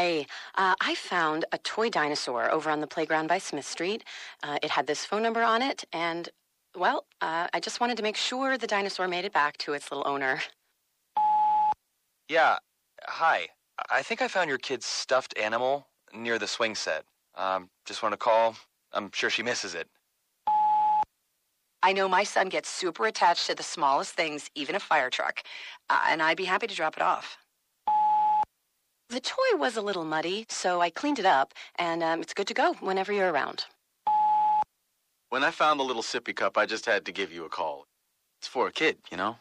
Hi. 0.02 0.26
Uh, 0.56 0.74
I 0.80 0.96
found 0.96 1.44
a 1.52 1.58
toy 1.58 1.88
dinosaur 1.88 2.50
over 2.50 2.70
on 2.70 2.80
the 2.80 2.88
playground 2.88 3.28
by 3.28 3.38
Smith 3.38 3.64
Street. 3.64 4.02
Uh, 4.42 4.58
it 4.60 4.68
had 4.68 4.88
this 4.88 5.04
phone 5.04 5.22
number 5.22 5.44
on 5.44 5.62
it, 5.62 5.84
and, 5.92 6.28
well, 6.76 7.06
uh, 7.20 7.46
I 7.54 7.60
just 7.60 7.78
wanted 7.80 7.96
to 7.98 8.02
make 8.02 8.16
sure 8.16 8.58
the 8.58 8.66
dinosaur 8.66 9.06
made 9.06 9.24
it 9.24 9.32
back 9.32 9.58
to 9.58 9.74
its 9.74 9.92
little 9.92 10.04
owner. 10.04 10.42
Yeah. 12.28 12.56
Hi. 13.04 13.46
I 13.90 14.02
think 14.02 14.22
I 14.22 14.26
found 14.26 14.48
your 14.48 14.58
kid's 14.58 14.86
stuffed 14.86 15.38
animal 15.38 15.86
near 16.12 16.36
the 16.36 16.48
swing 16.48 16.74
set. 16.74 17.04
Um, 17.36 17.70
just 17.86 18.02
want 18.02 18.12
to 18.12 18.16
call. 18.16 18.56
I'm 18.92 19.08
sure 19.14 19.30
she 19.30 19.44
misses 19.44 19.76
it. 19.76 19.86
I 21.84 21.92
know 21.92 22.08
my 22.08 22.24
son 22.24 22.48
gets 22.48 22.68
super 22.68 23.06
attached 23.06 23.46
to 23.46 23.54
the 23.54 23.62
smallest 23.62 24.14
things, 24.14 24.50
even 24.56 24.74
a 24.74 24.80
fire 24.80 25.10
truck, 25.10 25.44
uh, 25.88 26.06
and 26.08 26.20
I'd 26.20 26.36
be 26.36 26.44
happy 26.46 26.66
to 26.66 26.74
drop 26.74 26.96
it 26.96 27.02
off. 27.04 27.38
The 29.12 29.20
toy 29.20 29.58
was 29.58 29.76
a 29.76 29.82
little 29.82 30.06
muddy, 30.06 30.46
so 30.48 30.80
I 30.80 30.88
cleaned 30.88 31.18
it 31.18 31.26
up, 31.26 31.52
and 31.78 32.02
um, 32.02 32.22
it's 32.22 32.32
good 32.32 32.46
to 32.46 32.54
go 32.54 32.72
whenever 32.80 33.12
you're 33.12 33.30
around. 33.30 33.66
When 35.28 35.44
I 35.44 35.50
found 35.50 35.78
the 35.78 35.84
little 35.84 36.02
sippy 36.02 36.34
cup, 36.34 36.56
I 36.56 36.64
just 36.64 36.86
had 36.86 37.04
to 37.04 37.12
give 37.12 37.30
you 37.30 37.44
a 37.44 37.50
call. 37.50 37.84
It's 38.40 38.48
for 38.48 38.68
a 38.68 38.72
kid, 38.72 38.96
you 39.10 39.18
know? 39.18 39.36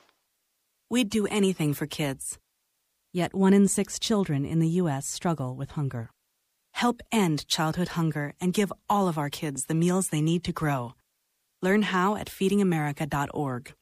We'd 0.90 1.10
do 1.10 1.26
anything 1.26 1.74
for 1.74 1.86
kids. 1.86 2.38
Yet 3.14 3.34
one 3.34 3.54
in 3.54 3.70
six 3.70 3.98
children 3.98 4.44
in 4.44 4.60
the 4.60 4.68
U.S. 4.82 5.08
struggle 5.08 5.56
with 5.56 5.72
hunger. 5.72 6.10
Help 6.74 7.02
end 7.10 7.48
childhood 7.48 7.90
hunger 8.00 8.34
and 8.42 8.52
give 8.54 8.74
all 8.90 9.08
of 9.08 9.18
our 9.18 9.30
kids 9.30 9.68
the 9.68 9.74
meals 9.74 10.10
they 10.10 10.20
need 10.20 10.44
to 10.44 10.52
grow. 10.52 10.96
Learn 11.62 11.84
how 11.84 12.18
at 12.18 12.28
feedingamerica.org. 12.28 13.74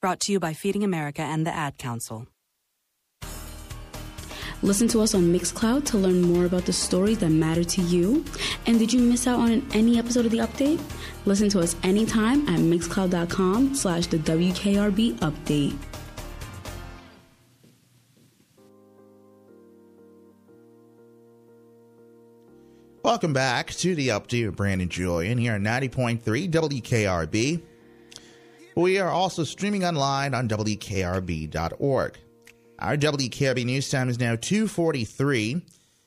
Brought 0.00 0.20
to 0.20 0.32
you 0.32 0.40
by 0.40 0.54
Feeding 0.54 0.82
America 0.82 1.20
and 1.20 1.46
the 1.46 1.54
Ad 1.54 1.76
Council. 1.76 2.26
Listen 4.62 4.88
to 4.88 5.00
us 5.00 5.14
on 5.14 5.32
Mixcloud 5.32 5.86
to 5.86 5.96
learn 5.96 6.20
more 6.20 6.44
about 6.44 6.66
the 6.66 6.72
stories 6.72 7.18
that 7.20 7.30
matter 7.30 7.64
to 7.64 7.80
you. 7.82 8.24
And 8.66 8.78
did 8.78 8.92
you 8.92 9.00
miss 9.00 9.26
out 9.26 9.40
on 9.40 9.66
any 9.72 9.98
episode 9.98 10.26
of 10.26 10.32
the 10.32 10.38
update? 10.38 10.80
Listen 11.24 11.48
to 11.50 11.60
us 11.60 11.76
anytime 11.82 12.46
at 12.46 12.60
mixcloud.com 12.60 13.74
slash 13.74 14.06
the 14.08 14.18
WKRB 14.18 15.18
update. 15.20 15.76
Welcome 23.02 23.32
back 23.32 23.70
to 23.70 23.94
the 23.94 24.08
update 24.08 24.54
Brandon 24.54 24.90
Julien 24.90 25.38
here 25.38 25.54
on 25.54 25.62
90.3 25.62 26.50
WKRB. 26.50 27.62
We 28.76 28.98
are 28.98 29.08
also 29.08 29.42
streaming 29.42 29.84
online 29.84 30.34
on 30.34 30.48
WKRB.org. 30.48 32.18
Our 32.80 32.96
WKRB 32.96 33.66
news 33.66 33.90
time 33.90 34.08
is 34.08 34.18
now 34.18 34.36
243. 34.36 35.60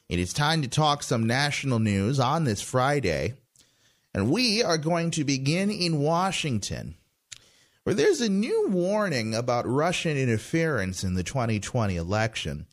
It 0.09 0.17
is 0.17 0.33
time 0.33 0.63
to 0.63 0.67
talk 0.67 1.03
some 1.03 1.27
national 1.27 1.77
news 1.77 2.19
on 2.19 2.45
this 2.45 2.63
Friday. 2.63 3.35
And 4.11 4.31
we 4.31 4.63
are 4.63 4.79
going 4.79 5.11
to 5.11 5.23
begin 5.23 5.69
in 5.69 5.99
Washington, 5.99 6.95
where 7.83 7.93
there's 7.93 8.21
a 8.21 8.29
new 8.29 8.69
warning 8.69 9.35
about 9.35 9.67
Russian 9.67 10.17
interference 10.17 11.03
in 11.03 11.13
the 11.13 11.21
2020 11.21 11.95
election. 11.95 12.65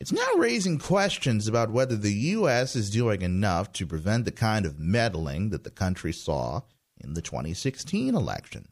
It's 0.00 0.10
now 0.10 0.32
raising 0.38 0.80
questions 0.80 1.46
about 1.46 1.70
whether 1.70 1.94
the 1.94 2.12
U.S. 2.12 2.74
is 2.74 2.90
doing 2.90 3.22
enough 3.22 3.72
to 3.74 3.86
prevent 3.86 4.24
the 4.24 4.32
kind 4.32 4.66
of 4.66 4.80
meddling 4.80 5.50
that 5.50 5.62
the 5.62 5.70
country 5.70 6.12
saw 6.12 6.62
in 6.98 7.14
the 7.14 7.22
2016 7.22 8.12
election. 8.12 8.66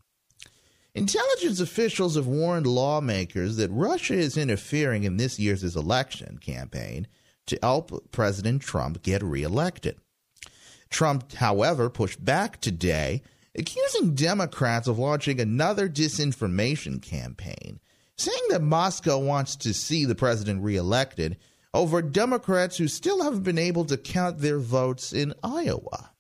Intelligence 0.95 1.59
officials 1.59 2.15
have 2.15 2.29
warned 2.29 2.69
lawmakers 2.69 3.57
that 3.57 3.71
Russia 3.73 4.15
is 4.15 4.37
interfering 4.37 5.03
in 5.03 5.17
this 5.17 5.41
year's 5.41 5.75
election 5.75 6.39
campaign 6.39 7.09
to 7.47 7.59
help 7.63 8.13
President 8.13 8.63
Trump 8.63 9.03
get 9.03 9.21
reelected. 9.21 9.97
Trump, 10.91 11.33
however, 11.33 11.91
pushed 11.91 12.25
back 12.25 12.61
today, 12.61 13.23
accusing 13.57 14.15
Democrats 14.15 14.87
of 14.87 14.97
launching 14.97 15.41
another 15.41 15.89
disinformation 15.89 17.03
campaign, 17.03 17.81
saying 18.17 18.43
that 18.51 18.63
Moscow 18.63 19.19
wants 19.19 19.57
to 19.57 19.75
see 19.75 20.05
the 20.05 20.15
president 20.15 20.63
reelected 20.63 21.37
over 21.75 22.03
Democrats 22.03 22.77
who 22.77 22.87
still 22.87 23.25
haven't 23.25 23.43
been 23.43 23.59
able 23.59 23.85
to 23.85 23.97
count 23.97 24.39
their 24.39 24.61
votes 24.61 25.13
in 25.13 25.35
Iowa. 25.43 26.13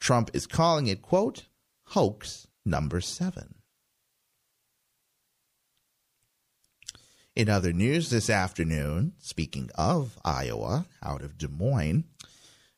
Trump 0.00 0.30
is 0.34 0.48
calling 0.48 0.88
it, 0.88 1.00
quote, 1.00 1.46
hoax 1.84 2.48
number 2.64 3.00
seven. 3.00 3.54
In 7.36 7.48
other 7.48 7.72
news 7.72 8.10
this 8.10 8.28
afternoon, 8.28 9.12
speaking 9.18 9.70
of 9.76 10.18
Iowa, 10.24 10.86
out 11.02 11.22
of 11.22 11.38
Des 11.38 11.48
Moines, 11.48 12.04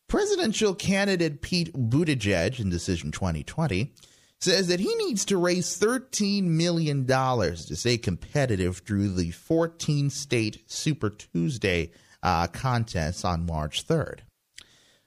presidential 0.08 0.74
candidate 0.74 1.40
Pete 1.40 1.72
Buttigieg 1.72 2.60
in 2.60 2.68
Decision 2.68 3.12
2020 3.12 3.94
says 4.42 4.68
that 4.68 4.80
he 4.80 4.94
needs 4.96 5.24
to 5.24 5.38
raise 5.38 5.78
$13 5.78 6.42
million 6.44 7.06
to 7.06 7.76
stay 7.76 7.96
competitive 7.96 8.78
through 8.78 9.14
the 9.14 9.30
14 9.30 10.10
state 10.10 10.62
Super 10.66 11.08
Tuesday 11.08 11.90
uh, 12.22 12.46
on 13.24 13.46
March 13.46 13.86
3rd. 13.86 14.18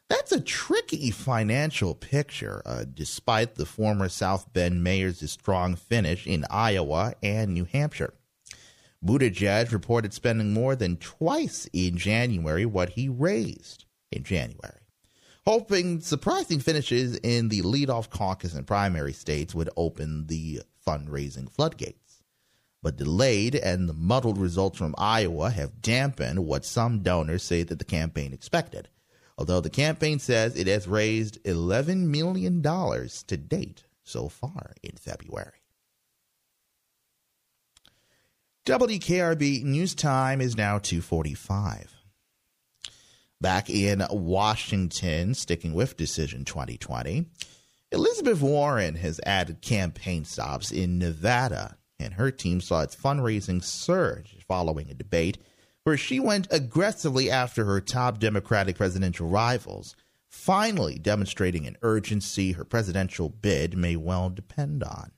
That's 0.09 0.31
a 0.31 0.41
tricky 0.41 1.11
financial 1.11 1.93
picture, 1.93 2.63
uh, 2.65 2.85
despite 2.91 3.55
the 3.55 3.65
former 3.65 4.09
South 4.09 4.51
Bend 4.53 4.83
mayor's 4.83 5.29
strong 5.29 5.75
finish 5.75 6.25
in 6.25 6.45
Iowa 6.49 7.13
and 7.21 7.53
New 7.53 7.65
Hampshire. 7.65 8.13
Buttigieg 9.05 9.71
reported 9.71 10.13
spending 10.13 10.51
more 10.51 10.75
than 10.75 10.97
twice 10.97 11.69
in 11.73 11.95
January 11.95 12.65
what 12.65 12.89
he 12.89 13.07
raised 13.07 13.85
in 14.11 14.23
January, 14.23 14.81
hoping 15.45 16.01
surprising 16.01 16.59
finishes 16.59 17.15
in 17.17 17.49
the 17.49 17.61
leadoff 17.61 18.09
caucus 18.09 18.55
and 18.55 18.65
primary 18.65 19.13
states 19.13 19.53
would 19.53 19.69
open 19.77 20.25
the 20.25 20.61
fundraising 20.85 21.51
floodgates. 21.51 22.23
But 22.81 22.97
delayed 22.97 23.53
and 23.53 23.87
the 23.87 23.93
muddled 23.93 24.39
results 24.39 24.77
from 24.77 24.95
Iowa 24.97 25.51
have 25.51 25.81
dampened 25.83 26.45
what 26.45 26.65
some 26.65 27.03
donors 27.03 27.43
say 27.43 27.61
that 27.61 27.77
the 27.77 27.85
campaign 27.85 28.33
expected, 28.33 28.89
although 29.37 29.61
the 29.61 29.69
campaign 29.69 30.17
says 30.17 30.55
it 30.55 30.67
has 30.67 30.87
raised 30.87 31.43
$11 31.43 32.07
million 32.07 32.63
to 32.63 33.37
date 33.37 33.83
so 34.03 34.29
far 34.29 34.73
in 34.81 34.95
February. 34.97 35.64
WKRB 38.65 39.63
news 39.63 39.93
time 39.93 40.41
is 40.41 40.57
now 40.57 40.79
245. 40.79 41.93
Back 43.39 43.69
in 43.69 44.03
Washington, 44.09 45.35
sticking 45.35 45.75
with 45.75 45.95
Decision 45.95 46.45
2020, 46.45 47.27
Elizabeth 47.91 48.41
Warren 48.41 48.95
has 48.95 49.21
added 49.23 49.61
campaign 49.61 50.25
stops 50.25 50.71
in 50.71 50.97
Nevada, 50.97 51.77
and 51.99 52.15
her 52.15 52.31
team 52.31 52.59
saw 52.59 52.81
its 52.81 52.95
fundraising 52.95 53.63
surge 53.63 54.35
following 54.47 54.89
a 54.89 54.95
debate 54.95 55.37
where 55.83 55.95
she 55.95 56.19
went 56.19 56.47
aggressively 56.49 57.29
after 57.29 57.65
her 57.65 57.79
top 57.79 58.17
Democratic 58.17 58.77
presidential 58.77 59.27
rivals, 59.27 59.95
finally 60.27 60.97
demonstrating 60.97 61.67
an 61.67 61.77
urgency 61.83 62.53
her 62.53 62.65
presidential 62.65 63.29
bid 63.29 63.77
may 63.77 63.95
well 63.95 64.31
depend 64.31 64.83
on. 64.83 65.11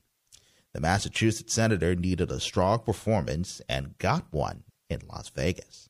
The 0.74 0.80
Massachusetts 0.80 1.54
senator 1.54 1.94
needed 1.94 2.30
a 2.30 2.40
strong 2.40 2.80
performance 2.80 3.60
and 3.68 3.96
got 3.98 4.26
one 4.30 4.64
in 4.90 5.00
Las 5.08 5.30
Vegas. 5.30 5.88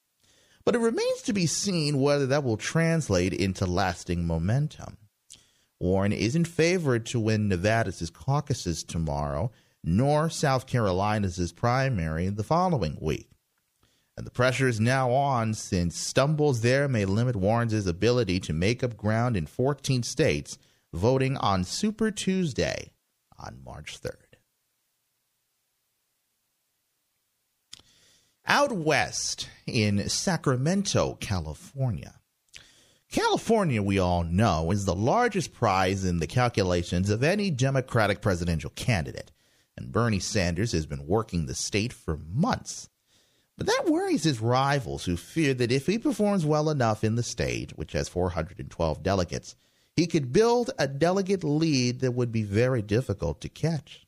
But 0.65 0.75
it 0.75 0.81
remains 0.81 1.23
to 1.23 1.33
be 1.33 1.47
seen 1.47 2.01
whether 2.01 2.27
that 2.27 2.45
will 2.45 2.57
translate 2.57 3.33
into 3.33 3.67
lasting 3.67 4.27
momentum. 4.27 4.99
Warren 5.81 6.13
isn't 6.13 6.47
favored 6.47 7.07
to 7.07 7.21
win 7.21 7.49
Nevada's 7.49 8.11
caucuses 8.11 8.83
tomorrow, 8.83 9.51
nor 9.85 10.29
South 10.29 10.67
Carolina's 10.67 11.53
primary 11.53 12.29
the 12.29 12.43
following 12.43 12.99
week. 13.01 13.31
And 14.17 14.27
the 14.27 14.33
pressure 14.33 14.67
is 14.67 14.81
now 14.81 15.13
on 15.13 15.55
since 15.55 15.97
stumbles 15.97 16.61
there 16.61 16.89
may 16.89 17.05
limit 17.05 17.37
Warren's 17.37 17.87
ability 17.87 18.41
to 18.41 18.53
make 18.53 18.83
up 18.83 18.97
ground 18.97 19.37
in 19.37 19.47
14 19.47 20.03
states 20.03 20.59
voting 20.93 21.37
on 21.37 21.63
Super 21.63 22.11
Tuesday 22.11 22.91
on 23.39 23.61
March 23.65 24.01
3rd. 24.01 24.28
Out 28.51 28.73
west 28.73 29.47
in 29.67 30.09
Sacramento, 30.09 31.19
California. 31.21 32.15
California, 33.13 33.83
we 33.83 33.99
all 33.99 34.25
know, 34.25 34.71
is 34.71 34.87
the 34.87 34.95
largest 34.95 35.53
prize 35.53 36.03
in 36.03 36.19
the 36.19 36.27
calculations 36.27 37.11
of 37.11 37.23
any 37.23 37.51
Democratic 37.51 38.23
presidential 38.23 38.71
candidate, 38.71 39.33
and 39.77 39.93
Bernie 39.93 40.19
Sanders 40.19 40.73
has 40.73 40.87
been 40.87 41.07
working 41.07 41.45
the 41.45 41.55
state 41.55 41.93
for 41.93 42.21
months. 42.27 42.89
But 43.59 43.67
that 43.67 43.85
worries 43.87 44.25
his 44.25 44.41
rivals 44.41 45.05
who 45.05 45.19
fear 45.19 45.53
that 45.53 45.71
if 45.71 45.87
he 45.87 45.99
performs 45.99 46.47
well 46.47 46.71
enough 46.71 47.05
in 47.05 47.17
the 47.17 47.23
state, 47.23 47.73
which 47.77 47.93
has 47.93 48.09
412 48.09 49.03
delegates, 49.03 49.57
he 49.95 50.07
could 50.07 50.33
build 50.33 50.71
a 50.79 50.89
delegate 50.89 51.45
lead 51.45 52.01
that 52.01 52.13
would 52.13 52.33
be 52.33 52.45
very 52.45 52.81
difficult 52.81 53.43
to 53.43 53.51
catch. 53.51 54.08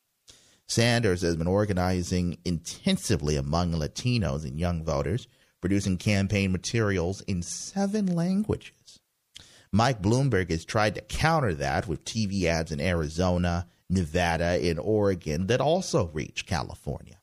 Sanders 0.70 1.22
has 1.22 1.34
been 1.34 1.48
organizing 1.48 2.38
intensively 2.44 3.34
among 3.34 3.72
Latinos 3.72 4.44
and 4.44 4.56
young 4.56 4.84
voters, 4.84 5.26
producing 5.60 5.96
campaign 5.96 6.52
materials 6.52 7.22
in 7.22 7.42
seven 7.42 8.06
languages. 8.06 9.00
Mike 9.72 10.00
Bloomberg 10.00 10.48
has 10.48 10.64
tried 10.64 10.94
to 10.94 11.00
counter 11.00 11.54
that 11.54 11.88
with 11.88 12.04
TV 12.04 12.44
ads 12.44 12.70
in 12.70 12.80
Arizona, 12.80 13.66
Nevada, 13.88 14.60
and 14.62 14.78
Oregon 14.78 15.48
that 15.48 15.60
also 15.60 16.06
reach 16.12 16.46
California. 16.46 17.18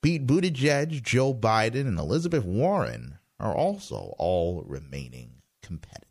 Pete 0.00 0.24
Buttigieg, 0.24 1.02
Joe 1.02 1.34
Biden, 1.34 1.88
and 1.88 1.98
Elizabeth 1.98 2.44
Warren 2.44 3.18
are 3.40 3.56
also 3.56 4.14
all 4.18 4.62
remaining 4.64 5.42
competitive. 5.62 6.07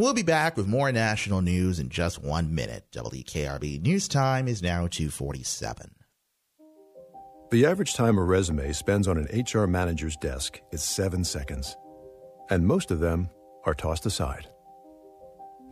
We'll 0.00 0.14
be 0.14 0.22
back 0.22 0.56
with 0.56 0.68
more 0.68 0.92
national 0.92 1.42
news 1.42 1.80
in 1.80 1.88
just 1.88 2.22
one 2.22 2.54
minute. 2.54 2.84
WKRB 2.92 3.82
News 3.82 4.06
Time 4.06 4.46
is 4.46 4.62
now 4.62 4.86
247. 4.86 5.90
The 7.50 7.66
average 7.66 7.94
time 7.94 8.16
a 8.16 8.22
resume 8.22 8.72
spends 8.72 9.08
on 9.08 9.18
an 9.18 9.44
HR 9.44 9.66
manager's 9.66 10.16
desk 10.16 10.60
is 10.70 10.84
seven 10.84 11.24
seconds, 11.24 11.76
and 12.48 12.64
most 12.64 12.92
of 12.92 13.00
them 13.00 13.28
are 13.64 13.74
tossed 13.74 14.06
aside. 14.06 14.46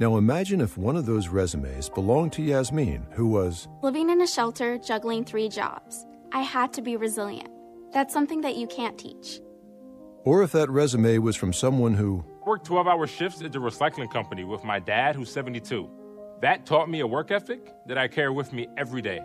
Now 0.01 0.17
imagine 0.17 0.61
if 0.61 0.77
one 0.77 0.97
of 0.97 1.07
those 1.07 1.29
resumes 1.29 1.89
belonged 1.89 2.33
to 2.33 2.43
Yasmin, 2.43 3.07
who 3.13 3.29
was 3.29 3.69
living 3.81 4.11
in 4.11 4.21
a 4.21 4.27
shelter, 4.27 4.77
juggling 4.77 5.25
three 5.25 5.49
jobs. 5.49 6.05
I 6.33 6.41
had 6.41 6.73
to 6.73 6.83
be 6.83 6.97
resilient. 6.97 7.51
That's 7.93 8.13
something 8.13 8.41
that 8.41 8.57
you 8.57 8.67
can't 8.67 8.99
teach. 8.99 9.41
Or 10.25 10.43
if 10.43 10.51
that 10.51 10.69
resume 10.69 11.19
was 11.19 11.37
from 11.37 11.53
someone 11.53 11.95
who 11.95 12.25
worked 12.47 12.65
12 12.65 12.87
hour 12.87 13.07
shifts 13.09 13.43
at 13.43 13.53
the 13.53 13.59
recycling 13.59 14.11
company 14.11 14.45
with 14.45 14.63
my 14.63 14.79
dad, 14.79 15.17
who's 15.17 15.31
72. 15.33 15.91
That 16.41 16.65
taught 16.65 16.89
me 16.89 17.01
a 17.01 17.07
work 17.07 17.33
ethic 17.33 17.75
that 17.87 17.99
I 17.99 18.07
carry 18.07 18.31
with 18.31 18.53
me 18.53 18.69
every 18.77 19.03
day. 19.03 19.21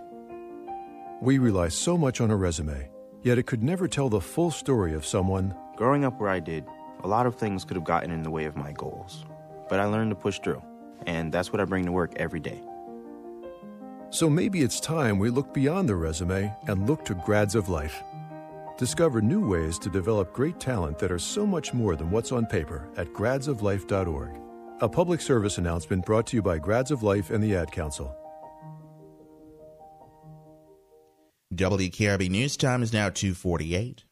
We 1.22 1.38
rely 1.38 1.68
so 1.68 1.98
much 1.98 2.20
on 2.20 2.32
a 2.32 2.36
resume, 2.36 2.90
yet 3.22 3.38
it 3.38 3.44
could 3.44 3.62
never 3.62 3.88
tell 3.88 4.10
the 4.10 4.20
full 4.20 4.50
story 4.50 4.94
of 4.96 5.06
someone. 5.06 5.56
Growing 5.76 6.04
up 6.04 6.20
where 6.20 6.32
I 6.32 6.40
did, 6.40 6.66
a 7.04 7.08
lot 7.08 7.28
of 7.28 7.36
things 7.36 7.64
could 7.64 7.76
have 7.76 7.84
gotten 7.84 8.10
in 8.10 8.24
the 8.24 8.32
way 8.32 8.46
of 8.46 8.56
my 8.56 8.72
goals. 8.72 9.24
But 9.70 9.80
I 9.80 9.86
learned 9.86 10.10
to 10.12 10.16
push 10.16 10.40
through, 10.40 10.64
and 11.06 11.32
that's 11.32 11.54
what 11.54 11.62
I 11.62 11.66
bring 11.66 11.86
to 11.86 11.92
work 11.92 12.14
every 12.16 12.40
day. 12.40 12.60
So 14.10 14.30
maybe 14.30 14.62
it's 14.62 14.80
time 14.80 15.20
we 15.20 15.30
look 15.30 15.54
beyond 15.54 15.88
the 15.88 15.96
resume 15.96 16.52
and 16.68 16.90
look 16.90 17.06
to 17.06 17.14
grads 17.14 17.54
of 17.54 17.70
life. 17.70 18.02
Discover 18.82 19.22
new 19.22 19.48
ways 19.48 19.78
to 19.78 19.92
develop 19.92 20.34
great 20.34 20.60
talent 20.60 20.98
that 20.98 21.12
are 21.12 21.20
so 21.20 21.46
much 21.46 21.72
more 21.72 21.96
than 21.96 22.10
what's 22.10 22.32
on 22.32 22.48
paper 22.48 22.90
at 22.98 23.14
gradsoflife.org. 23.14 24.32
A 24.82 24.90
public 24.90 25.22
service 25.22 25.60
announcement 25.60 26.04
brought 26.04 26.26
to 26.26 26.38
you 26.38 26.42
by 26.42 26.58
Grads 26.58 26.90
of 26.90 27.04
Life 27.04 27.30
and 27.30 27.44
the 27.44 27.56
Ad 27.56 27.72
Council. 27.72 28.12
WKRB 31.54 32.32
News 32.32 32.58
Time 32.58 32.82
is 32.82 32.92
now 32.92 33.12
248. 33.12 34.04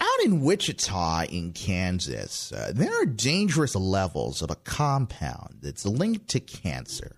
Out 0.00 0.24
in 0.24 0.40
Wichita, 0.40 1.26
in 1.30 1.52
Kansas, 1.52 2.50
uh, 2.50 2.72
there 2.74 3.00
are 3.00 3.06
dangerous 3.06 3.76
levels 3.76 4.42
of 4.42 4.50
a 4.50 4.56
compound 4.56 5.58
that's 5.60 5.86
linked 5.86 6.26
to 6.30 6.40
cancer 6.40 7.14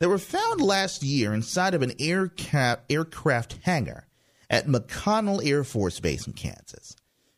that 0.00 0.10
were 0.10 0.18
found 0.18 0.60
last 0.60 1.02
year 1.02 1.32
inside 1.32 1.72
of 1.72 1.80
an 1.80 1.94
aircraft, 1.98 2.82
aircraft 2.90 3.56
hangar 3.62 4.04
at 4.50 4.66
McConnell 4.66 5.44
Air 5.44 5.64
Force 5.64 6.00
Base 6.00 6.26
in 6.26 6.32
Kansas. 6.32 6.96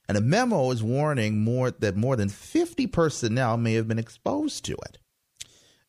And 0.09 0.19
a 0.19 0.21
memo 0.21 0.71
is 0.71 0.83
warning 0.83 1.43
more 1.43 1.71
that 1.71 1.97
more 1.97 2.17
than 2.17 2.29
50 2.29 2.87
personnel 2.89 3.57
may 3.57 3.75
have 3.75 3.87
been 3.87 3.99
exposed 3.99 4.65
to 4.65 4.73
it. 4.73 4.99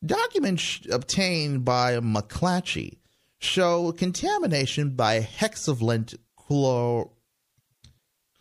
Documents 0.04 0.80
obtained 0.90 1.64
by 1.64 1.94
McClatchy 1.98 2.98
show 3.38 3.92
contamination 3.92 4.90
by 4.90 5.20
hexavalent 5.20 6.16
chlor- 6.38 7.10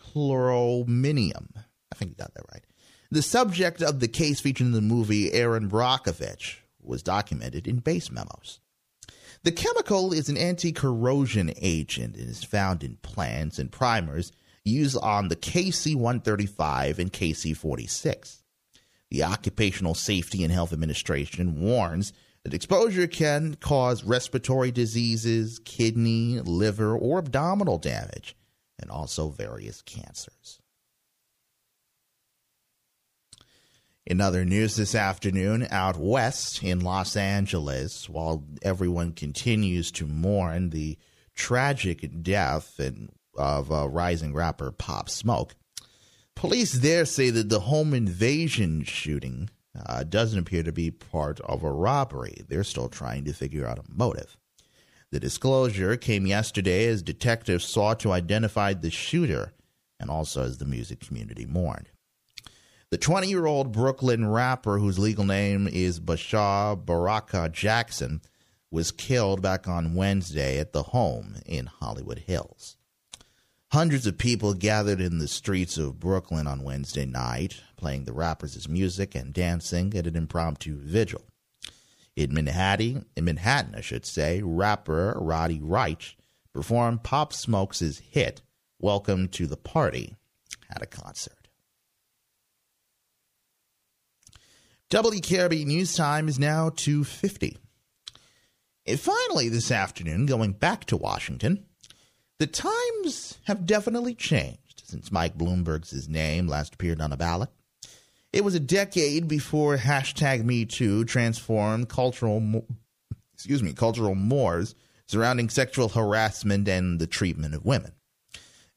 chlorominium. 0.01 1.47
I 1.91 1.95
think 1.95 2.11
you 2.11 2.15
got 2.15 2.33
that 2.33 2.45
right. 2.51 2.63
The 3.09 3.21
subject 3.21 3.81
of 3.81 3.99
the 3.99 4.07
case 4.07 4.39
featured 4.39 4.67
in 4.67 4.73
the 4.73 4.81
movie 4.81 5.33
Erin 5.33 5.69
Brockovich 5.69 6.57
was 6.81 7.03
documented 7.03 7.67
in 7.67 7.79
base 7.79 8.09
memos. 8.09 8.59
The 9.43 9.51
chemical 9.51 10.13
is 10.13 10.29
an 10.29 10.37
anti 10.37 10.71
corrosion 10.71 11.51
agent 11.57 12.15
and 12.15 12.29
is 12.29 12.43
found 12.43 12.83
in 12.83 12.97
plants 12.97 13.57
and 13.57 13.71
primers 13.71 14.31
used 14.63 14.97
on 15.01 15.29
the 15.29 15.35
KC 15.35 15.95
135 15.95 16.99
and 16.99 17.11
KC 17.11 17.57
46. 17.57 18.43
The 19.09 19.23
Occupational 19.23 19.95
Safety 19.95 20.43
and 20.43 20.53
Health 20.53 20.71
Administration 20.71 21.59
warns 21.59 22.13
that 22.43 22.53
exposure 22.53 23.07
can 23.07 23.55
cause 23.55 24.03
respiratory 24.03 24.71
diseases, 24.71 25.59
kidney, 25.65 26.39
liver, 26.39 26.95
or 26.95 27.17
abdominal 27.17 27.79
damage, 27.79 28.35
and 28.77 28.91
also 28.91 29.29
various 29.29 29.81
cancers. 29.81 30.60
In 34.07 34.19
other 34.19 34.43
news 34.45 34.75
this 34.75 34.95
afternoon, 34.95 35.67
out 35.69 35.95
west 35.95 36.63
in 36.63 36.79
Los 36.79 37.15
Angeles, 37.15 38.09
while 38.09 38.43
everyone 38.63 39.11
continues 39.11 39.91
to 39.91 40.07
mourn 40.07 40.71
the 40.71 40.97
tragic 41.35 42.23
death 42.23 42.79
of 43.37 43.71
uh, 43.71 43.87
rising 43.87 44.33
rapper 44.33 44.71
Pop 44.71 45.07
Smoke, 45.07 45.55
police 46.35 46.73
there 46.73 47.05
say 47.05 47.29
that 47.29 47.49
the 47.49 47.59
home 47.59 47.93
invasion 47.93 48.83
shooting 48.83 49.51
uh, 49.85 50.03
doesn't 50.03 50.39
appear 50.39 50.63
to 50.63 50.71
be 50.71 50.89
part 50.89 51.39
of 51.41 51.63
a 51.63 51.71
robbery. 51.71 52.43
They're 52.47 52.63
still 52.63 52.89
trying 52.89 53.23
to 53.25 53.33
figure 53.33 53.67
out 53.67 53.79
a 53.79 53.83
motive. 53.87 54.35
The 55.11 55.19
disclosure 55.19 55.95
came 55.95 56.25
yesterday 56.25 56.87
as 56.87 57.03
detectives 57.03 57.65
sought 57.65 57.99
to 57.99 58.11
identify 58.11 58.73
the 58.73 58.89
shooter 58.89 59.53
and 59.99 60.09
also 60.09 60.43
as 60.43 60.57
the 60.57 60.65
music 60.65 61.01
community 61.01 61.45
mourned. 61.45 61.90
The 62.91 62.97
20 62.97 63.29
year 63.29 63.45
old 63.45 63.71
Brooklyn 63.71 64.27
rapper, 64.27 64.77
whose 64.77 64.99
legal 64.99 65.23
name 65.23 65.65
is 65.65 66.01
Bashar 66.01 66.75
Baraka 66.75 67.47
Jackson, 67.47 68.21
was 68.69 68.91
killed 68.91 69.41
back 69.41 69.65
on 69.65 69.95
Wednesday 69.95 70.59
at 70.59 70.73
the 70.73 70.83
home 70.83 71.37
in 71.45 71.67
Hollywood 71.67 72.19
Hills. 72.19 72.75
Hundreds 73.71 74.05
of 74.05 74.17
people 74.17 74.53
gathered 74.53 74.99
in 74.99 75.19
the 75.19 75.29
streets 75.29 75.77
of 75.77 76.01
Brooklyn 76.01 76.47
on 76.47 76.63
Wednesday 76.63 77.05
night, 77.05 77.61
playing 77.77 78.03
the 78.03 78.11
rapper's 78.11 78.67
music 78.67 79.15
and 79.15 79.33
dancing 79.33 79.95
at 79.95 80.05
an 80.05 80.17
impromptu 80.17 80.75
vigil. 80.75 81.21
In 82.17 82.33
Manhattan, 82.33 83.05
in 83.15 83.23
Manhattan, 83.23 83.73
I 83.73 83.79
should 83.79 84.05
say, 84.05 84.41
rapper 84.43 85.15
Roddy 85.17 85.61
Ricch 85.61 86.15
performed 86.51 87.03
Pop 87.03 87.31
Smoke's 87.31 87.79
hit 87.79 88.41
"Welcome 88.79 89.29
to 89.29 89.47
the 89.47 89.55
Party" 89.55 90.17
at 90.69 90.81
a 90.81 90.85
concert. 90.85 91.40
WKRB 94.91 95.65
News 95.65 95.95
Time 95.95 96.27
is 96.27 96.37
now 96.37 96.69
2.50. 96.69 97.55
And 98.85 98.99
finally, 98.99 99.47
this 99.47 99.71
afternoon, 99.71 100.25
going 100.25 100.51
back 100.51 100.83
to 100.87 100.97
Washington, 100.97 101.63
the 102.39 102.47
times 102.47 103.37
have 103.45 103.65
definitely 103.65 104.15
changed 104.15 104.83
since 104.83 105.09
Mike 105.09 105.37
Bloomberg's 105.37 106.09
name 106.09 106.49
last 106.49 106.73
appeared 106.73 106.99
on 106.99 107.13
a 107.13 107.17
ballot. 107.17 107.47
It 108.33 108.43
was 108.43 108.53
a 108.53 108.59
decade 108.59 109.29
before 109.29 109.77
hashtag 109.77 110.43
MeToo 110.43 111.07
transformed 111.07 111.87
cultural, 111.87 112.65
excuse 113.33 113.63
me, 113.63 113.71
cultural 113.71 114.13
mores 114.13 114.75
surrounding 115.07 115.47
sexual 115.47 115.87
harassment 115.87 116.67
and 116.67 116.99
the 116.99 117.07
treatment 117.07 117.55
of 117.55 117.63
women. 117.63 117.93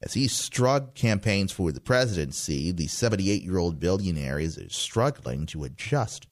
As 0.01 0.13
he 0.13 0.27
struck 0.27 0.93
campaigns 0.93 1.51
for 1.51 1.71
the 1.71 1.79
presidency, 1.79 2.71
the 2.71 2.87
78 2.87 3.41
year 3.41 3.57
old 3.57 3.79
billionaire 3.79 4.39
is 4.39 4.59
struggling 4.69 5.45
to 5.47 5.63
adjust. 5.63 6.27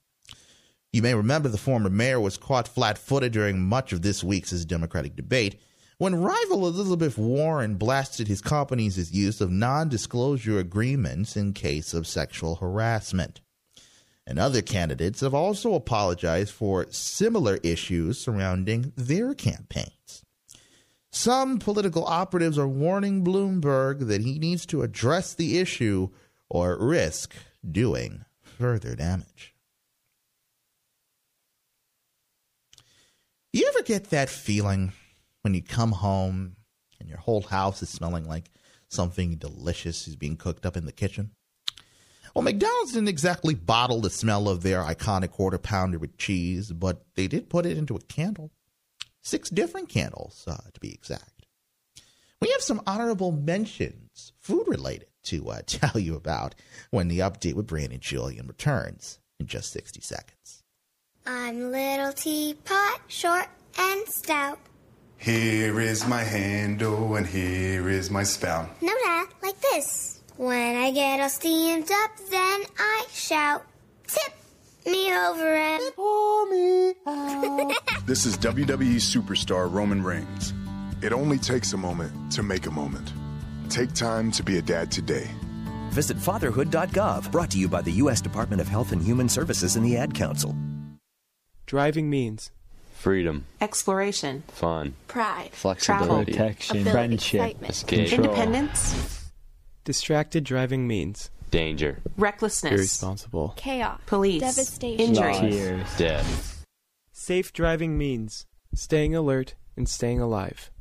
You 0.92 1.02
may 1.02 1.16
remember 1.16 1.50
the 1.50 1.58
former 1.58 1.90
mayor 1.90 2.20
was 2.20 2.38
caught 2.38 2.68
flat 2.68 2.98
footed 2.98 3.32
during 3.32 3.62
much 3.62 3.94
of 3.94 4.02
this 4.04 4.24
week's 4.24 4.52
Democratic 4.66 5.16
debate 5.16 5.60
when 5.98 6.22
rival 6.22 6.68
Elizabeth 6.68 7.18
Warren 7.18 7.76
blasted 7.76 8.28
his 8.28 8.42
company's 8.42 9.12
use 9.14 9.42
of 9.42 9.52
non 9.52 9.90
disclosure 9.90 10.60
agreements 10.60 11.38
in 11.38 11.54
case 11.54 11.94
of 11.94 12.06
sexual 12.06 12.56
harassment. 12.56 13.42
And 14.28 14.38
other 14.40 14.62
candidates 14.62 15.22
have 15.22 15.34
also 15.34 15.74
apologized 15.74 16.52
for 16.52 16.88
similar 16.90 17.58
issues 17.64 18.20
surrounding 18.20 18.94
their 18.96 19.34
campaigns. 19.34 20.23
Some 21.16 21.60
political 21.60 22.06
operatives 22.06 22.58
are 22.58 22.68
warning 22.68 23.24
Bloomberg 23.24 24.08
that 24.08 24.22
he 24.22 24.40
needs 24.40 24.66
to 24.66 24.82
address 24.82 25.36
the 25.36 25.60
issue 25.60 26.10
or 26.50 26.76
risk 26.84 27.36
doing 27.70 28.26
further 28.42 28.96
damage. 28.96 29.54
You 33.54 33.68
ever 33.68 33.84
get 33.84 34.10
that 34.10 34.28
feeling 34.28 34.92
when 35.44 35.54
you 35.54 35.62
come 35.62 35.92
home 35.92 36.56
and 37.00 37.08
your 37.08 37.20
whole 37.20 37.44
house 37.44 37.84
is 37.84 37.90
smelling 37.90 38.28
like 38.28 38.50
something 38.88 39.36
delicious 39.36 40.08
is 40.08 40.16
being 40.16 40.36
cooked 40.36 40.66
up 40.66 40.76
in 40.76 40.88
the 40.88 40.92
kitchen? 40.92 41.30
Well, 42.34 42.42
McDonald's 42.42 42.94
didn't 42.94 43.10
exactly 43.10 43.54
bottle 43.54 44.02
the 44.02 44.10
smell 44.10 44.50
of 44.50 44.64
their 44.64 44.82
iconic 44.82 45.30
quarter 45.30 45.60
pounder 45.60 46.00
with 46.00 46.18
cheese, 46.18 46.72
but 46.72 47.06
they 47.14 47.28
did 47.28 47.52
put 47.52 47.68
it 47.68 47.78
into 47.78 47.96
a 47.96 48.02
candle 48.02 48.50
six 49.24 49.50
different 49.50 49.90
candles, 49.90 50.44
uh, 50.48 50.58
to 50.74 50.80
be 50.80 50.94
exact. 50.94 51.48
We 52.40 52.52
have 52.52 52.62
some 52.62 52.82
honorable 52.86 53.32
mentions, 53.32 54.34
food 54.40 54.66
related, 54.68 55.08
to 55.24 55.50
uh, 55.50 55.62
tell 55.66 56.00
you 56.00 56.16
about 56.16 56.54
when 56.92 57.08
the 57.08 57.20
update 57.20 57.56
with 57.56 57.68
Brandon 57.68 58.00
Julien 58.00 58.48
returns 58.48 59.20
in 59.40 59.48
just 59.48 59.72
60 59.72 60.02
seconds. 60.02 60.64
I'm 61.26 61.72
little 61.72 62.12
teapot, 62.12 63.00
short 63.08 63.48
and 63.80 64.08
stout. 64.10 64.60
Here 65.18 65.80
is 65.80 66.06
my 66.06 66.22
handle 66.22 67.16
and 67.16 67.26
here 67.26 67.88
is 67.88 68.12
my 68.12 68.24
spout. 68.24 68.70
No, 68.82 68.94
Dad, 69.06 69.28
like 69.42 69.60
this. 69.62 70.20
When 70.36 70.76
I 70.76 70.92
get 70.92 71.22
all 71.22 71.30
steamed 71.30 71.90
up, 71.90 72.12
then 72.30 72.64
I 72.78 73.06
shout, 73.14 73.66
tip 74.06 74.34
me 74.86 75.14
over 75.14 75.54
and 75.54 75.82
pour 75.96 76.50
me 76.50 76.94
out. 77.06 77.74
this 78.06 78.26
is 78.26 78.38
WWE 78.38 78.96
superstar 78.96 79.72
Roman 79.72 80.04
Reigns. 80.04 80.54
It 81.02 81.14
only 81.14 81.38
takes 81.38 81.74
a 81.74 81.78
moment 81.78 82.32
to 82.34 82.44
make 82.44 82.66
a 82.66 82.72
moment. 82.72 83.12
Take 83.70 83.94
time 83.94 84.32
to 84.32 84.44
be 84.44 84.58
a 84.58 84.62
dad 84.62 84.92
today. 84.92 85.30
Visit 85.90 86.18
fatherhood.gov, 86.18 87.32
brought 87.32 87.52
to 87.52 87.60
you 87.60 87.68
by 87.68 87.82
the 87.82 87.92
U.S. 88.04 88.22
Department 88.22 88.62
of 88.62 88.68
Health 88.68 88.92
and 88.92 89.02
Human 89.02 89.30
Services 89.30 89.76
and 89.76 89.86
the 89.86 89.98
Ad 89.98 90.14
Council. 90.14 90.56
Driving 91.66 92.10
means 92.10 92.52
freedom, 92.94 93.46
exploration, 93.62 94.44
fun, 94.48 94.96
pride, 95.08 95.50
flexibility, 95.52 96.06
travel, 96.08 96.26
protection, 96.26 96.78
ability, 96.78 96.92
friendship, 96.92 97.42
excitement, 97.42 97.72
escape, 97.72 98.14
independence. 98.14 99.30
Distracted 99.84 100.44
driving 100.44 100.88
means 100.88 101.30
danger, 101.54 102.00
recklessness, 102.18 102.74
irresponsible, 102.74 103.54
chaos, 103.56 104.02
police, 104.08 104.42
devastation, 104.42 105.00
injury, 105.00 105.34
tears, 105.36 105.88
death. 105.98 106.66
Safe 107.12 107.54
driving 107.54 107.96
means 107.96 108.48
staying 108.74 109.14
alert 109.16 109.54
and 109.78 109.88
staying 109.88 110.20
alive. 110.20 110.72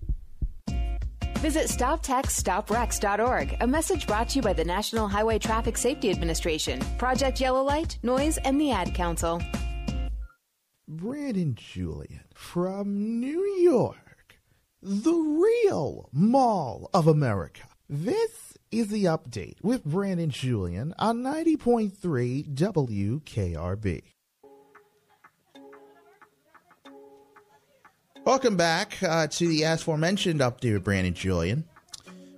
Visit 1.39 1.69
StopTextsStopWrecks.org. 1.69 3.57
A 3.61 3.67
message 3.67 4.07
brought 4.07 4.31
to 4.31 4.37
you 4.37 4.43
by 4.43 4.55
the 4.55 4.65
National 4.65 5.09
Highway 5.09 5.39
Traffic 5.39 5.77
Safety 5.77 6.11
Administration, 6.11 6.81
Project 6.97 7.39
Yellow 7.39 7.63
Light, 7.63 7.99
Noise, 8.03 8.39
and 8.39 8.59
the 8.59 8.71
Ad 8.71 8.95
Council. 8.95 9.43
Brandon 10.89 11.55
Julien 11.55 12.25
from 12.33 13.21
New 13.21 13.45
York 13.61 14.13
the 14.83 15.13
real 15.13 16.09
Mall 16.13 16.91
of 16.93 17.07
America. 17.07 17.63
This 17.89 18.52
is 18.73 18.89
the 18.89 19.05
update 19.05 19.63
with 19.63 19.85
Brandon 19.85 20.31
Julien 20.31 20.95
on 20.99 21.23
90.3 21.23 21.93
WKRB. 22.55 24.03
Welcome 28.25 28.57
back 28.57 29.03
uh, 29.03 29.27
to 29.27 29.49
the 29.49 29.65
aforementioned 29.65 30.41
update 30.41 30.73
with 30.73 30.85
Brandon 30.85 31.13
Julien. 31.13 31.65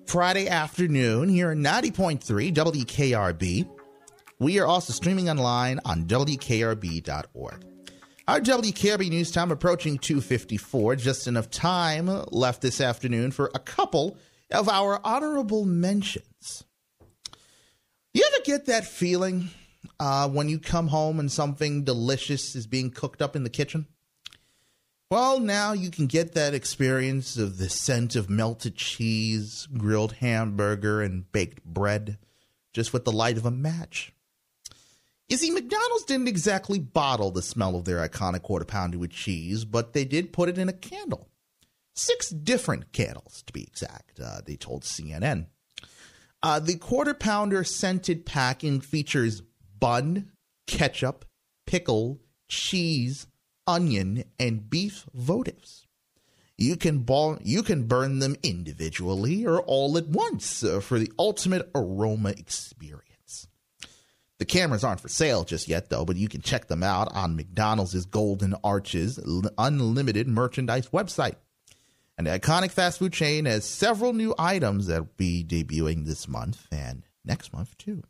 Friday 0.06 0.48
afternoon 0.48 1.28
here 1.28 1.52
at 1.52 1.58
90.3 1.58 2.52
WKRB. 2.52 3.68
We 4.38 4.58
are 4.58 4.66
also 4.66 4.92
streaming 4.92 5.30
online 5.30 5.80
on 5.84 6.04
WKRB.org. 6.04 7.64
Our 8.26 8.40
WKRB 8.40 9.10
news 9.10 9.30
time 9.30 9.50
approaching 9.50 9.98
254. 9.98 10.96
Just 10.96 11.26
enough 11.26 11.50
time 11.50 12.10
left 12.30 12.62
this 12.62 12.80
afternoon 12.80 13.30
for 13.30 13.50
a 13.54 13.58
couple 13.58 14.16
of 14.50 14.68
our 14.68 15.00
honorable 15.04 15.64
mentions. 15.64 16.64
You 18.12 18.22
ever 18.32 18.44
get 18.44 18.66
that 18.66 18.84
feeling 18.84 19.50
uh, 19.98 20.28
when 20.28 20.48
you 20.48 20.58
come 20.58 20.88
home 20.88 21.18
and 21.18 21.30
something 21.30 21.84
delicious 21.84 22.54
is 22.54 22.66
being 22.66 22.90
cooked 22.90 23.20
up 23.20 23.34
in 23.34 23.44
the 23.44 23.50
kitchen? 23.50 23.86
Well, 25.10 25.38
now 25.38 25.72
you 25.72 25.90
can 25.90 26.06
get 26.06 26.32
that 26.34 26.54
experience 26.54 27.36
of 27.36 27.58
the 27.58 27.68
scent 27.68 28.16
of 28.16 28.30
melted 28.30 28.76
cheese, 28.76 29.68
grilled 29.76 30.14
hamburger, 30.14 31.02
and 31.02 31.30
baked 31.30 31.64
bread 31.64 32.18
just 32.72 32.92
with 32.92 33.04
the 33.04 33.12
light 33.12 33.36
of 33.36 33.46
a 33.46 33.50
match. 33.50 34.12
You 35.28 35.36
see, 35.36 35.50
McDonald's 35.50 36.04
didn't 36.04 36.28
exactly 36.28 36.78
bottle 36.78 37.30
the 37.30 37.42
smell 37.42 37.76
of 37.76 37.84
their 37.84 38.06
iconic 38.06 38.42
quarter 38.42 38.64
pounder 38.64 38.98
with 38.98 39.10
cheese, 39.10 39.64
but 39.64 39.92
they 39.92 40.04
did 40.04 40.32
put 40.32 40.48
it 40.48 40.58
in 40.58 40.68
a 40.68 40.72
candle. 40.72 41.28
Six 41.94 42.30
different 42.30 42.92
candles, 42.92 43.42
to 43.46 43.52
be 43.52 43.62
exact, 43.62 44.18
uh, 44.20 44.40
they 44.44 44.56
told 44.56 44.82
CNN. 44.82 45.46
Uh, 46.42 46.58
the 46.58 46.76
quarter 46.76 47.14
pounder 47.14 47.62
scented 47.64 48.26
packing 48.26 48.80
features 48.80 49.42
bun, 49.78 50.32
ketchup, 50.66 51.24
pickle, 51.66 52.20
cheese, 52.48 53.26
onion, 53.66 54.24
and 54.38 54.68
beef 54.68 55.06
votives. 55.16 55.86
You 56.58 56.76
can 56.76 56.98
ball, 56.98 57.38
you 57.42 57.62
can 57.62 57.84
burn 57.84 58.18
them 58.18 58.36
individually 58.42 59.46
or 59.46 59.60
all 59.60 59.96
at 59.96 60.08
once 60.08 60.62
uh, 60.62 60.80
for 60.80 60.98
the 60.98 61.12
ultimate 61.18 61.70
aroma 61.74 62.30
experience. 62.30 63.48
The 64.38 64.44
cameras 64.44 64.84
aren't 64.84 65.00
for 65.00 65.08
sale 65.08 65.44
just 65.44 65.68
yet, 65.68 65.90
though, 65.90 66.04
but 66.04 66.16
you 66.16 66.28
can 66.28 66.42
check 66.42 66.66
them 66.66 66.82
out 66.82 67.08
on 67.14 67.36
McDonald's 67.36 68.04
Golden 68.06 68.54
Arches 68.62 69.18
Unlimited 69.58 70.28
merchandise 70.28 70.88
website. 70.88 71.36
And 72.16 72.26
the 72.26 72.38
iconic 72.38 72.70
fast 72.70 72.98
food 72.98 73.12
chain 73.12 73.44
has 73.46 73.64
several 73.64 74.12
new 74.12 74.34
items 74.38 74.86
that 74.86 75.00
will 75.00 75.10
be 75.16 75.44
debuting 75.44 76.06
this 76.06 76.28
month 76.28 76.66
and 76.70 77.02
next 77.24 77.52
month, 77.52 77.76
too. 77.76 78.02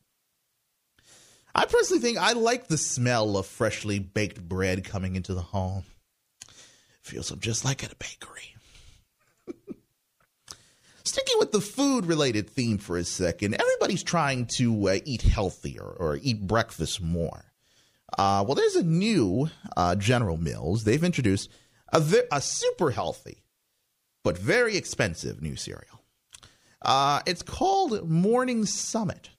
I 1.54 1.66
personally 1.66 2.02
think 2.02 2.18
I 2.18 2.32
like 2.32 2.66
the 2.66 2.76
smell 2.76 3.36
of 3.36 3.46
freshly 3.46 3.98
baked 4.00 4.46
bread 4.46 4.84
coming 4.84 5.14
into 5.16 5.34
the 5.34 5.40
home. 5.40 5.84
Feels 7.00 7.30
just 7.38 7.64
like 7.64 7.84
at 7.84 7.92
a 7.92 7.96
bakery. 7.96 8.56
Sticking 11.04 11.36
with 11.38 11.52
the 11.52 11.60
food 11.60 12.06
related 12.06 12.50
theme 12.50 12.78
for 12.78 12.96
a 12.96 13.04
second, 13.04 13.54
everybody's 13.60 14.02
trying 14.02 14.46
to 14.46 14.88
uh, 14.88 14.98
eat 15.04 15.22
healthier 15.22 15.84
or 15.84 16.18
eat 16.22 16.46
breakfast 16.46 17.00
more. 17.00 17.44
Uh, 18.18 18.44
well, 18.46 18.54
there's 18.54 18.76
a 18.76 18.82
new 18.82 19.48
uh, 19.76 19.94
General 19.94 20.36
Mills. 20.36 20.84
They've 20.84 21.04
introduced 21.04 21.50
a, 21.92 22.02
a 22.32 22.40
super 22.40 22.90
healthy 22.90 23.43
but 24.24 24.38
very 24.38 24.76
expensive 24.76 25.40
new 25.40 25.54
cereal. 25.54 26.02
Uh, 26.82 27.20
it's 27.26 27.42
called 27.42 28.08
Morning 28.08 28.66
Summit. 28.66 29.30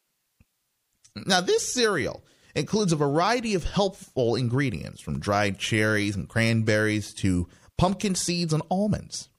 Now, 1.25 1.41
this 1.41 1.73
cereal 1.73 2.23
includes 2.55 2.93
a 2.93 2.97
variety 2.97 3.53
of 3.55 3.63
helpful 3.63 4.35
ingredients 4.35 5.01
from 5.01 5.19
dried 5.19 5.57
cherries 5.59 6.15
and 6.15 6.29
cranberries 6.29 7.13
to 7.15 7.47
pumpkin 7.77 8.15
seeds 8.15 8.53
and 8.53 8.63
almonds. 8.71 9.29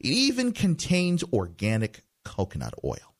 It 0.00 0.08
even 0.08 0.52
contains 0.52 1.22
organic 1.32 2.04
coconut 2.24 2.74
oil. 2.84 3.14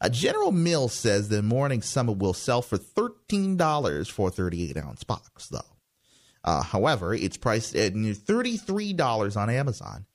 A 0.00 0.10
General 0.10 0.50
Mills 0.50 0.94
says 0.94 1.28
the 1.28 1.42
Morning 1.42 1.82
Summit 1.82 2.18
will 2.18 2.32
sell 2.32 2.62
for 2.62 2.78
$13 2.78 4.10
for 4.10 4.28
a 4.28 4.30
38 4.30 4.76
ounce 4.78 5.04
box, 5.04 5.48
though. 5.48 5.60
Uh, 6.42 6.62
however, 6.62 7.12
it's 7.14 7.36
priced 7.36 7.76
at 7.76 7.92
$33 7.92 9.36
on 9.36 9.50
Amazon 9.50 10.06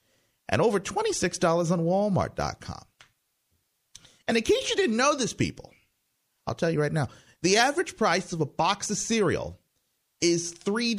and 0.50 0.62
over 0.62 0.80
$26 0.80 1.72
on 1.72 1.82
Walmart.com. 1.82 2.84
And 4.28 4.38
in 4.38 4.44
case 4.44 4.70
you 4.70 4.76
didn't 4.76 4.98
know 4.98 5.16
this, 5.16 5.34
people, 5.34 5.72
I'll 6.48 6.56
tell 6.56 6.72
you 6.72 6.82
right 6.82 6.92
now 6.92 7.08
the 7.42 7.58
average 7.58 7.96
price 7.98 8.34
of 8.34 8.42
a 8.42 8.46
box 8.46 8.90
of 8.90 8.98
cereal 8.98 9.60
is 10.22 10.54
$3. 10.54 10.96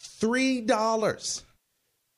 $3. 0.00 1.42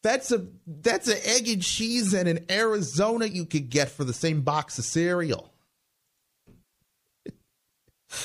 That's 0.02 0.32
a 0.32 0.46
that's 0.66 1.06
an 1.06 1.18
egg 1.24 1.48
and 1.48 1.62
cheese 1.62 2.12
and 2.12 2.28
in 2.28 2.44
Arizona 2.50 3.26
you 3.26 3.46
could 3.46 3.70
get 3.70 3.88
for 3.88 4.02
the 4.02 4.12
same 4.12 4.42
box 4.42 4.78
of 4.78 4.84
cereal. 4.84 5.52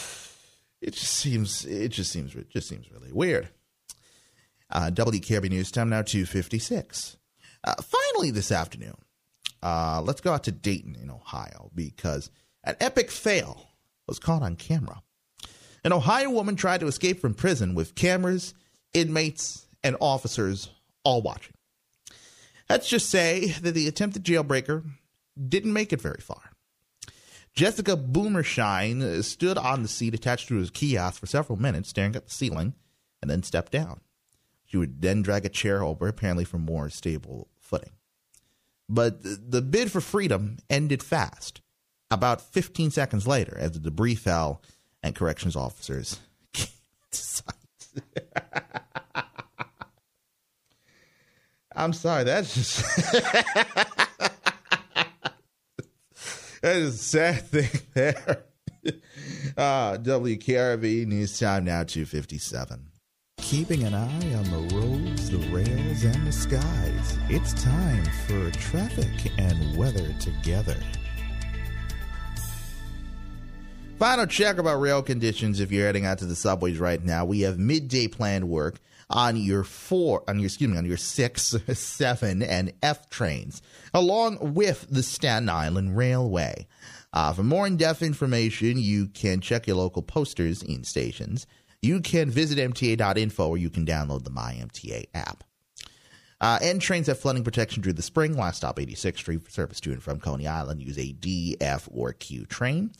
It 0.80 0.93
just 0.93 1.12
seems 1.12 1.66
it 1.66 1.89
just 1.89 2.12
seems 2.12 2.36
it 2.36 2.49
just 2.49 2.70
seems 2.70 2.89
really 2.91 3.12
weird. 3.12 3.49
Uh, 4.70 4.91
WKRB 4.93 5.49
News 5.49 5.72
time 5.72 5.89
now 5.89 6.03
two 6.03 6.26
fifty 6.26 6.60
six. 6.60 7.16
Uh, 7.68 7.74
finally, 7.82 8.32
this 8.32 8.49
afternoon, 8.49 8.95
uh, 9.61 10.01
let's 10.01 10.22
go 10.22 10.32
out 10.32 10.45
to 10.45 10.53
Dayton 10.53 10.95
in 10.95 11.11
Ohio 11.11 11.70
because 11.76 12.32
an 12.63 12.78
epic 12.80 13.11
fail 13.11 13.72
was 14.07 14.20
caught 14.20 14.41
on 14.41 14.55
camera. 14.55 15.01
An 15.84 15.91
Ohio 15.91 16.30
woman 16.30 16.55
tried 16.55 16.80
to 16.80 16.88
escape 16.88 17.20
from 17.20 17.34
prison 17.34 17.76
with 17.76 17.93
cameras, 17.93 18.53
inmates, 18.93 19.68
and 19.84 19.97
officers 19.99 20.70
all 21.03 21.22
watching. 21.22 21.55
Let's 22.70 22.88
just 22.88 23.09
say 23.09 23.47
that 23.61 23.74
the 23.74 23.89
attempted 23.89 24.24
jailbreaker 24.24 24.86
didn't 25.38 25.74
make 25.74 25.91
it 25.91 26.01
very 26.01 26.22
far. 26.22 26.51
Jessica 27.53 27.97
Boomershine 27.97 29.24
stood 29.24 29.57
on 29.57 29.82
the 29.82 29.89
seat 29.89 30.13
attached 30.13 30.47
to 30.47 30.55
his 30.55 30.72
kiosk 30.72 31.20
for 31.20 31.28
several 31.28 31.59
minutes, 31.59 31.89
staring 31.89 32.15
at 32.15 32.28
the 32.28 32.34
ceiling, 32.34 32.76
and 33.22 33.30
then 33.30 33.43
stepped 33.43 33.74
down. 33.74 33.99
She 34.63 34.78
would 34.78 35.01
then 35.01 35.22
drag 35.22 35.45
a 35.45 35.49
chair 35.49 35.84
over, 35.84 36.07
apparently 36.07 36.45
for 36.45 36.59
more 36.59 36.89
stable 36.89 37.49
footing. 37.68 37.91
But 38.89 39.22
the 39.22 39.61
bid 39.61 39.91
for 39.91 40.01
freedom 40.01 40.57
ended 40.70 41.03
fast, 41.03 41.61
about 42.09 42.41
15 42.41 42.91
seconds 42.91 43.28
later, 43.28 43.57
as 43.57 43.74
the 43.74 43.80
debris 43.80 44.15
fell 44.15 44.61
and 45.03 45.13
corrections 45.13 45.55
officers 45.55 46.20
came 46.53 46.68
to. 47.11 47.43
I'm 51.76 51.93
sorry, 51.93 52.24
that's 52.24 52.55
just 52.55 53.11
that 56.61 56.76
is 56.76 56.95
a 56.95 56.97
sad 56.97 57.47
thing 57.47 57.70
there. 57.93 58.45
uh, 59.57 59.97
WKRB 59.97 61.05
News 61.05 61.38
Time 61.38 61.65
now 61.65 61.84
257. 61.84 62.89
Keeping 63.49 63.85
an 63.85 63.93
eye 63.93 64.33
on 64.33 64.43
the 64.43 64.75
roads, 64.75 65.29
the 65.29 65.37
rails, 65.37 66.03
and 66.03 66.27
the 66.27 66.33
skies. 66.33 67.17
It's 67.29 67.53
time 67.63 68.03
for 68.27 68.51
traffic 68.51 69.31
and 69.37 69.77
weather 69.77 70.11
together. 70.19 70.75
Final 73.97 74.25
check 74.25 74.57
about 74.57 74.81
rail 74.81 75.01
conditions 75.01 75.61
if 75.61 75.71
you're 75.71 75.85
heading 75.85 76.05
out 76.05 76.17
to 76.17 76.25
the 76.25 76.35
subways 76.35 76.77
right 76.77 77.01
now. 77.01 77.23
We 77.23 77.39
have 77.41 77.57
midday 77.57 78.09
planned 78.09 78.49
work 78.49 78.81
on 79.09 79.37
your 79.37 79.63
four, 79.63 80.25
on 80.27 80.39
your 80.39 80.47
excuse 80.47 80.69
me, 80.69 80.77
on 80.77 80.85
your 80.85 80.97
six, 80.97 81.55
seven, 81.73 82.43
and 82.43 82.73
F 82.83 83.09
trains, 83.09 83.61
along 83.93 84.55
with 84.55 84.87
the 84.89 85.01
Staten 85.01 85.47
Island 85.47 85.95
Railway. 85.95 86.67
Uh, 87.13 87.31
for 87.31 87.43
more 87.43 87.65
in-depth 87.65 88.01
information, 88.01 88.77
you 88.77 89.07
can 89.07 89.39
check 89.39 89.67
your 89.67 89.77
local 89.77 90.01
posters 90.01 90.61
in 90.61 90.83
stations. 90.83 91.47
You 91.88 92.01
can 92.01 92.29
visit 92.29 92.57
MTA.info 92.57 93.47
or 93.47 93.57
you 93.57 93.69
can 93.69 93.85
download 93.85 94.25
the 94.25 94.29
MyMTA 94.29 95.05
app. 95.13 95.45
Uh, 96.41 96.59
N 96.61 96.79
trains 96.79 97.07
have 97.07 97.17
flooding 97.17 97.45
protection 97.45 97.81
through 97.81 97.93
the 97.93 98.01
spring. 98.01 98.35
Last 98.35 98.57
stop 98.57 98.77
86th 98.77 99.19
Street 99.19 99.41
for 99.41 99.49
service 99.51 99.79
to 99.79 99.93
and 99.93 100.03
from 100.03 100.19
Coney 100.19 100.47
Island. 100.47 100.83
Use 100.83 100.97
a 100.97 101.13
D, 101.13 101.55
F, 101.61 101.88
or 101.89 102.11
Q 102.11 102.45
train. 102.45 102.91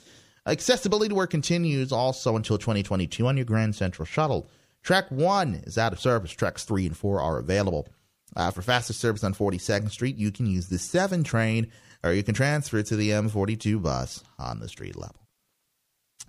Accessibility 0.45 1.09
to 1.09 1.15
work 1.15 1.31
continues 1.31 1.91
also 1.91 2.38
until 2.38 2.57
2022 2.57 3.27
on 3.27 3.35
your 3.35 3.45
Grand 3.45 3.75
Central 3.75 4.05
Shuttle. 4.05 4.49
Track 4.83 5.11
1 5.11 5.63
is 5.65 5.77
out 5.77 5.91
of 5.91 5.99
service. 5.99 6.31
Tracks 6.31 6.63
3 6.63 6.85
and 6.85 6.95
4 6.95 7.19
are 7.19 7.39
available. 7.39 7.89
Uh, 8.38 8.51
for 8.51 8.61
faster 8.61 8.93
service 8.93 9.25
on 9.25 9.33
42nd 9.33 9.91
Street, 9.91 10.15
you 10.15 10.31
can 10.31 10.45
use 10.45 10.69
the 10.69 10.79
7 10.79 11.25
train 11.25 11.69
or 12.05 12.13
you 12.13 12.23
can 12.23 12.33
transfer 12.33 12.81
to 12.81 12.95
the 12.95 13.09
M42 13.09 13.81
bus 13.81 14.23
on 14.39 14.61
the 14.61 14.69
street 14.69 14.95
level. 14.95 15.26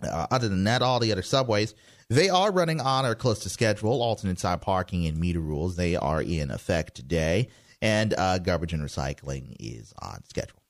Uh, 0.03 0.27
other 0.31 0.49
than 0.49 0.65
that, 0.65 0.83
all 0.83 1.01
the 1.01 1.13
other 1.13 1.23
subways, 1.23 1.75
they 2.09 2.29
are 2.29 2.53
running 2.53 2.81
on 2.81 3.05
or 3.05 3.15
close 3.15 3.41
to 3.41 3.49
schedule. 3.49 4.03
Alternate 4.03 4.39
side 4.39 4.61
parking 4.61 5.07
and 5.07 5.19
meter 5.19 5.41
rules, 5.41 5.77
they 5.77 5.97
are 5.97 6.23
in 6.23 6.51
effect 6.51 6.95
today. 6.95 7.49
and 7.81 8.15
uh, 8.19 8.39
garbage 8.39 8.73
and 8.73 8.83
recycling 8.83 9.55
is 9.61 9.93
on 10.01 10.23
schedule. 10.25 10.61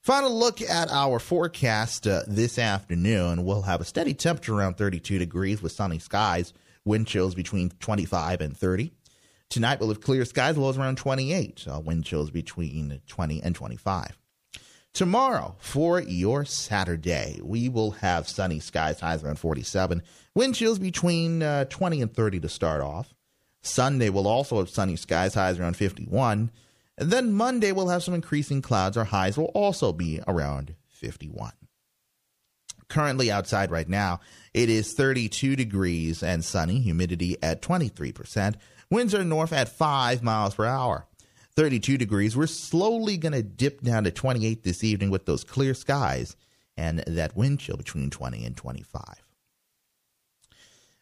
Final 0.00 0.38
look 0.38 0.62
at 0.62 0.88
our 0.90 1.18
forecast 1.18 2.06
uh, 2.06 2.22
this 2.28 2.58
afternoon. 2.60 3.44
We'll 3.44 3.62
have 3.62 3.80
a 3.80 3.84
steady 3.84 4.14
temperature 4.14 4.54
around 4.54 4.76
32 4.76 5.18
degrees 5.18 5.60
with 5.60 5.72
sunny 5.72 5.98
skies, 5.98 6.52
wind 6.84 7.08
chills 7.08 7.34
between 7.34 7.70
25 7.80 8.40
and 8.40 8.56
30. 8.56 8.92
Tonight 9.48 9.80
we'll 9.80 9.88
have 9.88 10.00
clear 10.00 10.24
skies, 10.24 10.56
lows 10.56 10.78
around 10.78 10.98
28, 10.98 11.66
uh, 11.68 11.80
wind 11.80 12.04
chills 12.04 12.30
between 12.30 13.00
20 13.08 13.42
and 13.42 13.54
25. 13.54 14.16
Tomorrow, 14.96 15.56
for 15.58 16.00
your 16.00 16.46
Saturday, 16.46 17.38
we 17.44 17.68
will 17.68 17.90
have 17.90 18.26
sunny 18.26 18.60
skies, 18.60 18.98
highs 18.98 19.22
around 19.22 19.38
47, 19.38 20.02
wind 20.34 20.54
chills 20.54 20.78
between 20.78 21.42
uh, 21.42 21.66
20 21.66 22.00
and 22.00 22.14
30 22.14 22.40
to 22.40 22.48
start 22.48 22.80
off. 22.80 23.12
Sunday 23.60 24.08
will 24.08 24.26
also 24.26 24.56
have 24.56 24.70
sunny 24.70 24.96
skies, 24.96 25.34
highs 25.34 25.60
around 25.60 25.76
51. 25.76 26.50
And 26.96 27.10
then 27.10 27.34
Monday 27.34 27.72
we'll 27.72 27.88
have 27.88 28.04
some 28.04 28.14
increasing 28.14 28.62
clouds. 28.62 28.96
Our 28.96 29.04
highs 29.04 29.36
will 29.36 29.52
also 29.52 29.92
be 29.92 30.22
around 30.26 30.74
51. 30.88 31.52
Currently 32.88 33.30
outside 33.30 33.70
right 33.70 33.90
now, 33.90 34.20
it 34.54 34.70
is 34.70 34.94
32 34.94 35.56
degrees 35.56 36.22
and 36.22 36.42
sunny, 36.42 36.80
humidity 36.80 37.36
at 37.42 37.60
23%. 37.60 38.54
Winds 38.90 39.14
are 39.14 39.24
north 39.24 39.52
at 39.52 39.68
5 39.68 40.22
miles 40.22 40.54
per 40.54 40.64
hour. 40.64 41.06
32 41.56 41.96
degrees. 41.96 42.36
We're 42.36 42.46
slowly 42.46 43.16
going 43.16 43.32
to 43.32 43.42
dip 43.42 43.80
down 43.80 44.04
to 44.04 44.10
28 44.10 44.62
this 44.62 44.84
evening 44.84 45.10
with 45.10 45.24
those 45.24 45.42
clear 45.42 45.72
skies 45.72 46.36
and 46.76 46.98
that 47.06 47.36
wind 47.36 47.60
chill 47.60 47.78
between 47.78 48.10
20 48.10 48.44
and 48.44 48.56
25. 48.56 49.02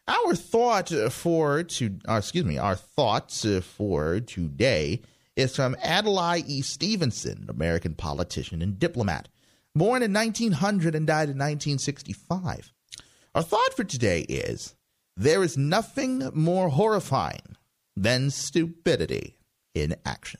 Our 0.07 0.35
thought 0.35 0.89
for 1.11 1.63
to, 1.63 1.99
uh, 2.07 2.15
excuse 2.15 2.45
me, 2.45 2.57
our 2.57 2.75
thoughts 2.75 3.45
for 3.63 4.19
today 4.21 5.01
is 5.35 5.55
from 5.55 5.75
Adlai 5.83 6.43
E. 6.47 6.61
Stevenson, 6.61 7.47
American 7.49 7.95
politician 7.95 8.61
and 8.61 8.79
diplomat, 8.79 9.27
born 9.75 10.03
in 10.03 10.13
1900 10.13 10.95
and 10.95 11.05
died 11.05 11.29
in 11.29 11.37
1965. 11.37 12.71
Our 13.33 13.41
thought 13.41 13.73
for 13.75 13.83
today 13.83 14.21
is 14.21 14.75
there 15.17 15.43
is 15.43 15.57
nothing 15.57 16.29
more 16.33 16.69
horrifying 16.69 17.57
than 17.97 18.29
stupidity 18.29 19.37
in 19.73 19.95
action. 20.05 20.39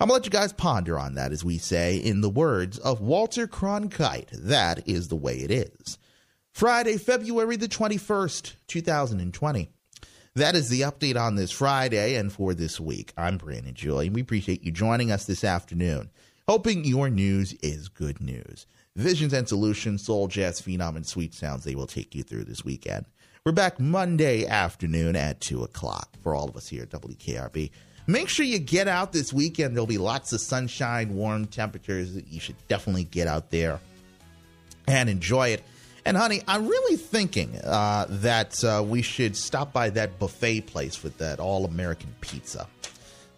I'm 0.00 0.06
going 0.06 0.20
to 0.20 0.22
let 0.22 0.32
you 0.32 0.38
guys 0.38 0.52
ponder 0.52 0.96
on 0.96 1.14
that, 1.14 1.32
as 1.32 1.44
we 1.44 1.58
say, 1.58 1.96
in 1.96 2.20
the 2.20 2.30
words 2.30 2.78
of 2.78 3.00
Walter 3.00 3.48
Cronkite. 3.48 4.30
That 4.30 4.88
is 4.88 5.08
the 5.08 5.16
way 5.16 5.38
it 5.38 5.50
is. 5.50 5.98
Friday, 6.52 6.98
February 6.98 7.56
the 7.56 7.66
21st, 7.66 8.54
2020. 8.68 9.68
That 10.36 10.54
is 10.54 10.68
the 10.68 10.82
update 10.82 11.20
on 11.20 11.34
this 11.34 11.50
Friday 11.50 12.14
and 12.14 12.32
for 12.32 12.54
this 12.54 12.78
week. 12.78 13.12
I'm 13.16 13.38
Brandon 13.38 13.74
Julien. 13.74 14.12
We 14.12 14.20
appreciate 14.20 14.62
you 14.62 14.70
joining 14.70 15.10
us 15.10 15.24
this 15.24 15.42
afternoon. 15.42 16.10
Hoping 16.46 16.84
your 16.84 17.10
news 17.10 17.54
is 17.54 17.88
good 17.88 18.20
news. 18.20 18.66
Visions 18.94 19.32
and 19.32 19.48
Solutions, 19.48 20.04
Soul 20.04 20.28
Jazz 20.28 20.62
Phenom, 20.62 20.94
and 20.94 21.06
Sweet 21.06 21.34
Sounds 21.34 21.64
they 21.64 21.74
will 21.74 21.88
take 21.88 22.14
you 22.14 22.22
through 22.22 22.44
this 22.44 22.64
weekend. 22.64 23.06
We're 23.44 23.50
back 23.50 23.80
Monday 23.80 24.46
afternoon 24.46 25.16
at 25.16 25.40
2 25.40 25.64
o'clock 25.64 26.16
for 26.22 26.36
all 26.36 26.48
of 26.48 26.56
us 26.56 26.68
here 26.68 26.84
at 26.84 26.90
WKRB. 26.90 27.70
Make 28.08 28.30
sure 28.30 28.46
you 28.46 28.58
get 28.58 28.88
out 28.88 29.12
this 29.12 29.34
weekend. 29.34 29.76
There'll 29.76 29.86
be 29.86 29.98
lots 29.98 30.32
of 30.32 30.40
sunshine, 30.40 31.14
warm 31.14 31.44
temperatures. 31.44 32.16
You 32.30 32.40
should 32.40 32.56
definitely 32.66 33.04
get 33.04 33.28
out 33.28 33.50
there 33.50 33.80
and 34.86 35.10
enjoy 35.10 35.50
it. 35.50 35.62
And 36.06 36.16
honey, 36.16 36.40
I'm 36.48 36.66
really 36.66 36.96
thinking 36.96 37.54
uh, 37.62 38.06
that 38.08 38.64
uh, 38.64 38.82
we 38.82 39.02
should 39.02 39.36
stop 39.36 39.74
by 39.74 39.90
that 39.90 40.18
buffet 40.18 40.62
place 40.62 41.02
with 41.02 41.18
that 41.18 41.38
all 41.38 41.66
American 41.66 42.14
pizza. 42.22 42.66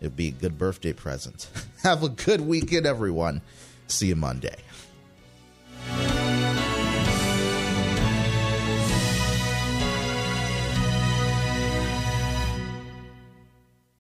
It'd 0.01 0.15
be 0.15 0.29
a 0.29 0.31
good 0.31 0.57
birthday 0.57 0.93
present. 0.93 1.51
Have 1.83 2.05
a 2.05 2.09
good 2.09 2.41
weekend, 2.41 2.87
everyone. 2.87 3.43
See 3.89 4.07
you 4.07 4.17
Monday. 4.17 4.55